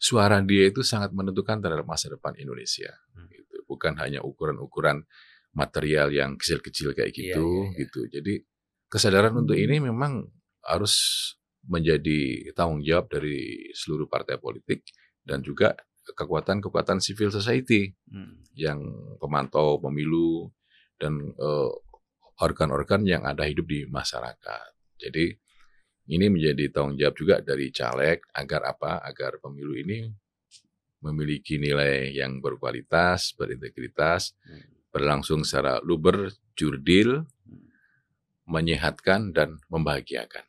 suara 0.01 0.41
dia 0.41 0.73
itu 0.73 0.81
sangat 0.81 1.13
menentukan 1.13 1.61
terhadap 1.61 1.85
masa 1.85 2.09
depan 2.09 2.33
Indonesia. 2.41 2.89
Hmm. 3.13 3.29
Gitu. 3.29 3.69
Bukan 3.69 4.01
hanya 4.01 4.25
ukuran-ukuran 4.25 5.05
material 5.53 6.09
yang 6.09 6.41
kecil-kecil 6.41 6.97
kayak 6.97 7.13
Iya, 7.13 7.37
gitu, 7.37 7.45
iya, 7.45 7.61
iya. 7.69 7.77
gitu. 7.85 8.01
Jadi 8.09 8.35
kesadaran 8.89 9.37
untuk 9.37 9.57
ini 9.57 9.77
memang 9.85 10.25
harus 10.65 10.95
menjadi 11.69 12.53
tanggung 12.57 12.83
jawab 12.83 13.07
dari 13.13 13.71
seluruh 13.77 14.09
partai 14.09 14.41
politik 14.41 14.83
dan 15.23 15.41
juga 15.45 15.77
kekuatan-kekuatan 16.03 16.99
civil 16.99 17.31
society 17.31 17.95
Hmm. 18.11 18.43
yang 18.59 18.81
pemantau 19.23 19.79
pemilu 19.79 20.51
dan 20.99 21.19
eh, 21.33 21.71
organ-organ 22.43 23.07
yang 23.07 23.23
ada 23.23 23.47
hidup 23.47 23.67
di 23.71 23.87
masyarakat. 23.87 24.71
Jadi 24.99 25.31
ini 26.11 26.27
menjadi 26.27 26.75
tanggung 26.75 26.99
jawab 26.99 27.15
juga 27.15 27.37
dari 27.39 27.71
caleg 27.71 28.19
agar 28.35 28.75
apa? 28.75 28.99
Agar 29.07 29.39
pemilu 29.39 29.79
ini 29.79 30.11
memiliki 31.03 31.59
nilai 31.59 32.11
yang 32.15 32.43
berkualitas, 32.43 33.35
berintegritas, 33.39 34.35
Hmm. 34.43 34.67
berlangsung 34.91 35.47
secara 35.47 35.79
luber, 35.81 36.31
jurdil, 36.59 37.25
menyehatkan 38.45 39.31
dan 39.33 39.63
membahagiakan. 39.71 40.45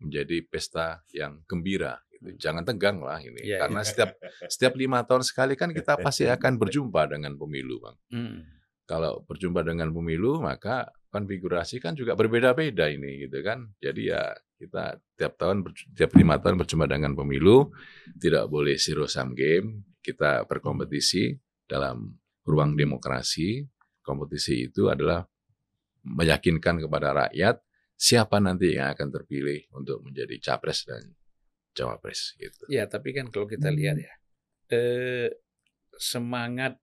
Menjadi 0.00 0.46
pesta 0.46 1.02
yang 1.12 1.42
gembira. 1.48 2.03
Jangan 2.40 2.64
tegang 2.64 3.04
lah 3.04 3.20
ini, 3.20 3.44
Iya, 3.44 3.64
karena 3.66 3.84
iya. 3.84 3.88
setiap 3.88 4.10
setiap 4.48 4.74
lima 4.80 5.04
tahun 5.04 5.22
sekali 5.22 5.54
kan 5.54 5.70
kita 5.70 5.96
pasti 6.04 6.24
akan 6.24 6.56
berjumpa 6.56 7.10
dengan 7.12 7.36
pemilu, 7.36 7.84
bang. 7.84 7.96
Hmm. 8.12 8.38
Kalau 8.84 9.24
berjumpa 9.24 9.64
dengan 9.64 9.92
pemilu, 9.92 10.44
maka 10.44 10.88
konfigurasi 11.08 11.80
kan 11.80 11.96
juga 11.96 12.12
berbeda-beda 12.16 12.88
ini, 12.88 13.24
gitu 13.24 13.40
kan. 13.40 13.72
Jadi 13.80 14.12
ya 14.12 14.32
kita 14.60 15.00
tiap 15.16 15.40
tahun, 15.40 15.64
tiap 15.96 16.12
lima 16.16 16.40
tahun 16.40 16.60
berjumpa 16.60 16.86
dengan 16.88 17.16
pemilu, 17.16 17.72
tidak 18.16 18.48
boleh 18.48 18.76
zero 18.76 19.08
sum 19.08 19.32
game. 19.32 19.96
Kita 20.04 20.44
berkompetisi 20.44 21.32
dalam 21.64 22.12
ruang 22.44 22.76
demokrasi. 22.76 23.64
Kompetisi 24.04 24.68
itu 24.68 24.92
adalah 24.92 25.24
meyakinkan 26.04 26.84
kepada 26.84 27.16
rakyat 27.16 27.56
siapa 27.94 28.36
nanti 28.42 28.76
yang 28.76 28.92
akan 28.92 29.08
terpilih 29.08 29.64
untuk 29.72 30.04
menjadi 30.04 30.36
capres 30.42 30.84
dan 30.84 31.14
cawapres 31.74 32.38
gitu. 32.38 32.64
Ya, 32.70 32.86
tapi 32.86 33.12
kan 33.12 33.28
kalau 33.28 33.50
kita 33.50 33.68
lihat 33.68 33.98
ya, 33.98 34.14
eh, 34.72 35.28
semangat 35.98 36.78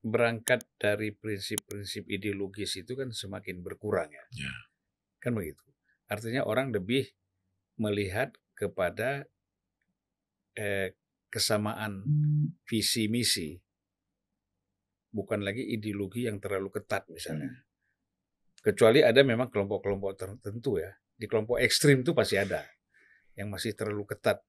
berangkat 0.00 0.64
dari 0.78 1.10
prinsip-prinsip 1.10 2.06
ideologis 2.06 2.78
itu 2.78 2.94
kan 2.94 3.10
semakin 3.10 3.60
berkurang 3.60 4.08
ya. 4.08 4.24
Ya. 4.46 4.52
Kan 5.18 5.34
begitu. 5.34 5.60
Artinya 6.06 6.46
orang 6.46 6.70
lebih 6.70 7.10
melihat 7.76 8.32
kepada 8.54 9.26
eh, 10.54 10.94
kesamaan 11.28 12.02
visi 12.64 13.10
misi, 13.10 13.58
bukan 15.12 15.44
lagi 15.44 15.62
ideologi 15.66 16.26
yang 16.26 16.40
terlalu 16.40 16.72
ketat 16.72 17.06
misalnya. 17.10 17.52
Kecuali 18.58 19.06
ada 19.06 19.22
memang 19.22 19.50
kelompok-kelompok 19.52 20.12
tertentu 20.18 20.82
ya. 20.82 20.90
Di 21.18 21.26
kelompok 21.26 21.58
ekstrim 21.62 22.02
itu 22.02 22.14
pasti 22.14 22.38
ada 22.38 22.62
yang 23.38 23.48
masih 23.54 23.78
terlalu 23.78 24.02
ketat. 24.10 24.42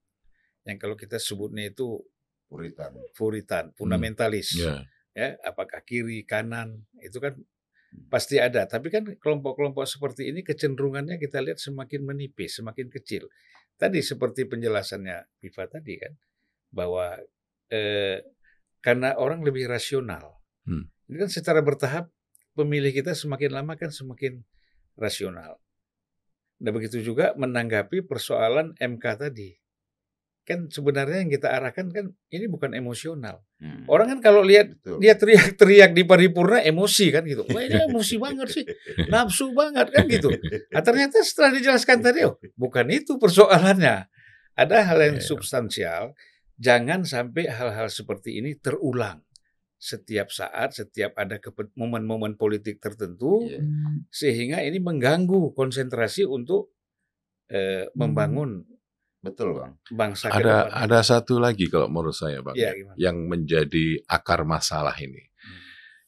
Yang 0.65 0.77
kalau 0.81 0.95
kita 0.97 1.21
sebutnya 1.21 1.69
itu 1.69 2.01
Puritan. 2.49 2.91
puritan, 3.13 3.65
fundamentalis. 3.77 4.57
Ya. 4.57 4.81
Ya, 5.13 5.37
apakah 5.45 5.85
kiri, 5.85 6.25
kanan, 6.25 6.89
itu 6.97 7.21
kan 7.21 7.37
pasti 8.09 8.41
ada. 8.41 8.65
Tapi 8.65 8.89
kan 8.89 9.05
kelompok-kelompok 9.21 9.85
seperti 9.85 10.33
ini 10.33 10.41
kecenderungannya 10.41 11.21
kita 11.21 11.45
lihat 11.45 11.61
semakin 11.61 12.01
menipis, 12.09 12.57
semakin 12.57 12.89
kecil. 12.89 13.29
Tadi 13.77 14.01
seperti 14.01 14.49
penjelasannya 14.49 15.39
Viva 15.39 15.65
tadi 15.69 15.93
kan, 16.01 16.13
bahwa 16.73 17.21
eh, 17.69 18.25
karena 18.81 19.13
orang 19.13 19.45
lebih 19.45 19.69
rasional. 19.69 20.41
Hmm. 20.65 20.89
Ini 21.05 21.25
kan 21.25 21.29
secara 21.29 21.61
bertahap 21.61 22.09
pemilih 22.57 22.89
kita 22.91 23.13
semakin 23.13 23.61
lama 23.61 23.77
kan 23.77 23.93
semakin 23.93 24.41
rasional. 24.97 25.61
Nah 26.59 26.71
begitu 26.71 26.99
juga 26.99 27.31
menanggapi 27.35 28.03
persoalan 28.03 28.75
MK 28.75 29.05
tadi. 29.15 29.55
Kan 30.43 30.65
sebenarnya 30.65 31.21
yang 31.21 31.29
kita 31.29 31.45
arahkan 31.45 31.93
kan 31.93 32.05
ini 32.33 32.49
bukan 32.49 32.73
emosional. 32.73 33.45
Hmm. 33.61 33.85
Orang 33.85 34.09
kan 34.17 34.19
kalau 34.19 34.41
lihat 34.41 34.73
Betul. 34.81 34.97
dia 34.97 35.13
teriak-teriak 35.13 35.93
di 35.93 36.03
paripurna 36.03 36.59
emosi 36.65 37.13
kan 37.13 37.21
gitu. 37.23 37.45
Wah 37.53 37.61
ini 37.61 37.77
emosi 37.85 38.15
banget 38.25 38.47
sih, 38.49 38.65
nafsu 39.07 39.53
banget 39.53 39.93
kan 39.93 40.09
gitu. 40.09 40.33
Nah, 40.73 40.81
ternyata 40.81 41.21
setelah 41.21 41.53
dijelaskan 41.53 42.01
tadi, 42.01 42.25
oh 42.25 42.35
bukan 42.57 42.89
itu 42.89 43.21
persoalannya. 43.21 44.09
Ada 44.57 44.77
hal 44.89 44.99
yang 45.05 45.17
Iya. 45.21 45.27
substansial. 45.29 46.17
Jangan 46.59 47.07
sampai 47.07 47.47
hal-hal 47.47 47.87
seperti 47.87 48.41
ini 48.43 48.57
terulang 48.59 49.23
setiap 49.79 50.27
saat, 50.27 50.75
setiap 50.75 51.15
ada 51.15 51.39
momen-momen 51.73 52.35
politik 52.35 52.83
tertentu, 52.83 53.47
Iya. 53.47 53.63
sehingga 54.11 54.59
ini 54.59 54.77
mengganggu 54.77 55.55
konsentrasi 55.55 56.27
untuk 56.27 56.75
eh, 57.49 57.89
membangun 57.97 58.61
Betul 59.19 59.57
bang. 59.57 59.73
bangsa 59.89 60.29
Ada 60.29 60.69
depan. 60.69 60.79
ada 60.85 60.99
satu 61.01 61.41
lagi 61.41 61.65
kalau 61.65 61.89
menurut 61.89 62.13
saya 62.13 62.39
bang, 62.39 62.53
Ya, 62.53 62.71
gimana? 62.77 62.93
yang 62.93 63.17
menjadi 63.25 63.99
akar 64.05 64.45
masalah 64.45 64.93
ini, 64.95 65.23
Hmm. 65.41 65.59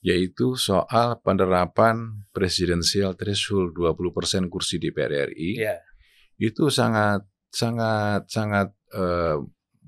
yaitu 0.06 0.54
soal 0.54 1.18
penerapan 1.20 2.28
presidensial 2.30 3.18
threshold 3.18 3.74
20% 3.74 4.48
kursi 4.48 4.78
DPR 4.78 5.28
RI 5.28 5.60
Ya, 5.60 5.80
itu 6.38 6.70
sangat 6.70 7.26
sangat 7.50 8.30
sangat 8.30 8.70
eh, 8.94 9.38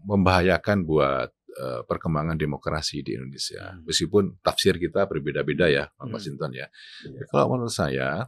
membahayakan 0.03 0.83
buat 0.83 1.29
eh, 1.53 1.81
perkembangan 1.85 2.35
demokrasi 2.35 3.05
di 3.05 3.13
Indonesia. 3.13 3.73
Hmm. 3.73 3.85
Meskipun 3.85 4.41
tafsir 4.41 4.75
kita 4.77 5.05
berbeda-beda 5.05 5.69
ya, 5.69 5.85
Pak 5.93 6.05
Hmm. 6.05 6.13
Masinton 6.13 6.51
ya. 6.51 6.67
Iya. 7.05 7.29
Kalau 7.29 7.45
menurut 7.53 7.73
saya 7.73 8.27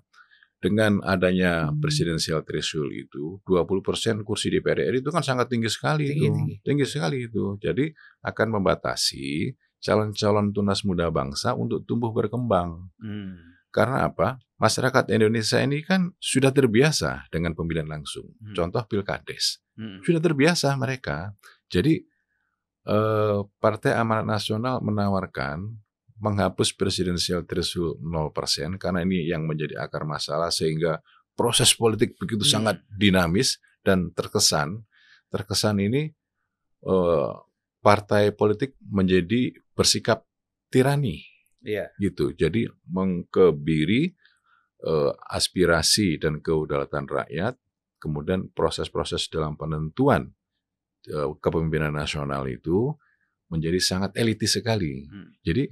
dengan 0.57 0.97
adanya 1.05 1.69
Hmm. 1.69 1.77
presidensial 1.81 2.41
threshold 2.41 2.89
itu 2.89 3.37
20% 3.45 4.25
kursi 4.25 4.49
DPR 4.49 4.89
RI 4.89 5.01
itu 5.01 5.11
kan 5.13 5.21
sangat 5.21 5.49
tinggi 5.51 5.69
sekali 5.69 6.09
Tinggi, 6.09 6.25
itu. 6.25 6.33
tinggi. 6.33 6.55
Tinggi 6.65 6.85
sekali 6.85 7.17
itu. 7.27 7.43
Jadi 7.61 7.85
akan 8.23 8.47
membatasi 8.61 9.53
calon-calon 9.77 10.49
tunas 10.49 10.81
muda 10.81 11.13
bangsa 11.13 11.53
untuk 11.53 11.85
tumbuh 11.85 12.09
berkembang. 12.09 12.89
Hmm. 12.97 13.37
Karena 13.69 14.07
apa? 14.07 14.39
Masyarakat 14.55 15.11
Indonesia 15.11 15.59
ini 15.59 15.83
kan 15.83 16.15
sudah 16.17 16.49
terbiasa 16.49 17.27
dengan 17.29 17.51
pemilihan 17.53 17.85
langsung. 17.85 18.31
Hmm. 18.39 18.55
Contoh 18.55 18.81
pilkades. 18.87 19.59
Hmm. 19.75 19.99
Sudah 20.01 20.23
terbiasa 20.23 20.71
mereka. 20.79 21.35
Jadi 21.67 22.01
eh, 22.85 23.39
Partai 23.59 23.93
Amanat 23.97 24.25
Nasional 24.25 24.81
menawarkan 24.81 25.65
menghapus 26.15 26.71
presidensial 26.71 27.43
threshold 27.43 27.99
0% 27.99 28.79
karena 28.79 29.03
ini 29.03 29.27
yang 29.27 29.43
menjadi 29.43 29.83
akar 29.83 30.07
masalah 30.07 30.47
sehingga 30.47 31.03
proses 31.35 31.75
politik 31.75 32.15
begitu 32.15 32.47
Hmm. 32.47 32.53
sangat 32.71 32.77
dinamis 32.87 33.59
dan 33.83 34.15
terkesan 34.15 34.87
terkesan 35.27 35.83
ini 35.83 36.15
eh, 36.85 37.31
partai 37.81 38.31
politik 38.31 38.77
menjadi 38.81 39.51
bersikap 39.75 40.23
tirani 40.71 41.21
Iya. 41.65 41.89
gitu. 41.97 42.29
Jadi 42.31 42.69
mengkebiri 42.87 44.13
eh, 44.85 45.11
aspirasi 45.33 46.21
dan 46.21 46.45
kedaulatan 46.45 47.09
rakyat, 47.09 47.57
kemudian 47.97 48.53
proses-proses 48.53 49.25
dalam 49.33 49.57
penentuan 49.57 50.34
kepemimpinan 51.39 51.93
nasional 51.93 52.45
itu 52.49 52.93
menjadi 53.49 53.79
sangat 53.81 54.11
elitis 54.17 54.57
sekali. 54.57 55.05
Hmm. 55.05 55.31
Jadi 55.45 55.69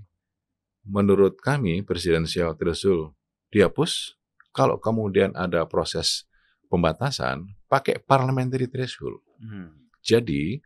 menurut 0.87 1.39
kami 1.41 1.81
presidensial 1.81 2.53
threshold 2.55 3.15
dihapus. 3.49 4.17
Kalau 4.53 4.77
kemudian 4.77 5.33
ada 5.33 5.65
proses 5.65 6.29
pembatasan, 6.69 7.49
pakai 7.65 7.97
parliamentary 7.97 8.69
threshold. 8.69 9.25
Hmm. 9.41 9.89
Jadi 10.05 10.61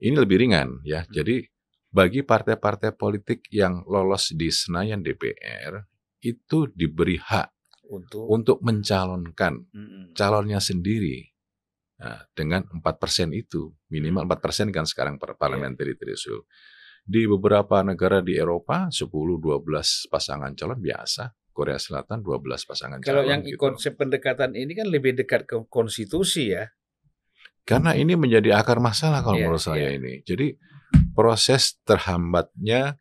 ini 0.00 0.16
lebih 0.16 0.40
ringan 0.40 0.80
ya. 0.88 1.04
Jadi 1.04 1.44
bagi 1.90 2.24
partai-partai 2.24 2.96
politik 2.96 3.50
yang 3.52 3.84
lolos 3.84 4.32
di 4.32 4.48
Senayan 4.48 5.04
DPR 5.04 5.84
itu 6.22 6.68
diberi 6.70 7.18
hak 7.18 7.48
Untuk 7.90 8.30
untuk 8.30 8.58
mencalonkan 8.62 9.66
Mm-mm. 9.74 10.14
calonnya 10.14 10.62
sendiri 10.62 11.29
Nah, 12.00 12.24
dengan 12.32 12.64
4% 12.64 12.80
itu 13.36 13.68
minimal 13.92 14.24
4% 14.24 14.72
kan 14.72 14.88
sekarang 14.88 15.20
per 15.20 15.36
parliamentary 15.36 16.00
threshold. 16.00 16.48
Di 17.04 17.28
beberapa 17.28 17.84
negara 17.84 18.24
di 18.24 18.40
Eropa 18.40 18.88
10-12 18.88 20.08
pasangan 20.08 20.52
calon 20.56 20.80
biasa. 20.80 21.28
Korea 21.50 21.76
Selatan 21.76 22.24
12 22.24 22.64
pasangan 22.64 22.98
Kalau 23.04 23.20
calon. 23.20 23.30
yang 23.36 23.42
gitu. 23.44 23.60
konsep 23.60 23.98
pendekatan 24.00 24.56
ini 24.56 24.72
kan 24.72 24.88
lebih 24.88 25.12
dekat 25.12 25.44
ke 25.44 25.60
konstitusi 25.68 26.56
ya. 26.56 26.72
Karena 27.68 27.92
ini 27.92 28.16
menjadi 28.16 28.56
akar 28.56 28.80
masalah 28.80 29.20
kalau 29.20 29.36
Iya, 29.36 29.44
menurut 29.44 29.60
saya 29.60 29.92
iya. 29.92 29.98
ini. 30.00 30.24
Jadi 30.24 30.56
proses 31.12 31.76
terhambatnya 31.84 32.96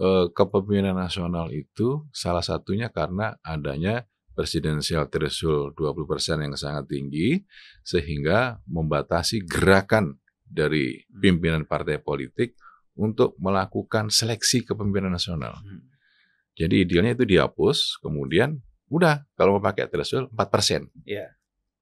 eh, 0.00 0.26
kepemimpinan 0.32 0.96
nasional 0.96 1.52
itu 1.52 2.08
salah 2.16 2.40
satunya 2.40 2.88
karena 2.88 3.36
adanya 3.44 4.08
presidensial 4.38 5.10
threshold 5.10 5.74
20% 5.74 6.46
yang 6.46 6.54
sangat 6.54 6.86
tinggi 6.86 7.42
sehingga 7.82 8.62
membatasi 8.70 9.42
gerakan 9.42 10.14
dari 10.46 11.02
Hmm. 11.02 11.18
pimpinan 11.18 11.62
partai 11.66 11.98
politik 11.98 12.54
untuk 12.94 13.34
melakukan 13.42 14.14
seleksi 14.14 14.62
kepemimpinan 14.62 15.10
nasional. 15.10 15.58
Jadi 16.54 16.86
idealnya 16.86 17.18
itu 17.18 17.26
dihapus, 17.26 17.98
kemudian 17.98 18.62
udah 18.90 19.26
kalau 19.34 19.58
mau 19.58 19.62
pakai 19.62 19.90
threshold 19.90 20.30
4%. 20.30 20.86
Iya. 21.02 21.34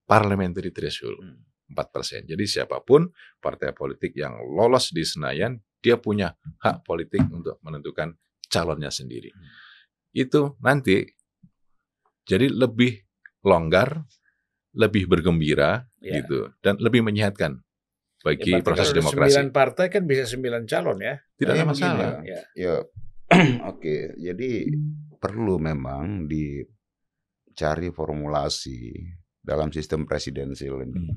Parliamentary 0.09 0.73
threshold. 0.73 1.21
Hmm. 1.21 1.45
4%. 1.73 2.25
Jadi 2.25 2.45
siapa 2.47 2.79
pun 2.81 3.11
partai 3.43 3.75
politik 3.75 4.15
yang 4.15 4.39
lolos 4.39 4.95
di 4.95 5.03
Senayan, 5.03 5.59
dia 5.83 5.99
punya 5.99 6.31
hak 6.63 6.87
politik 6.87 7.27
untuk 7.27 7.59
menentukan 7.61 8.15
calonnya 8.47 8.93
sendiri. 8.93 9.33
Hmm. 9.35 9.47
Itu 10.15 10.57
nanti 10.63 11.16
jadi 12.27 12.51
lebih 12.51 13.07
longgar, 13.41 14.03
lebih 14.75 15.07
bergembira 15.07 15.87
Ya. 16.03 16.21
gitu 16.21 16.51
dan 16.61 16.77
lebih 16.79 17.01
menyehatkan 17.01 17.63
bagi 18.21 18.53
Ya, 18.53 18.61
proses 18.61 18.91
kalau 18.91 18.93
ada 18.93 18.99
demokrasi. 19.01 19.31
Sembilan 19.33 19.49
partai 19.51 19.87
kan 19.87 20.03
bisa 20.05 20.25
sembilan 20.27 20.63
calon 20.67 20.99
ya. 21.01 21.15
Tidak 21.39 21.53
ada 21.53 21.57
Iya, 21.57 21.67
masalah. 21.67 22.11
begini. 22.19 22.29
Ya. 22.29 22.41
Ya, 22.55 22.75
oke. 23.71 23.97
Jadi 24.19 24.51
perlu 25.17 25.57
memang 25.57 26.27
dicari 26.27 27.89
formulasi 27.89 28.79
dalam 29.39 29.71
sistem 29.71 30.03
presidensial 30.05 30.83
ini. 30.83 30.99
Hmm. 31.01 31.17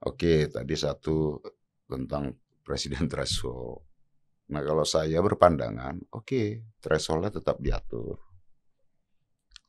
Oke, 0.00 0.48
tadi 0.48 0.74
satu 0.74 1.36
tentang 1.84 2.32
presiden 2.62 3.04
threshold. 3.04 3.82
Nah, 4.50 4.62
kalau 4.62 4.82
saya 4.82 5.20
berpandangan, 5.20 6.10
oke, 6.10 6.42
thresholdnya 6.80 7.30
tetap 7.30 7.58
diatur. 7.58 8.18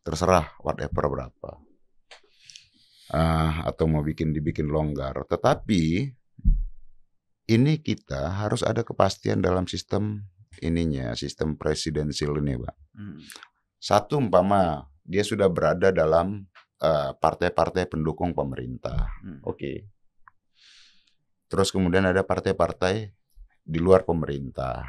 Terserah 0.01 0.57
whatever 0.61 1.05
berapa. 1.09 1.51
Ah, 3.11 3.67
atau 3.67 3.91
mau 3.91 4.01
bikin 4.01 4.31
dibikin 4.31 4.71
longgar. 4.71 5.13
Tetapi 5.27 5.83
ini 7.51 7.73
kita 7.83 8.39
harus 8.39 8.63
ada 8.63 8.87
kepastian 8.87 9.43
dalam 9.43 9.67
sistem 9.67 10.23
ininya, 10.63 11.11
sistem 11.13 11.59
presidensial 11.59 12.39
ini, 12.39 12.55
Pak. 12.55 12.75
Hmm. 12.95 13.19
Satu 13.81 14.21
umpama 14.21 14.87
dia 15.03 15.27
sudah 15.27 15.51
berada 15.51 15.91
dalam 15.91 16.47
eh, 16.79 17.11
partai-partai 17.11 17.91
pendukung 17.91 18.31
pemerintah. 18.31 19.11
Hmm. 19.21 19.43
Oke. 19.43 19.91
Terus 21.51 21.67
kemudian 21.67 22.07
ada 22.07 22.23
partai-partai 22.23 23.11
di 23.59 23.79
luar 23.83 24.07
pemerintah. 24.07 24.87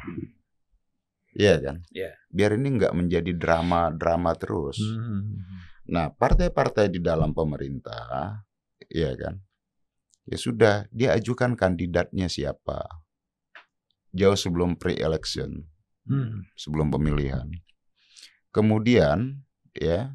Iya 1.33 1.55
kan? 1.59 1.75
Iya. 1.89 2.13
Biar 2.29 2.51
ini 2.57 2.77
nggak 2.77 2.93
menjadi 2.93 3.31
drama-drama 3.33 4.37
terus. 4.37 4.77
Hmm. 4.77 5.41
Nah, 5.89 6.13
partai-partai 6.13 6.87
di 6.93 7.03
dalam 7.03 7.35
pemerintah, 7.35 8.39
iya 8.87 9.11
kan? 9.17 9.41
Ya 10.23 10.37
sudah, 10.39 10.75
dia 10.93 11.11
ajukan 11.17 11.59
kandidatnya 11.59 12.31
siapa. 12.31 12.87
Jauh 14.13 14.37
sebelum 14.37 14.77
pre-election, 14.79 15.67
Hmm. 16.07 16.47
sebelum 16.55 16.93
pemilihan. 16.93 17.49
Kemudian, 18.53 19.41
ya, 19.75 20.13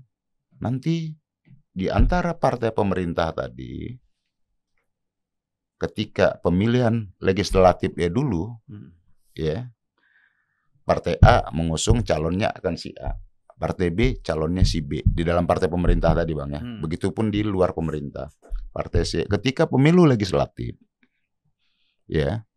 nanti 0.63 1.19
di 1.75 1.91
antara 1.91 2.39
partai 2.39 2.71
pemerintah 2.71 3.35
tadi, 3.35 3.93
ketika 5.79 6.39
pemilihan 6.41 7.11
legislatif 7.21 7.93
ya 7.99 8.09
dulu, 8.09 8.55
Hmm. 8.71 8.95
ya, 9.35 9.69
partai 10.89 11.21
A 11.21 11.53
mengusung 11.53 12.01
calonnya 12.01 12.49
akan 12.49 12.81
si 12.81 12.97
A, 12.97 13.13
partai 13.61 13.93
B 13.93 14.25
calonnya 14.25 14.65
si 14.65 14.81
B 14.81 15.05
di 15.05 15.21
dalam 15.21 15.45
partai 15.45 15.69
pemerintah 15.69 16.17
tadi 16.17 16.33
bang 16.33 16.51
ya. 16.57 16.61
Hmm. 16.65 16.81
Begitupun 16.81 17.29
di 17.29 17.45
luar 17.45 17.77
pemerintah, 17.77 18.33
partai 18.73 19.05
C. 19.05 19.29
Ketika 19.29 19.69
pemilu 19.69 20.09
legislatif, 20.09 20.81
ya, 22.09 22.49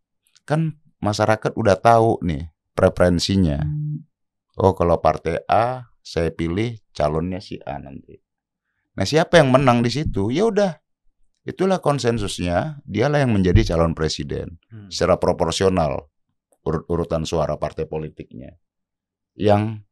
kan 0.48 0.80
masyarakat 1.04 1.52
udah 1.60 1.76
tahu 1.76 2.24
nih 2.24 2.48
preferensinya. 2.72 3.60
Oh 4.56 4.72
kalau 4.72 5.00
partai 5.04 5.44
A 5.52 5.92
saya 6.00 6.32
pilih 6.32 6.80
calonnya 6.96 7.44
si 7.44 7.60
A 7.60 7.76
nanti. 7.84 8.16
Nah 8.96 9.08
siapa 9.08 9.40
yang 9.40 9.52
menang 9.52 9.80
di 9.84 9.92
situ? 9.92 10.32
Ya 10.32 10.48
udah, 10.48 10.76
itulah 11.48 11.80
konsensusnya. 11.80 12.84
Dialah 12.84 13.24
yang 13.24 13.32
menjadi 13.32 13.76
calon 13.76 13.96
presiden 13.96 14.60
Hmm. 14.68 14.92
secara 14.92 15.16
proporsional 15.16 16.11
urut-urutan 16.66 17.26
suara 17.26 17.58
partai 17.58 17.86
politiknya. 17.86 18.56
Yang 19.38 19.86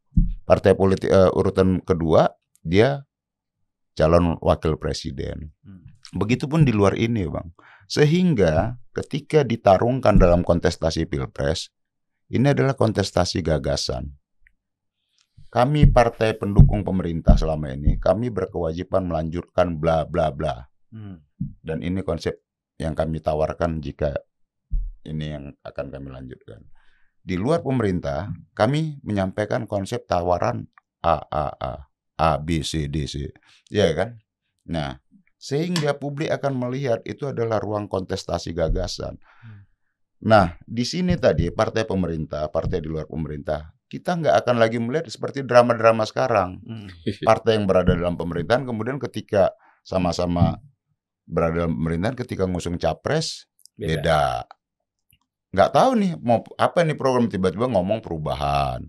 partai 0.44 0.74
politik 0.76 1.10
eh, 1.10 1.32
urutan 1.32 1.82
kedua 1.82 2.30
dia 2.62 3.06
calon 3.96 4.38
wakil 4.40 4.80
presiden. 4.80 5.52
Hmm. 5.64 5.86
Begitupun 6.16 6.66
di 6.66 6.74
luar 6.74 6.98
ini, 6.98 7.30
Bang. 7.30 7.54
Sehingga 7.86 8.78
ketika 8.94 9.46
ditarungkan 9.46 10.18
dalam 10.18 10.42
kontestasi 10.42 11.06
Pilpres, 11.06 11.70
ini 12.30 12.50
adalah 12.54 12.74
kontestasi 12.74 13.42
gagasan. 13.46 14.14
Kami 15.50 15.90
partai 15.90 16.38
pendukung 16.38 16.86
pemerintah 16.86 17.34
selama 17.34 17.74
ini, 17.74 17.98
kami 17.98 18.30
berkewajiban 18.30 19.10
melanjutkan 19.10 19.82
bla 19.82 20.06
bla 20.06 20.30
bla 20.30 20.70
Hmm. 20.90 21.22
dan 21.62 21.86
ini 21.86 22.02
konsep 22.02 22.42
yang 22.82 22.98
kami 22.98 23.22
tawarkan 23.22 23.78
jika 23.78 24.18
ini 25.06 25.26
yang 25.36 25.46
akan 25.64 25.86
kami 25.94 26.10
lanjutkan. 26.12 26.66
Di 27.20 27.36
luar 27.36 27.62
pemerintah, 27.62 28.32
kami 28.56 29.04
menyampaikan 29.04 29.68
konsep 29.70 30.08
tawaran 30.08 30.66
A 31.04 31.20
A 31.30 31.48
A 31.56 31.74
A 32.20 32.32
B 32.40 32.64
C 32.64 32.88
D 32.88 33.06
C, 33.06 33.30
ya 33.72 33.92
kan? 33.96 34.20
Nah, 34.68 35.00
sehingga 35.40 35.96
publik 35.96 36.32
akan 36.32 36.56
melihat 36.56 37.00
itu 37.08 37.30
adalah 37.30 37.60
ruang 37.64 37.88
kontestasi 37.88 38.52
gagasan. 38.52 39.16
Hmm. 39.20 39.64
Nah, 40.20 40.46
di 40.68 40.84
sini 40.84 41.16
tadi 41.16 41.48
partai 41.52 41.88
pemerintah, 41.88 42.52
partai 42.52 42.84
di 42.84 42.92
luar 42.92 43.08
pemerintah, 43.08 43.72
kita 43.90 44.22
nggak 44.22 44.36
akan 44.46 44.56
lagi 44.62 44.78
melihat 44.78 45.10
seperti 45.10 45.42
drama-drama 45.42 46.06
sekarang 46.06 46.62
Hmm. 46.62 46.88
partai 47.30 47.58
yang 47.58 47.66
berada 47.66 47.98
dalam 47.98 48.16
pemerintahan 48.16 48.64
kemudian 48.64 49.02
ketika 49.02 49.52
sama-sama 49.82 50.62
berada 51.26 51.66
dalam 51.66 51.74
pemerintahan 51.74 52.16
ketika 52.16 52.46
ngusung 52.46 52.78
capres 52.78 53.50
Beda. 53.74 53.90
beda 53.90 54.24
nggak 55.50 55.72
tahu 55.72 55.92
nih 55.96 56.12
mau 56.20 56.42
apa 56.56 56.82
nih 56.82 56.94
program 56.94 57.26
tiba-tiba 57.26 57.66
ngomong 57.66 58.00
perubahan. 58.00 58.86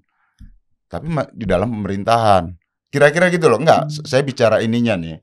Tapi 0.86 1.06
di 1.32 1.44
dalam 1.44 1.70
pemerintahan. 1.70 2.50
Kira-kira 2.86 3.28
gitu 3.28 3.46
loh. 3.46 3.56
Nggak 3.56 3.82
s- 3.88 4.02
saya 4.04 4.20
bicara 4.20 4.58
ininya 4.58 4.94
nih 4.94 5.16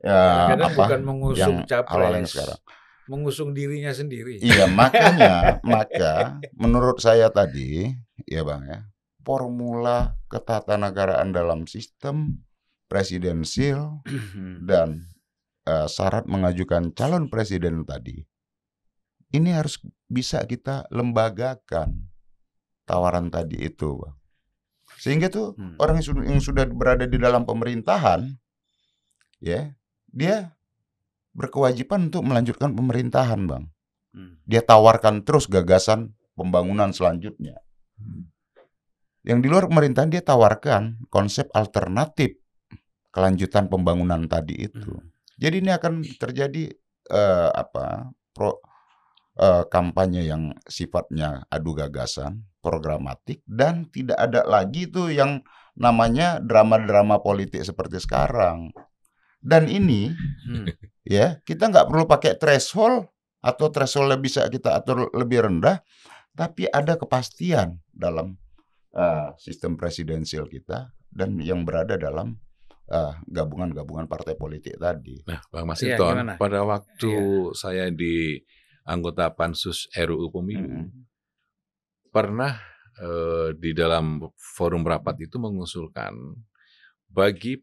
ya 0.00 0.56
Kadang 0.56 0.72
apa 0.72 0.84
bukan 0.88 1.00
mengusung 1.04 1.56
yang 1.60 1.68
capres, 1.68 2.08
yang 2.08 2.24
sekarang. 2.24 2.60
mengusung 3.04 3.50
dirinya 3.52 3.92
sendiri. 3.92 4.40
iya 4.40 4.64
makanya 4.72 5.60
maka 5.60 6.40
menurut 6.54 6.96
saya 6.98 7.28
tadi 7.28 7.92
ya 8.24 8.40
bang 8.40 8.62
ya 8.64 8.80
formula 9.20 10.16
ketatanegaraan 10.26 11.30
dalam 11.30 11.66
sistem 11.66 12.40
presidensil 12.88 14.00
Hmm. 14.08 14.64
dan 14.64 14.88
eh, 15.62 15.84
syarat 15.86 16.24
mengajukan 16.24 16.90
calon 16.90 17.28
presiden 17.28 17.84
tadi 17.84 18.24
ini 19.30 19.54
harus 19.54 19.78
bisa 20.10 20.42
kita 20.42 20.86
lembagakan 20.90 22.10
tawaran 22.84 23.30
tadi 23.30 23.62
itu 23.62 23.94
Bang. 23.98 24.16
sehingga 24.98 25.30
tuh 25.30 25.54
Hmm. 25.54 25.78
orang 25.78 26.02
yang 26.02 26.06
sudah, 26.06 26.22
yang 26.26 26.42
sudah 26.42 26.64
berada 26.66 27.06
di 27.06 27.16
dalam 27.16 27.46
pemerintahan 27.46 28.26
ya 29.38 29.70
dia 30.10 30.52
berkewajiban 31.32 32.10
untuk 32.10 32.26
melanjutkan 32.26 32.74
pemerintahan 32.74 33.40
bang 33.46 33.64
Hmm. 34.10 34.42
dia 34.42 34.60
tawarkan 34.60 35.22
terus 35.22 35.46
gagasan 35.46 36.10
pembangunan 36.34 36.90
selanjutnya 36.90 37.54
yang 39.22 39.38
di 39.38 39.46
luar 39.46 39.70
pemerintahan 39.70 40.10
dia 40.10 40.24
tawarkan 40.24 40.98
konsep 41.12 41.46
alternatif 41.54 42.34
kelanjutan 43.14 43.70
pembangunan 43.70 44.26
tadi 44.26 44.66
itu 44.66 44.90
Hmm. 44.90 45.06
jadi 45.38 45.62
ini 45.62 45.70
akan 45.70 45.92
terjadi 46.18 46.74
eh, 47.10 47.48
apa 47.54 48.10
pro 48.34 48.58
eh, 49.40 49.64
kampanye 49.72 50.28
yang 50.28 50.52
sifatnya 50.68 51.48
adu 51.48 51.72
gagasan, 51.72 52.44
programatik 52.60 53.40
dan 53.48 53.88
tidak 53.88 54.20
ada 54.20 54.44
lagi 54.44 54.84
tuh 54.86 55.08
yang 55.08 55.40
namanya 55.74 56.44
drama-drama 56.44 57.24
politik 57.24 57.64
seperti 57.64 57.96
sekarang. 58.04 58.68
Dan 59.40 59.72
ini 59.72 60.12
Hmm. 60.44 60.68
ya 61.08 61.40
kita 61.40 61.72
nggak 61.72 61.88
perlu 61.88 62.04
pakai 62.04 62.36
threshold 62.36 63.08
atau 63.40 63.72
thresholdnya 63.72 64.20
bisa 64.20 64.44
kita 64.52 64.76
atur 64.76 65.08
lebih 65.16 65.48
rendah, 65.48 65.80
tapi 66.36 66.68
ada 66.68 67.00
kepastian 67.00 67.80
dalam 67.88 68.36
eh, 68.92 69.28
sistem 69.40 69.78
presidensial 69.80 70.44
kita 70.50 70.92
dan 71.08 71.38
yang 71.40 71.64
berada 71.64 71.96
dalam 71.96 72.36
eh, 72.90 73.14
gabungan-gabungan 73.30 74.04
partai 74.04 74.34
politik 74.36 74.76
tadi. 74.76 75.22
Nah, 75.24 75.40
Bang 75.48 75.64
Iya, 75.64 75.96
Masinton, 75.96 76.10
gimana? 76.12 76.34
pada 76.36 76.60
waktu 76.66 77.12
saya 77.54 77.86
di 77.88 78.42
anggota 78.84 79.28
pansus 79.30 79.86
RUU 79.92 80.30
Pemilu, 80.30 80.66
Mm-mm. 80.66 80.86
pernah 82.10 82.58
eh, 82.96 83.54
di 83.54 83.70
dalam 83.72 84.18
forum 84.34 84.82
rapat 84.82 85.24
itu 85.24 85.38
mengusulkan 85.38 86.14
bagi 87.06 87.58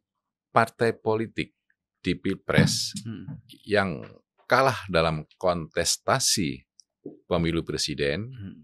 partai 0.49 0.95
politik 0.95 1.53
di 1.97 2.13
Pilpres 2.15 2.95
Hmm. 3.03 3.38
yang 3.68 4.03
kalah 4.47 4.88
dalam 4.88 5.28
kontestasi 5.36 6.63
pemilu 7.28 7.63
presiden 7.63 8.32
Hmm. 8.32 8.63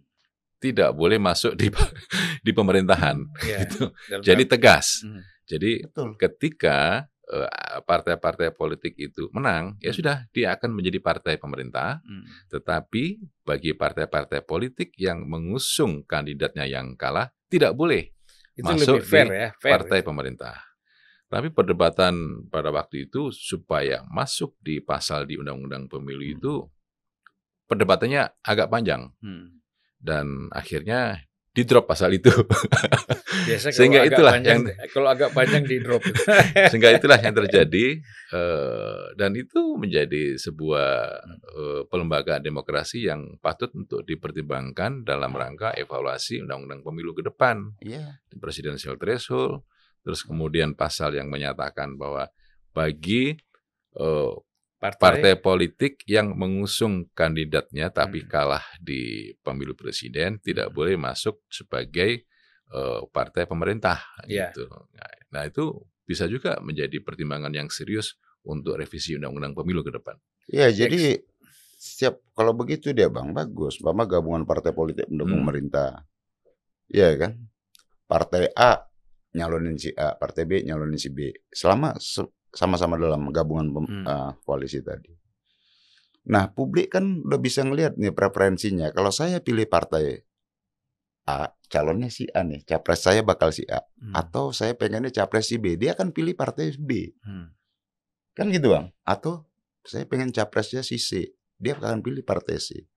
tidak 0.57 0.95
boleh 0.95 1.19
masuk 1.19 1.59
di 1.59 1.67
di 2.45 2.51
pemerintahan. 2.51 3.19
Ya, 3.43 3.67
Gitu. 3.67 3.91
dalam 4.07 4.23
Jadi 4.23 4.43
tegas. 4.47 5.03
Hmm. 5.03 5.21
Jadi 5.43 5.83
Betul. 5.83 6.15
ketika 6.15 7.07
partai-partai 7.88 8.51
politik 8.51 8.93
itu 8.99 9.32
menang, 9.32 9.80
ya 9.80 9.95
sudah 9.95 10.28
dia 10.36 10.53
akan 10.59 10.76
menjadi 10.76 10.99
partai 10.99 11.39
pemerintah. 11.39 12.03
Hmm. 12.03 12.28
Tetapi 12.51 13.03
bagi 13.47 13.71
partai-partai 13.74 14.43
politik 14.43 14.91
yang 14.99 15.24
mengusung 15.24 16.03
kandidatnya 16.03 16.67
yang 16.67 16.93
kalah 16.99 17.32
tidak 17.47 17.74
boleh 17.78 18.11
Itu 18.53 18.69
Masuk 18.69 19.01
lebih 19.01 19.09
fair 19.09 19.26
di 19.26 19.34
ya, 19.34 19.49
fair. 19.57 19.71
partai 19.82 19.99
pemerintah. 20.05 20.53
Tapi 21.26 21.49
perdebatan 21.49 22.45
pada 22.53 22.69
waktu 22.69 23.09
itu 23.09 23.34
supaya 23.34 24.05
masuk 24.13 24.53
di 24.61 24.78
pasal 24.78 25.26
di 25.26 25.41
Undang-Undang 25.41 25.89
Pemilu 25.89 26.21
Hmm. 26.21 26.36
itu 26.38 26.53
perdebatannya 27.65 28.30
agak 28.45 28.69
panjang 28.69 29.09
Hmm. 29.26 29.57
dan 29.97 30.53
akhirnya 30.53 31.26
di 31.53 31.61
drop 31.69 31.85
pasal 31.85 32.17
itu. 32.17 32.33
Biasa 33.45 33.69
Sehingga 33.69 34.01
kalau 34.01 34.09
agak 34.09 34.17
itulah 34.17 34.33
panjang, 34.33 34.57
yang- 34.57 34.89
kalau 34.89 35.07
agak 35.13 35.29
panjang 35.37 35.63
di 35.69 35.77
drop. 35.85 36.01
Sehingga 36.73 36.89
itulah 36.97 37.19
yang 37.21 37.35
terjadi 37.37 37.85
eh, 38.33 39.03
dan 39.13 39.31
itu 39.37 39.77
menjadi 39.77 40.33
sebuah 40.41 40.89
eh, 41.53 41.81
pelembagaan 41.85 42.41
demokrasi 42.41 43.05
yang 43.05 43.37
patut 43.37 43.69
untuk 43.77 44.01
dipertimbangkan 44.01 45.05
dalam 45.05 45.29
rangka 45.37 45.77
evaluasi 45.77 46.41
Undang-Undang 46.41 46.81
Pemilu 46.81 47.13
ke 47.13 47.21
depan. 47.29 47.77
Iya. 47.85 48.17
Presidential 48.41 48.97
threshold, 48.97 49.61
terus 50.01 50.25
kemudian 50.25 50.73
pasal 50.73 51.13
yang 51.13 51.29
menyatakan 51.29 51.93
bahwa 52.01 52.25
bagi 52.73 53.37
eh, 53.93 54.33
partai 54.84 55.39
politik 55.39 56.03
yang 56.03 56.36
mengusung 56.36 57.07
kandidatnya 57.15 57.88
tapi 57.88 58.25
Hmm. 58.25 58.29
kalah 58.29 58.65
di 58.84 59.31
pemilu 59.39 59.73
presiden 59.79 60.43
tidak 60.43 60.75
boleh 60.75 60.99
masuk 60.99 61.43
sebagai 61.47 62.27
eh, 62.73 63.01
partai 63.13 63.45
pemerintah 63.45 64.01
Iya. 64.25 64.49
gitu. 64.49 64.65
Nah, 64.67 65.11
Nah, 65.34 65.43
itu 65.49 65.65
bisa 66.05 66.29
juga 66.29 66.61
menjadi 66.61 67.01
pertimbangan 67.01 67.49
yang 67.53 67.69
serius 67.69 68.17
untuk 68.45 68.77
revisi 68.77 69.17
undang-undang 69.17 69.57
pemilu 69.57 69.81
ke 69.81 69.89
depan. 69.93 70.13
Iya, 70.45 70.69
jadi 70.86 71.21
setiap 71.77 72.21
kalau 72.38 72.53
begitu 72.53 72.93
dia 72.93 73.09
Bang 73.09 73.34
bagus, 73.34 73.81
Mama 73.81 74.05
gabungan 74.05 74.45
partai 74.45 74.73
politik 74.77 75.05
Hmm. 75.09 75.17
mendukung 75.17 75.41
pemerintah. 75.41 76.05
Iya 76.89 77.17
kan? 77.17 77.31
Partai 78.05 78.53
A 78.53 78.86
nyalonin 79.34 79.77
si 79.81 79.89
A, 79.97 80.13
partai 80.13 80.45
B 80.45 80.61
nyalonin 80.61 81.01
si 81.01 81.09
B. 81.09 81.34
Selama 81.49 81.97
se- 81.97 82.29
sama-sama 82.53 82.95
dalam 83.01 83.33
gabungan 83.33 83.67
Hmm. 83.73 84.05
eh, 84.05 84.31
koalisi 84.45 84.79
tadi. 84.85 85.09
Nah, 86.23 86.53
publik 86.55 86.95
kan 86.95 87.19
udah 87.25 87.39
bisa 87.41 87.65
ngelihat 87.67 87.99
nih 87.99 88.15
preferensinya. 88.15 88.93
Kalau 88.95 89.11
saya 89.11 89.43
pilih 89.43 89.67
partai 89.67 90.23
A, 91.27 91.51
calonnya 91.67 92.07
si 92.11 92.27
A 92.31 92.43
nih, 92.43 92.63
capres 92.63 93.03
saya 93.03 93.23
bakal 93.23 93.51
si 93.51 93.67
A. 93.67 93.83
Hmm. 93.99 94.15
Atau 94.15 94.55
saya 94.55 94.75
pengennya 94.75 95.11
capres 95.11 95.51
si 95.51 95.59
B, 95.59 95.75
dia 95.75 95.95
akan 95.95 96.15
pilih 96.15 96.35
partai 96.35 96.75
B. 96.79 97.15
Hmm. 97.23 97.51
Kan 98.35 98.51
gitu 98.55 98.71
bang. 98.71 98.91
Atau 99.03 99.47
saya 99.83 100.07
pengen 100.07 100.31
capresnya 100.31 100.79
si 100.83 100.95
C, 100.99 101.35
dia 101.59 101.75
akan 101.75 101.99
pilih 102.03 102.23
partai 102.23 102.59
C. 102.59 102.87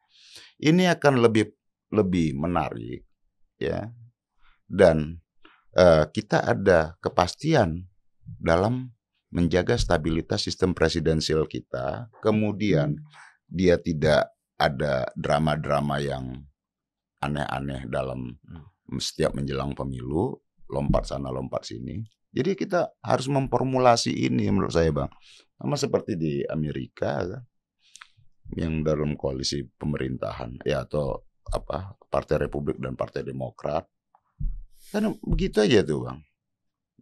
Ini 0.59 0.91
akan 0.99 1.23
lebih 1.23 1.51
lebih 1.95 2.35
menarik, 2.35 3.07
ya. 3.59 3.91
Dan 4.67 5.23
eh, 5.75 6.05
kita 6.11 6.47
ada 6.47 6.99
kepastian 6.99 7.87
dalam 8.27 8.96
menjaga 9.31 9.75
stabilitas 9.77 10.47
sistem 10.47 10.73
presidensial 10.73 11.45
kita. 11.47 12.11
Kemudian 12.23 12.99
dia 13.47 13.79
tidak 13.79 14.31
ada 14.57 15.07
drama-drama 15.15 16.01
yang 16.01 16.47
aneh-aneh 17.21 17.89
dalam 17.91 18.37
setiap 18.97 19.35
menjelang 19.35 19.75
pemilu, 19.75 20.39
lompat 20.71 21.11
sana 21.11 21.29
lompat 21.29 21.67
sini. 21.67 22.03
Jadi 22.37 22.53
kita 22.53 22.93
harus 23.01 23.27
memformulasi 23.33 24.13
ini 24.13 24.53
menurut 24.53 24.75
saya 24.75 24.93
bang. 24.93 25.09
Sama 25.57 25.77
seperti 25.81 26.21
di 26.21 26.35
Amerika 26.45 27.25
yang 28.53 28.85
dalam 28.85 29.17
koalisi 29.17 29.65
pemerintahan 29.65 30.61
ya 30.69 30.85
atau 30.85 31.25
apa 31.49 31.97
Partai 32.13 32.45
Republik 32.45 32.77
dan 32.77 32.93
Partai 32.93 33.25
Demokrat. 33.25 33.89
Kan 34.93 35.17
begitu 35.25 35.65
aja 35.65 35.81
tuh 35.81 36.05
bang. 36.07 36.19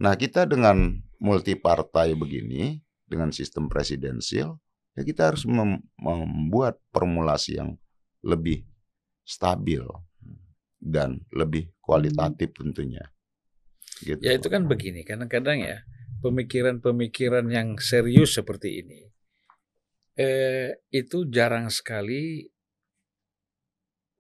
Nah 0.01 0.15
kita 0.15 0.47
dengan 0.47 1.03
multi 1.25 1.57
partai 1.57 2.13
begini 2.13 2.77
dengan 3.09 3.33
sistem 3.33 3.73
presidensial 3.73 4.61
ya 4.93 5.03
kita 5.03 5.33
harus 5.33 5.49
mem- 5.49 5.83
membuat 5.97 6.77
formulasi 6.93 7.57
yang 7.59 7.81
lebih 8.21 8.63
stabil 9.25 9.81
dan 10.77 11.25
lebih 11.33 11.73
kualitatif 11.81 12.53
tentunya. 12.53 13.01
Gitu. 14.05 14.21
Ya 14.21 14.37
itu 14.37 14.53
kan 14.53 14.69
begini, 14.69 15.01
kadang-kadang 15.01 15.65
ya 15.65 15.81
pemikiran-pemikiran 16.21 17.49
yang 17.49 17.81
serius 17.81 18.37
seperti 18.37 18.85
ini 18.85 19.01
eh, 20.19 20.79
itu 20.91 21.27
jarang 21.31 21.69
sekali 21.71 22.49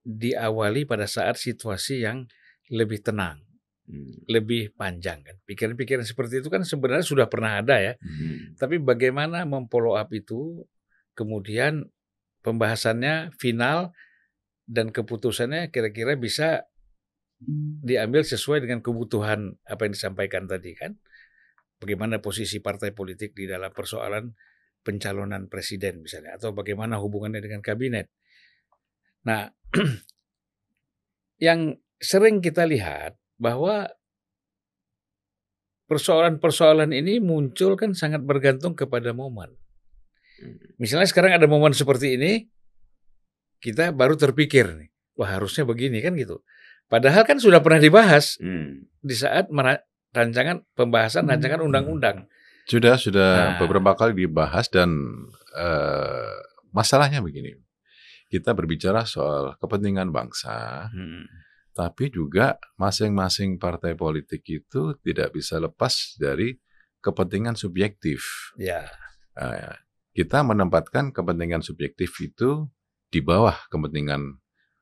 diawali 0.05 0.85
pada 0.85 1.09
saat 1.09 1.41
situasi 1.41 2.05
yang 2.05 2.29
lebih 2.69 3.01
tenang, 3.01 3.41
Hmm. 3.85 4.24
lebih 4.32 4.72
panjang 4.80 5.20
kan. 5.20 5.37
Pikiran-pikiran 5.45 6.09
seperti 6.09 6.41
itu 6.41 6.49
kan 6.49 6.64
sebenarnya 6.64 7.05
sudah 7.05 7.28
pernah 7.28 7.61
ada 7.61 7.76
ya. 7.76 7.93
Hmm. 8.01 8.57
Tapi 8.57 8.80
bagaimana 8.80 9.45
memfollow 9.45 10.01
up 10.01 10.09
itu, 10.16 10.64
kemudian 11.12 11.85
pembahasannya 12.41 13.37
final 13.37 13.93
dan 14.64 14.89
keputusannya 14.89 15.68
kira-kira 15.68 16.16
bisa 16.16 16.64
diambil 17.85 18.24
sesuai 18.24 18.64
dengan 18.64 18.80
kebutuhan 18.80 19.53
apa 19.68 19.85
yang 19.85 19.93
disampaikan 19.93 20.49
tadi 20.49 20.72
kan. 20.72 20.97
Bagaimana 21.76 22.24
posisi 22.24 22.64
partai 22.64 22.97
politik 22.97 23.37
di 23.37 23.45
dalam 23.45 23.68
persoalan 23.68 24.32
pencalonan 24.80 25.53
presiden 25.53 26.01
misalnya 26.01 26.41
atau 26.41 26.57
bagaimana 26.57 26.97
hubungannya 26.97 27.45
dengan 27.45 27.61
kabinet. 27.61 28.09
Nah, 29.28 29.53
yang 31.45 31.76
sering 32.01 32.41
kita 32.41 32.64
lihat 32.64 33.20
bahwa 33.37 33.91
persoalan-persoalan 35.87 36.91
ini 36.91 37.20
muncul 37.20 37.76
kan 37.76 37.93
sangat 37.93 38.24
bergantung 38.24 38.72
kepada 38.72 39.12
momen. 39.12 39.53
Misalnya 40.80 41.07
sekarang 41.07 41.37
ada 41.37 41.47
momen 41.47 41.70
seperti 41.76 42.16
ini, 42.18 42.32
kita 43.61 43.95
baru 43.95 44.16
terpikir 44.18 44.66
nih, 44.74 44.89
wah 45.14 45.30
harusnya 45.39 45.62
begini 45.62 46.01
kan 46.03 46.16
gitu. 46.18 46.43
Padahal 46.91 47.24
kan 47.24 47.41
sudah 47.41 47.64
pernah 47.64 47.80
dibahas 47.80 48.37
Hmm. 48.41 48.85
di 49.01 49.14
saat 49.16 49.49
rancangan 50.12 50.62
pembahasan 50.76 51.28
rancangan 51.28 51.64
undang-undang. 51.64 52.28
Sudah 52.64 52.97
sudah 52.97 53.30
Nah. 53.57 53.59
beberapa 53.61 53.93
kali 53.93 54.24
dibahas 54.26 54.68
dan 54.72 54.91
eh, 55.55 56.35
masalahnya 56.74 57.22
begini. 57.22 57.55
Kita 58.26 58.51
berbicara 58.51 59.07
soal 59.07 59.55
kepentingan 59.62 60.11
bangsa, 60.11 60.91
Hmm. 60.91 61.22
Tapi 61.75 62.09
juga 62.09 62.55
masing-masing 62.77 63.59
partai 63.59 63.93
politik 63.93 64.47
itu 64.47 64.95
tidak 65.03 65.35
bisa 65.35 65.59
lepas 65.59 66.14
dari 66.16 66.55
kepentingan 67.01 67.55
subjektif. 67.55 68.55
Ya, 68.57 68.87
Eh, 69.35 69.75
kita 70.14 70.47
menempatkan 70.47 71.11
kepentingan 71.11 71.59
subjektif 71.61 72.14
itu 72.22 72.70
di 73.11 73.18
bawah 73.18 73.66
kepentingan 73.66 74.39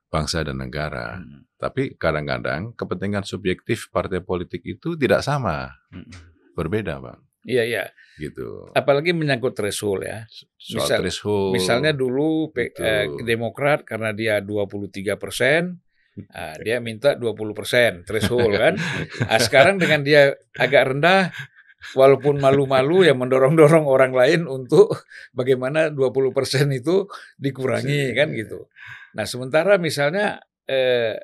bangsa 0.07 0.45
dan 0.45 0.61
negara. 0.61 1.17
Hmm. 1.17 1.49
Tapi 1.57 1.97
kadang-kadang 1.97 2.77
kepentingan 2.77 3.25
subjektif 3.25 3.89
partai 3.89 4.21
politik 4.21 4.61
itu 4.63 4.93
tidak 4.95 5.25
sama, 5.25 5.73
Hmm. 5.89 6.05
berbeda, 6.53 7.01
Bang. 7.01 7.25
Iya, 7.43 7.65
iya. 7.65 7.85
gitu. 8.21 8.69
Apalagi 8.77 9.17
menyangkut 9.17 9.57
threshold 9.57 10.05
ya. 10.05 10.29
Soal 10.55 10.85
Misal- 10.85 11.01
threshold. 11.01 11.51
Misalnya 11.57 11.97
dulu 11.97 12.53
gitu. 12.53 12.77
eh, 12.79 13.09
Demokrat 13.25 13.83
karena 13.83 14.13
dia 14.13 14.39
23 14.39 15.17
persen, 15.17 15.81
ah, 16.33 16.55
dia 16.61 16.79
minta 16.79 17.15
20 17.17 17.53
persen 17.57 17.93
threshold 18.05 18.53
kan. 18.55 18.75
Ah, 19.27 19.41
sekarang 19.41 19.77
dengan 19.81 20.05
dia 20.05 20.37
agak 20.55 20.93
rendah, 20.97 21.33
walaupun 21.99 22.39
malu-malu 22.39 23.03
ya 23.09 23.15
mendorong-dorong 23.17 23.85
orang 23.91 24.15
lain 24.15 24.47
untuk 24.47 24.93
bagaimana 25.35 25.91
20 25.91 26.31
persen 26.31 26.71
itu 26.71 27.11
dikurangi 27.37 28.15
kan 28.15 28.31
gitu. 28.33 28.71
Nah 29.19 29.27
sementara 29.27 29.77
misalnya 29.83 30.39
eh, 30.65 31.19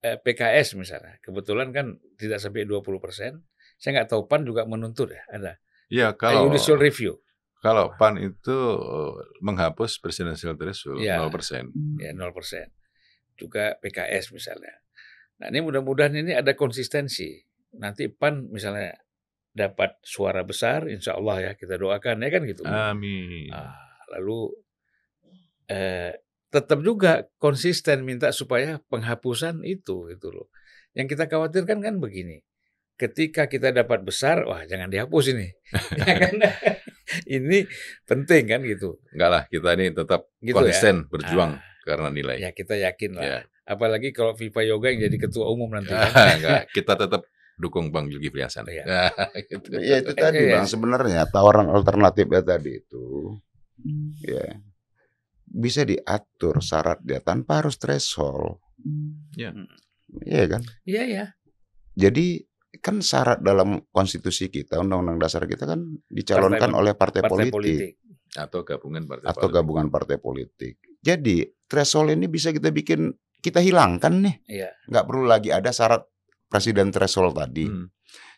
eh, 0.00 0.16
PKS 0.16 0.80
misalnya, 0.80 1.20
kebetulan 1.20 1.68
kan 1.70 2.00
tidak 2.16 2.40
sampai 2.40 2.64
20 2.64 2.80
persen. 3.02 3.44
Saya 3.80 4.00
nggak 4.00 4.12
tahu 4.12 4.28
PAN 4.28 4.44
juga 4.44 4.68
menuntut 4.68 5.08
ya, 5.08 5.24
ada 5.32 5.56
Ya 5.88 6.12
kalau, 6.12 6.44
kalau 6.44 6.52
judicial 6.52 6.76
review. 6.76 7.16
kalau 7.60 7.92
PAN 7.96 8.16
itu 8.16 8.56
eh, 8.80 9.12
menghapus 9.44 10.00
presidensial 10.00 10.56
threshold 10.56 11.00
Ya. 11.00 11.20
0%. 11.20 12.00
ya 12.00 12.12
0%. 12.12 12.72
Juga 13.40 13.80
PKS 13.80 14.36
misalnya. 14.36 14.76
Nah, 15.40 15.48
ini 15.48 15.64
mudah-mudahan 15.64 16.12
ini 16.12 16.36
ada 16.36 16.52
konsistensi. 16.52 17.40
Nanti 17.80 18.12
PAN 18.12 18.52
misalnya 18.52 18.92
dapat 19.50 19.96
suara 20.04 20.44
besar, 20.44 20.86
insya 20.86 21.16
Allah 21.16 21.50
ya 21.50 21.52
kita 21.56 21.80
doakan 21.80 22.20
ya 22.20 22.28
kan 22.28 22.42
gitu. 22.44 22.62
Amin. 22.68 23.48
Ah, 23.50 23.72
lalu 24.12 24.52
eh, 25.66 26.20
tetap 26.50 26.78
juga 26.82 27.26
konsisten 27.38 28.02
minta 28.04 28.30
supaya 28.36 28.78
penghapusan 28.90 29.64
itu 29.64 30.12
itu 30.12 30.28
loh. 30.28 30.52
Yang 30.92 31.16
kita 31.16 31.24
khawatirkan 31.30 31.78
kan 31.80 31.94
begini. 32.02 32.42
Ketika 33.00 33.48
kita 33.48 33.72
dapat 33.72 34.04
besar, 34.04 34.44
wah 34.44 34.60
jangan 34.68 34.92
dihapus 34.92 35.32
ini. 35.32 35.48
ya 36.04 36.14
kan? 36.20 36.36
ini 37.24 37.64
penting 38.04 38.44
kan 38.44 38.60
gitu. 38.60 39.00
Enggak 39.16 39.30
lah, 39.30 39.42
kita 39.48 39.72
ini 39.72 39.88
tetap 39.94 40.28
Gitu 40.42 40.52
konsisten 40.52 41.06
ya. 41.06 41.08
berjuang 41.08 41.56
Ah, 41.56 41.69
karena 41.90 42.08
nilai. 42.08 42.38
ya 42.38 42.50
kita 42.50 42.78
yakin 42.78 43.10
lah. 43.18 43.24
Ya. 43.24 43.38
Apalagi 43.66 44.10
kalau 44.10 44.32
Viva 44.32 44.62
Yoga 44.62 44.88
yang 44.88 45.02
jadi 45.04 45.16
ketua 45.18 45.46
umum 45.46 45.66
nanti. 45.68 45.90
kan. 45.90 46.06
Enggak, 46.38 46.70
kita 46.70 46.94
tetap 46.94 47.26
dukung 47.54 47.90
Bang 47.90 48.06
Zulkifli 48.06 48.40
Hasan. 48.40 48.64
Iya. 48.64 48.84
Nah, 48.86 49.10
gitu. 49.50 49.66
Ya 49.76 49.98
itu 49.98 50.14
tadi 50.14 50.38
Iya. 50.40 50.54
bang 50.56 50.66
sebenarnya 50.66 51.22
tawaran 51.26 51.68
alternatifnya 51.68 52.40
tadi 52.40 52.78
itu 52.78 53.36
ya 54.20 54.44
bisa 55.44 55.82
diatur 55.82 56.60
syaratnya 56.60 57.18
tanpa 57.18 57.58
harus 57.60 57.74
threshold. 57.74 58.62
Ya. 59.34 59.50
Iya 60.22 60.44
kan? 60.48 60.62
Iya 60.82 61.02
ya. 61.04 61.24
Jadi 61.92 62.46
kan 62.78 62.98
syarat 62.98 63.42
dalam 63.42 63.82
konstitusi 63.90 64.46
kita, 64.46 64.78
undang-undang 64.78 65.18
dasar 65.18 65.42
kita 65.44 65.66
kan 65.66 65.82
dicalonkan 66.06 66.70
Partai- 66.70 66.78
oleh 66.78 66.92
partai, 66.94 67.20
Partai 67.20 67.34
politik, 67.50 67.52
politik. 67.52 67.92
Atau 68.30 68.62
gabungan 68.62 69.02
partai 69.04 69.26
atau 69.26 69.36
politik. 69.42 69.54
gabungan 69.58 69.86
partai 69.90 70.16
politik. 70.16 70.74
Jadi 71.00 71.48
threshold 71.64 72.12
ini 72.12 72.28
bisa 72.28 72.52
kita 72.52 72.68
bikin 72.68 73.10
kita 73.40 73.64
hilangkan 73.64 74.20
nih, 74.20 74.36
Iya. 74.44 74.70
nggak 74.84 75.04
perlu 75.08 75.24
lagi 75.24 75.48
ada 75.48 75.72
syarat 75.72 76.04
presiden 76.52 76.92
threshold 76.92 77.32
tadi. 77.40 77.64
Hmm. 77.64 77.88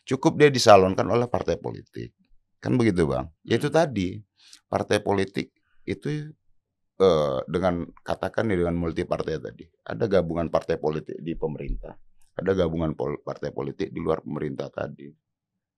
Cukup 0.07 0.39
dia 0.39 0.47
disalonkan 0.51 1.07
oleh 1.11 1.27
partai 1.27 1.59
politik. 1.59 2.15
Kan 2.63 2.79
begitu, 2.79 3.11
Bang? 3.11 3.35
Ya 3.43 3.59
itu 3.59 3.67
tadi, 3.67 4.23
partai 4.71 5.03
politik 5.03 5.51
itu 5.83 6.31
eh, 7.03 7.39
dengan 7.51 7.83
katakan 8.07 8.47
nih 8.47 8.63
dengan 8.63 8.79
multi 8.79 9.03
partai 9.03 9.43
tadi. 9.43 9.67
Ada 9.83 10.07
gabungan 10.07 10.47
partai 10.47 10.79
politik 10.79 11.19
di 11.19 11.35
pemerintah. 11.35 11.99
Ada 12.39 12.55
gabungan 12.63 12.95
pol- 12.95 13.19
partai 13.27 13.51
politik 13.51 13.91
di 13.91 13.99
luar 13.99 14.23
pemerintah 14.23 14.71
tadi. 14.71 15.11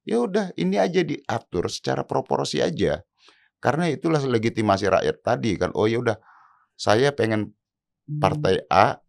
Ya 0.05 0.21
udah, 0.21 0.53
ini 0.61 0.77
aja 0.77 1.01
diatur 1.01 1.73
secara 1.73 2.05
proporsi 2.05 2.61
aja. 2.61 3.01
Karena 3.57 3.89
itulah 3.89 4.21
legitimasi 4.21 4.85
rakyat 4.93 5.17
tadi 5.25 5.57
kan. 5.57 5.73
Oh 5.73 5.89
ya 5.89 5.97
udah, 6.05 6.21
saya 6.75 7.15
pengen 7.15 7.55
partai 8.21 8.67
A, 8.69 9.01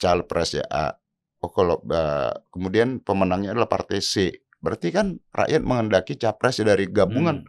capresnya 0.00 0.66
A. 0.66 0.96
Oh 1.42 1.50
kalau 1.50 1.82
eh, 1.90 2.32
kemudian 2.50 3.02
pemenangnya 3.02 3.54
adalah 3.54 3.70
partai 3.70 4.02
C. 4.02 4.30
Berarti 4.62 4.94
kan 4.94 5.18
rakyat 5.34 5.62
menghendaki 5.62 6.14
capres 6.14 6.62
dari 6.62 6.86
gabungan 6.86 7.42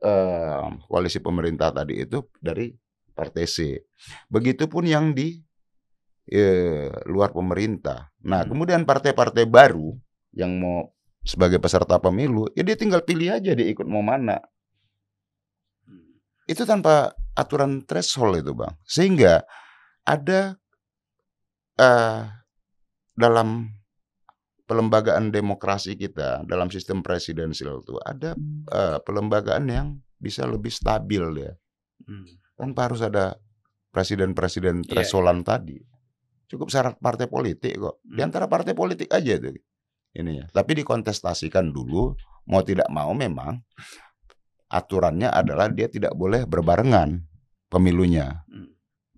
eh, 0.00 0.64
koalisi 0.88 1.20
pemerintah 1.24 1.72
tadi 1.72 2.04
itu 2.04 2.20
dari 2.40 2.72
partai 3.12 3.44
C. 3.48 3.80
Begitupun 4.28 4.84
yang 4.88 5.12
di 5.16 5.40
eh, 6.30 6.92
luar 7.08 7.32
pemerintah. 7.32 8.12
Nah, 8.24 8.44
Hmm. 8.44 8.54
kemudian 8.54 8.84
partai-partai 8.84 9.48
baru 9.48 9.96
yang 10.36 10.56
mau 10.60 10.92
sebagai 11.20 11.60
peserta 11.60 12.00
pemilu, 12.00 12.48
ya 12.56 12.64
dia 12.64 12.76
tinggal 12.80 13.04
pilih 13.04 13.28
aja 13.34 13.52
dia 13.52 13.66
ikut 13.68 13.84
mau 13.84 14.00
mana. 14.00 14.40
Itu 16.48 16.64
tanpa 16.64 17.12
aturan 17.34 17.82
threshold 17.86 18.42
itu, 18.42 18.52
Bang. 18.52 18.74
Sehingga 18.84 19.42
ada 20.04 20.56
eh, 21.76 22.20
dalam 23.14 23.70
pelembagaan 24.64 25.34
demokrasi 25.34 25.98
kita, 25.98 26.46
dalam 26.46 26.70
sistem 26.70 27.02
presidensial 27.02 27.82
itu 27.82 27.98
ada 28.02 28.38
eh, 28.70 28.98
pelembagaan 29.02 29.64
yang 29.66 29.86
bisa 30.20 30.44
lebih 30.44 30.70
stabil 30.70 31.24
ya 31.48 31.52
Hmm. 32.00 32.24
tanpa 32.56 32.88
harus 32.88 33.04
ada 33.04 33.36
presiden-presiden 33.92 34.82
Iya, 34.82 34.88
thresholdan 34.88 35.44
tadi. 35.44 35.76
Cukup 36.48 36.72
syarat 36.72 36.96
partai 36.96 37.28
politik 37.28 37.76
kok. 37.76 38.00
Di 38.00 38.24
Hmm. 38.24 38.32
antara 38.32 38.48
partai 38.48 38.72
politik 38.72 39.12
aja 39.12 39.36
itu. 39.36 39.52
Ini 40.16 40.32
ya. 40.32 40.44
Tapi 40.48 40.80
dikontestasikan 40.80 41.68
dulu, 41.70 42.16
mau 42.48 42.64
tidak 42.64 42.88
mau 42.88 43.12
memang 43.12 43.60
aturannya 44.70 45.28
adalah 45.28 45.68
dia 45.68 45.90
tidak 45.90 46.14
boleh 46.14 46.46
berbarengan 46.46 47.26
pemilunya. 47.66 48.46
Hmm. 48.46 48.70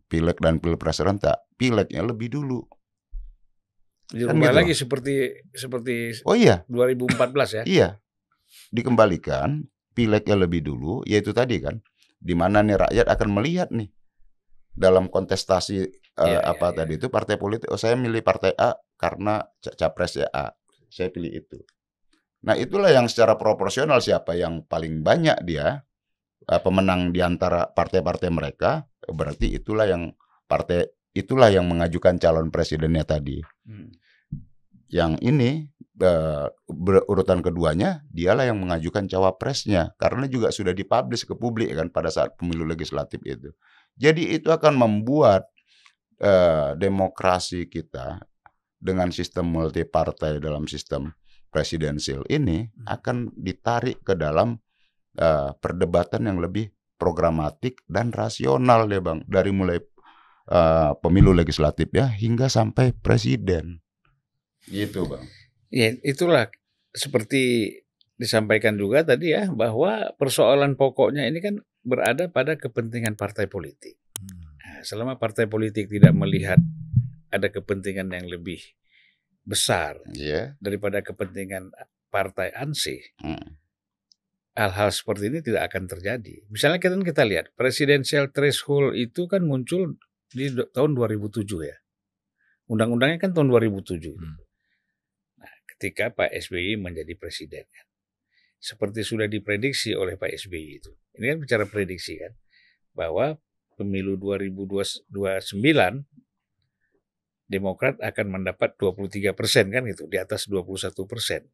Pileg 0.08 0.36
dan 0.40 0.60
pilpres 0.60 1.00
serentak. 1.00 1.40
Pilegnya 1.56 2.02
lebih 2.04 2.32
dulu. 2.32 2.60
Dirubah 4.12 4.52
gitu. 4.52 4.58
lagi 4.60 4.74
seperti 4.76 5.14
seperti 5.56 6.20
Oh 6.28 6.36
iya, 6.36 6.64
2014 6.68 7.60
ya. 7.60 7.62
iya. 7.64 7.88
Dikembalikan 8.68 9.64
pilegnya 9.96 10.36
lebih 10.36 10.60
dulu, 10.68 11.00
yaitu 11.08 11.32
tadi 11.32 11.56
kan, 11.64 11.80
di 12.20 12.36
mana 12.36 12.60
nih 12.60 12.76
rakyat 12.76 13.06
akan 13.08 13.28
melihat 13.32 13.72
nih 13.72 13.88
dalam 14.76 15.08
kontestasi 15.08 16.02
Iya, 16.12 16.44
apa 16.44 16.68
iya, 16.68 16.76
tadi 16.76 16.92
itu 17.00 17.08
partai 17.08 17.40
politik. 17.40 17.72
Oh 17.72 17.80
saya 17.80 17.96
milih 17.96 18.20
partai 18.20 18.52
A 18.60 18.76
karena 19.00 19.40
ca- 19.64 19.72
capresnya 19.72 20.28
A. 20.28 20.52
Saya 20.92 21.08
pilih 21.08 21.32
itu. 21.32 21.56
Nah 22.42 22.58
itulah 22.58 22.90
yang 22.90 23.06
secara 23.06 23.38
proporsional 23.38 24.02
siapa 24.02 24.34
yang 24.34 24.66
paling 24.66 25.00
banyak 25.00 25.38
dia 25.46 25.86
eh, 26.46 26.60
pemenang 26.62 27.14
di 27.14 27.22
antara 27.22 27.70
partai-partai 27.70 28.28
mereka. 28.34 28.86
Berarti 29.02 29.54
itulah 29.54 29.86
yang 29.86 30.14
partai 30.50 30.90
itulah 31.14 31.48
yang 31.54 31.70
mengajukan 31.70 32.18
calon 32.18 32.50
presidennya 32.50 33.06
tadi. 33.06 33.38
Hmm. 33.66 33.94
Yang 34.90 35.12
ini 35.22 35.50
eh, 36.02 36.46
ber- 36.66 37.06
urutan 37.06 37.40
keduanya 37.46 38.02
dialah 38.10 38.50
yang 38.50 38.58
mengajukan 38.58 39.06
cawapresnya 39.06 39.94
karena 39.94 40.26
juga 40.26 40.50
sudah 40.50 40.74
dipublish 40.74 41.22
ke 41.22 41.38
publik 41.38 41.70
kan 41.78 41.94
pada 41.94 42.10
saat 42.10 42.34
pemilu 42.34 42.66
legislatif 42.66 43.22
itu. 43.22 43.54
Jadi 43.94 44.34
itu 44.34 44.50
akan 44.50 44.74
membuat 44.82 45.46
eh, 46.18 46.74
demokrasi 46.74 47.70
kita 47.70 48.18
dengan 48.82 49.14
sistem 49.14 49.46
multi 49.46 49.86
partai 49.86 50.42
dalam 50.42 50.66
sistem 50.66 51.14
presidensial 51.52 52.24
ini 52.32 52.72
akan 52.88 53.36
ditarik 53.36 54.00
ke 54.00 54.16
dalam 54.16 54.56
eh, 55.20 55.52
perdebatan 55.60 56.24
yang 56.32 56.40
lebih 56.40 56.72
programatik 56.96 57.84
dan 57.84 58.08
rasional 58.10 58.88
deh 58.88 59.04
bang 59.04 59.20
dari 59.28 59.52
mulai 59.52 59.78
eh, 60.48 60.92
pemilu 61.04 61.36
legislatif 61.36 61.92
ya 61.92 62.08
hingga 62.08 62.48
sampai 62.48 62.96
presiden. 62.96 63.84
Gitu 64.64 65.04
bang. 65.04 65.28
Ya, 65.68 65.92
itulah 66.00 66.48
seperti 66.96 67.76
disampaikan 68.16 68.76
juga 68.76 69.04
tadi 69.04 69.32
ya 69.32 69.48
bahwa 69.52 70.12
persoalan 70.16 70.76
pokoknya 70.76 71.28
ini 71.28 71.40
kan 71.42 71.54
berada 71.82 72.30
pada 72.30 72.54
kepentingan 72.54 73.18
partai 73.18 73.50
politik. 73.50 73.98
Nah, 74.22 74.80
selama 74.86 75.18
partai 75.18 75.50
politik 75.50 75.90
tidak 75.90 76.14
melihat 76.14 76.60
ada 77.32 77.48
kepentingan 77.48 78.12
yang 78.12 78.28
lebih 78.28 78.62
besar 79.42 79.98
Iya. 80.14 80.54
daripada 80.62 81.02
kepentingan 81.02 81.74
partai 82.08 82.52
ansih, 82.54 83.00
Hmm. 83.18 83.58
hal-hal 84.54 84.92
seperti 84.92 85.32
ini 85.32 85.40
tidak 85.40 85.72
akan 85.72 85.88
terjadi. 85.88 86.44
Misalnya 86.52 86.78
kita 86.78 86.94
kita 87.00 87.24
lihat 87.24 87.46
presidensial 87.56 88.28
threshold 88.30 88.94
itu 88.94 89.24
kan 89.26 89.42
muncul 89.42 89.96
di 90.30 90.52
do- 90.52 90.68
tahun 90.70 90.92
2007 90.94 91.64
ya. 91.64 91.76
Undang-undangnya 92.68 93.18
kan 93.20 93.32
tahun 93.32 93.48
2007. 93.50 94.14
Hmm. 94.16 94.36
Nah, 95.40 95.52
ketika 95.76 96.12
Pak 96.12 96.30
SBY 96.32 96.78
menjadi 96.78 97.12
presiden 97.18 97.66
kan. 97.66 97.86
Seperti 98.62 99.02
sudah 99.02 99.26
diprediksi 99.26 99.90
oleh 99.98 100.14
Pak 100.14 100.30
SBY 100.38 100.78
itu. 100.78 100.94
Ini 101.18 101.34
kan 101.34 101.38
bicara 101.42 101.64
prediksi 101.66 102.14
kan 102.14 102.30
bahwa 102.94 103.34
pemilu 103.74 104.14
2029 104.14 106.06
Demokrat 107.52 108.00
akan 108.00 108.26
mendapat 108.40 108.80
23 108.80 109.36
persen 109.36 109.68
kan 109.68 109.84
gitu, 109.84 110.08
di 110.08 110.16
atas 110.16 110.48
21 110.48 111.04
persen. 111.04 111.44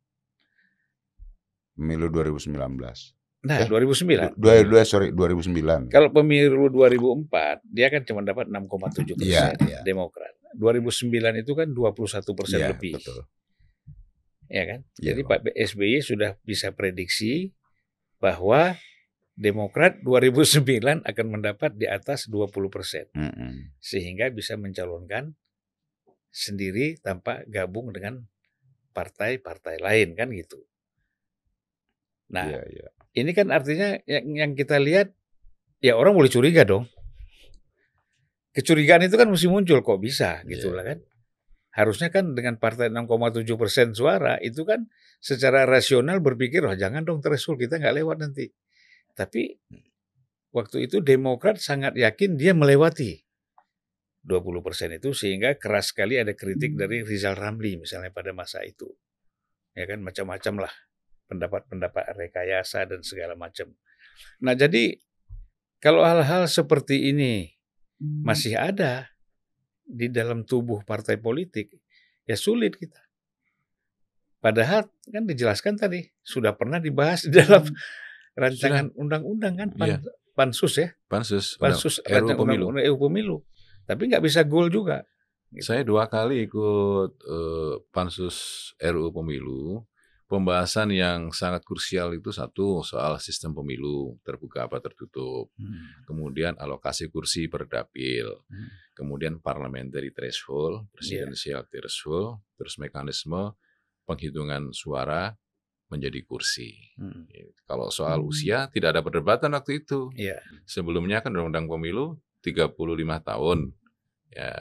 Pemilu 1.75 2.07
2019. 2.07 2.55
Nah, 3.39 3.63
Eh, 3.63 3.67
2009. 3.71 4.35
Dua, 4.35 4.63
dua, 4.67 4.83
sorry, 4.83 5.15
2009. 5.15 5.91
Kalau 5.91 6.11
pemilu 6.11 6.71
2004 6.71 7.63
dia 7.67 7.87
kan 7.91 8.03
cuma 8.03 8.23
dapat 8.23 8.51
6,7 8.51 9.15
Iya, 9.23 9.55
persen 9.55 9.59
iya. 9.67 9.81
Demokrat. 9.83 10.35
2009 10.59 11.39
itu 11.39 11.53
kan 11.55 11.69
21 11.71 12.35
persen 12.35 12.59
Iya, 12.59 12.69
lebih, 12.75 12.99
betul. 12.99 13.19
ya 14.51 14.65
kan? 14.67 14.81
Iya, 14.99 15.07
Jadi 15.15 15.21
Pak. 15.23 15.39
SBY 15.55 15.99
sudah 16.03 16.31
bisa 16.43 16.75
prediksi 16.75 17.53
bahwa 18.19 18.75
Demokrat 19.39 20.03
2009 20.03 21.07
akan 21.07 21.27
mendapat 21.31 21.71
di 21.79 21.87
atas 21.87 22.27
20 22.27 22.51
persen, 22.75 23.07
Mm-mm. 23.15 23.71
sehingga 23.79 24.35
bisa 24.35 24.59
mencalonkan 24.59 25.31
sendiri 26.29 27.01
tanpa 27.01 27.43
gabung 27.49 27.91
dengan 27.91 28.24
partai-partai 28.93 29.79
lain 29.81 30.14
kan 30.18 30.29
gitu. 30.35 30.61
Nah, 32.35 32.45
Iya, 32.45 32.62
iya. 32.68 32.89
ini 33.16 33.31
kan 33.33 33.49
artinya 33.49 33.97
yang, 34.05 34.24
yang 34.37 34.51
kita 34.53 34.76
lihat 34.76 35.14
ya 35.81 35.97
orang 35.97 36.12
boleh 36.12 36.29
curiga 36.29 36.66
dong. 36.68 36.85
Kecurigaan 38.53 39.07
itu 39.07 39.14
kan 39.14 39.31
mesti 39.31 39.47
muncul 39.47 39.81
kok 39.81 40.01
bisa 40.03 40.43
gitu 40.45 40.74
Iya. 40.74 40.76
lah 40.76 40.85
kan. 40.95 40.99
Harusnya 41.79 42.11
kan 42.11 42.35
dengan 42.35 42.59
partai 42.59 42.91
6,7 42.91 43.55
persen 43.55 43.95
suara 43.95 44.35
itu 44.43 44.66
kan 44.66 44.91
secara 45.22 45.62
rasional 45.62 46.18
berpikir 46.18 46.66
oh 46.66 46.74
jangan 46.74 47.07
dong 47.07 47.22
threshold 47.22 47.62
kita 47.62 47.79
nggak 47.79 48.03
lewat 48.03 48.18
nanti. 48.18 48.51
Tapi 49.14 49.55
waktu 50.51 50.91
itu 50.91 50.99
Demokrat 51.05 51.62
sangat 51.62 51.95
yakin 51.95 52.35
dia 52.35 52.51
melewati 52.51 53.22
20 54.29 54.61
persen 54.61 54.93
itu 54.93 55.16
sehingga 55.16 55.57
keras 55.57 55.97
sekali 55.97 56.20
ada 56.20 56.37
kritik 56.37 56.76
dari 56.76 57.01
Rizal 57.01 57.33
Ramli 57.33 57.81
misalnya 57.81 58.12
pada 58.12 58.37
masa 58.37 58.61
itu. 58.61 58.93
Ya 59.72 59.89
kan 59.89 60.05
macam-macam 60.05 60.68
lah 60.68 60.74
pendapat-pendapat 61.33 62.05
rekayasa 62.12 62.85
dan 62.85 63.01
segala 63.01 63.33
macam. 63.33 63.72
Nah, 64.45 64.53
jadi 64.53 65.01
kalau 65.81 66.05
hal-hal 66.05 66.45
seperti 66.45 67.12
ini 67.14 67.57
masih 68.01 68.59
ada 68.59 69.09
di 69.89 70.12
dalam 70.12 70.45
tubuh 70.45 70.85
partai 70.85 71.16
politik, 71.16 71.72
ya 72.29 72.37
sulit 72.37 72.76
kita. 72.76 73.01
Padahal 74.39 74.87
kan 75.11 75.24
dijelaskan 75.26 75.74
tadi 75.81 76.05
sudah 76.22 76.55
pernah 76.55 76.79
dibahas 76.79 77.26
di 77.26 77.35
dalam 77.35 77.64
rancangan 78.43 78.95
undang-undang 78.95 79.55
kan 79.59 79.68
pan- 79.74 80.05
pansus 80.39 80.79
ya, 80.79 80.95
Pansus, 81.11 81.59
pansus 81.59 81.99
RUU 82.07 82.14
rancangan 82.14 82.39
pemilu. 82.47 82.64
RUU 82.70 82.97
pemilu. 83.11 83.37
Tapi 83.89 84.03
nggak 84.12 84.20
bisa 84.20 84.45
goal 84.45 84.68
juga. 84.68 85.01
Gitu. 85.49 85.64
Saya 85.64 85.80
dua 85.80 86.12
kali 86.12 86.45
ikut 86.45 87.11
eh, 87.24 87.74
pansus 87.89 88.36
RUU 88.76 89.09
pemilu. 89.11 89.80
Pembahasan 90.28 90.93
yang 90.93 91.32
sangat 91.32 91.64
krusial 91.64 92.12
itu 92.12 92.28
satu 92.28 92.84
soal 92.84 93.16
sistem 93.16 93.57
pemilu 93.57 94.20
terbuka 94.20 94.68
apa 94.68 94.76
tertutup, 94.76 95.49
Hmm. 95.57 96.05
kemudian 96.05 96.53
alokasi 96.61 97.09
kursi 97.09 97.49
per 97.49 97.64
dapil, 97.64 98.36
Hmm. 98.45 98.68
kemudian 98.93 99.41
parliamentary 99.41 100.12
threshold, 100.12 100.84
Iya. 100.84 100.93
presidensial 100.93 101.64
threshold, 101.72 102.45
terus 102.61 102.76
mekanisme 102.76 103.57
penghitungan 104.05 104.68
suara 104.76 105.32
menjadi 105.89 106.20
kursi. 106.28 106.76
Hmm. 107.01 107.24
Kalau 107.64 107.89
soal 107.89 108.20
usia 108.20 108.68
tidak 108.68 108.93
ada 108.93 109.01
perdebatan 109.01 109.57
waktu 109.57 109.80
itu. 109.80 110.12
Iya. 110.12 110.36
Sebelumnya 110.68 111.24
kan 111.24 111.32
undang-undang 111.32 111.72
pemilu 111.72 112.20
35 112.53 112.75
tahun. 113.25 113.59
Ya. 114.33 114.53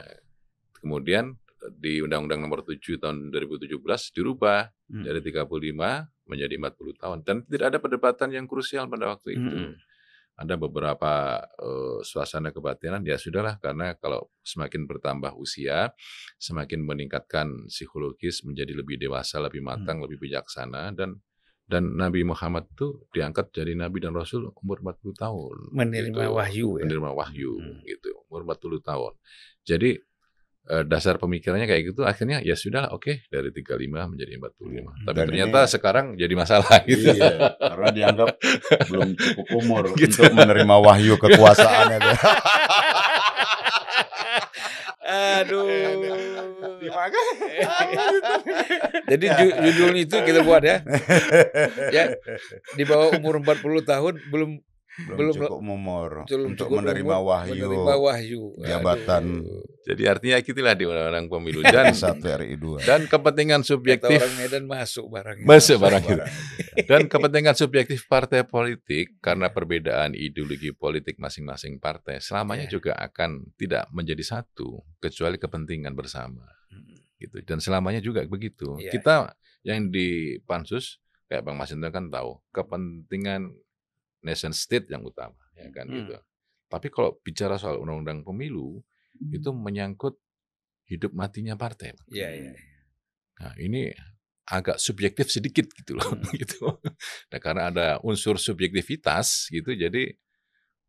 Kemudian 0.78 1.34
di 1.74 1.98
Undang-Undang 1.98 2.40
Nomor 2.46 2.62
7 2.62 3.02
tahun 3.02 3.34
2017 3.34 4.14
dirubah 4.14 4.70
Hmm. 4.88 5.04
dari 5.04 5.20
35 5.20 6.08
menjadi 6.24 6.54
40 6.56 6.96
tahun 6.96 7.18
dan 7.28 7.36
tidak 7.44 7.66
ada 7.76 7.78
perdebatan 7.80 8.28
yang 8.32 8.48
krusial 8.48 8.88
pada 8.88 9.12
waktu 9.12 9.36
itu. 9.36 9.44
Mm-mm. 9.52 9.72
Ada 10.38 10.54
beberapa 10.56 11.44
eh, 11.44 12.00
suasana 12.00 12.48
kebatinan 12.54 13.04
ya 13.04 13.20
sudahlah 13.20 13.60
karena 13.60 13.92
kalau 14.00 14.32
semakin 14.40 14.88
bertambah 14.88 15.36
usia, 15.36 15.92
semakin 16.40 16.88
meningkatkan 16.88 17.68
psikologis 17.68 18.46
menjadi 18.48 18.80
lebih 18.80 18.96
dewasa, 18.96 19.44
lebih 19.44 19.60
matang, 19.60 20.00
lebih 20.00 20.16
bijaksana 20.16 20.94
dan 20.96 21.20
dan 21.68 21.94
Nabi 21.94 22.24
Muhammad 22.24 22.64
tuh 22.72 23.04
diangkat 23.12 23.52
jadi 23.52 23.76
nabi 23.76 24.00
dan 24.00 24.16
rasul 24.16 24.48
umur 24.56 24.80
40 24.80 25.12
tahun. 25.14 25.56
menerima 25.70 26.16
gitu. 26.18 26.32
wahyu 26.32 26.68
ya. 26.80 26.88
Menerima 26.88 27.10
wahyu 27.12 27.52
Hmm. 27.54 27.84
gitu, 27.84 28.08
umur 28.26 28.48
40 28.48 28.80
tahun. 28.80 29.12
Jadi 29.62 29.90
eh, 30.66 30.84
dasar 30.84 31.16
pemikirannya 31.16 31.64
kayak 31.64 31.92
gitu 31.92 32.04
akhirnya 32.04 32.40
ya 32.40 32.52
sudah 32.52 32.92
oke 32.92 33.24
dari 33.28 33.48
35 33.50 34.04
menjadi 34.04 34.36
45. 34.36 34.84
Hmm. 34.84 35.04
Tapi 35.06 35.16
Dan 35.16 35.24
ternyata 35.26 35.58
ini- 35.64 35.70
sekarang 35.70 36.06
jadi 36.14 36.34
masalah 36.34 36.76
gitu. 36.84 37.08
Iya, 37.08 37.56
karena 37.56 37.88
dianggap 37.88 38.28
belum 38.84 39.08
cukup 39.14 39.46
umur 39.54 39.84
Gitu. 39.96 40.20
untuk 40.20 40.32
menerima 40.34 40.76
wahyu 40.78 41.16
kekuasaannya. 41.16 42.00
Aduh. 45.08 45.64
Jadi 49.10 49.26
ju- 49.26 49.56
judulnya 49.64 50.00
itu 50.04 50.16
kita 50.20 50.40
buat 50.44 50.62
ya. 50.62 50.84
Ya, 51.96 52.12
di 52.76 52.84
bawah 52.84 53.16
umur 53.16 53.40
40 53.40 53.88
tahun 53.88 54.20
belum 54.28 54.60
belum, 54.98 55.14
Belum- 55.16 55.34
cukup 55.38 55.58
umur 55.60 56.10
belum 56.26 56.48
untuk 56.48 56.66
cukup 56.66 56.78
menerima 56.80 57.14
umur 57.14 57.28
wahyu 57.28 57.52
menerima 57.54 57.94
wahyu. 57.96 58.42
jabatan. 58.58 59.24
Aduh. 59.40 59.62
Jadi 59.84 60.02
artinya 60.04 60.36
itulah 60.36 60.74
di 60.74 60.84
undang-undang 60.84 61.26
pemilu 61.28 61.60
dan 61.62 61.94
satu 61.96 62.26
RI 62.28 62.54
2 62.54 62.82
dan 62.82 63.00
kepentingan 63.04 63.62
Kata 63.62 63.68
subjektif 63.70 64.18
orang 64.18 64.34
Medan 64.36 64.64
masuk 64.64 65.06
barangnya. 65.08 65.46
masuk 65.46 65.76
barang 65.78 66.02
itu. 66.04 66.18
Dan 66.84 67.00
kepentingan 67.06 67.54
subjektif 67.54 68.04
partai 68.04 68.42
politik 68.42 69.16
karena 69.18 69.48
perbedaan 69.48 70.12
ideologi 70.12 70.70
politik 70.70 71.16
masing-masing 71.16 71.78
partai 71.78 72.18
selamanya 72.18 72.66
Iya. 72.66 72.74
juga 72.74 72.92
akan 72.94 73.54
tidak 73.54 73.86
menjadi 73.88 74.20
satu 74.20 74.82
kecuali 74.98 75.36
kepentingan 75.36 75.94
bersama 75.94 76.42
Hmm. 76.68 76.98
gitu. 77.16 77.40
Dan 77.42 77.58
selamanya 77.58 77.98
juga 77.98 78.20
begitu. 78.24 78.76
Iya. 78.76 78.90
Kita 78.90 79.30
yang 79.62 79.88
di 79.88 80.36
pansus 80.40 80.98
kayak 81.24 81.42
Bang 81.42 81.56
Masinton 81.56 81.88
kan 81.88 82.08
tahu 82.08 82.40
kepentingan 82.50 83.52
nation 84.20 84.50
state 84.50 84.88
yang 84.88 85.02
utama 85.02 85.38
ya 85.54 85.68
kan 85.70 85.86
Hmm. 85.86 85.96
gitu. 86.04 86.14
Tapi 86.68 86.86
kalau 86.88 87.16
bicara 87.20 87.56
soal 87.56 87.80
undang-undang 87.80 88.20
pemilu 88.22 88.82
itu 89.32 89.50
menyangkut 89.50 90.14
hidup 90.84 91.12
matinya 91.12 91.52
partai. 91.54 91.96
Iya, 92.08 92.28
iya. 92.30 92.52
Nah, 93.38 93.54
ini 93.56 93.88
agak 94.48 94.80
subjektif 94.80 95.28
sedikit 95.28 95.68
gitu 95.72 95.96
loh 95.96 96.08
Hmm. 96.12 96.24
gitu. 96.40 96.76
Nah, 97.28 97.38
karena 97.40 97.68
ada 97.68 97.86
unsur 98.00 98.36
subjektivitas 98.36 99.48
gitu 99.48 99.72
jadi 99.72 100.12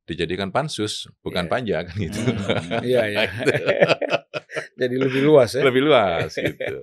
dijadikan 0.03 0.49
pansus 0.49 1.05
bukan 1.21 1.45
Iya. 1.45 1.51
panja 1.51 1.77
kan 1.85 1.95
gitu. 1.95 2.17
Hmm. 2.17 2.81
Iya, 2.89 3.01
iya. 3.07 3.21
Jadi 4.79 4.95
lebih 4.95 5.21
luas 5.21 5.53
ya. 5.53 5.61
Lebih 5.61 5.83
luas 5.85 6.31
gitu. 6.33 6.75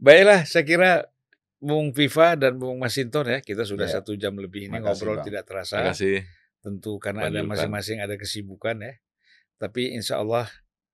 Baiklah, 0.00 0.42
saya 0.48 0.64
kira 0.64 1.04
Bung 1.64 1.90
Viva 1.90 2.36
dan 2.36 2.60
Bung 2.60 2.76
Masinton 2.76 3.24
ya, 3.24 3.38
kita 3.40 3.64
sudah 3.64 3.88
Ya. 3.88 3.98
satu 3.98 4.12
jam 4.14 4.36
lebih 4.36 4.68
ini 4.68 4.76
Makasih, 4.76 4.84
ngobrol 4.84 5.16
Bang. 5.18 5.26
tidak 5.26 5.42
terasa. 5.44 5.76
Terima 5.80 5.90
kasih. 5.90 6.16
Tentu 6.60 6.92
karena 6.96 7.20
ada 7.24 7.32
Bang 7.32 7.48
Yulkan. 7.48 7.50
masing-masing 7.50 7.98
ada 7.98 8.14
kesibukan 8.14 8.76
ya. 8.78 8.92
Tapi 9.56 9.92
insya 9.92 10.18
Allah 10.18 10.44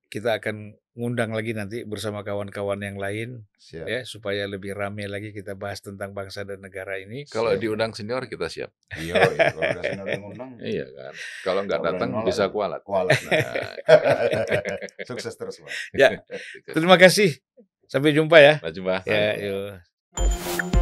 kita 0.07 0.39
akan 0.39 0.75
ngundang 0.91 1.31
lagi 1.31 1.55
nanti 1.55 1.87
bersama 1.87 2.21
kawan-kawan 2.21 2.83
yang 2.83 2.99
lain 2.99 3.47
Siap. 3.57 3.87
ya 3.87 4.03
supaya 4.03 4.43
lebih 4.45 4.75
ramai 4.75 5.07
lagi 5.07 5.31
kita 5.31 5.55
bahas 5.55 5.79
tentang 5.79 6.11
bangsa 6.11 6.43
dan 6.43 6.59
negara 6.59 6.99
ini. 6.99 7.23
Kalau 7.27 7.51
Siap. 7.51 7.63
diundang 7.63 7.95
senior 7.95 8.27
kita 8.27 8.47
siap. 8.47 8.75
Iya, 8.93 9.15
iya, 9.17 9.55
kalau 9.55 9.63
ada 9.65 9.81
senior 9.81 10.07
yang 10.07 10.23
ngundang, 10.25 10.51
Iya 10.75 10.87
kan. 10.89 11.13
Kalau 11.41 11.61
nggak 11.63 11.81
datang 11.81 12.09
nolak, 12.13 12.27
bisa 12.27 12.45
kualat. 12.49 12.83
kualat. 12.83 13.19
Nah, 13.23 13.71
Sukses 15.09 15.33
terus, 15.33 15.57
Pak. 15.59 15.71
Ya. 15.95 16.09
Terima 16.67 16.95
kasih. 16.95 17.39
Sampai 17.87 18.11
jumpa 18.11 18.39
ya. 18.39 18.59
Nah, 18.59 18.71
jumpa. 18.71 19.07
Ya, 19.07 19.35
yuk. 19.37 19.90
Thank 20.17 20.75
you. 20.75 20.80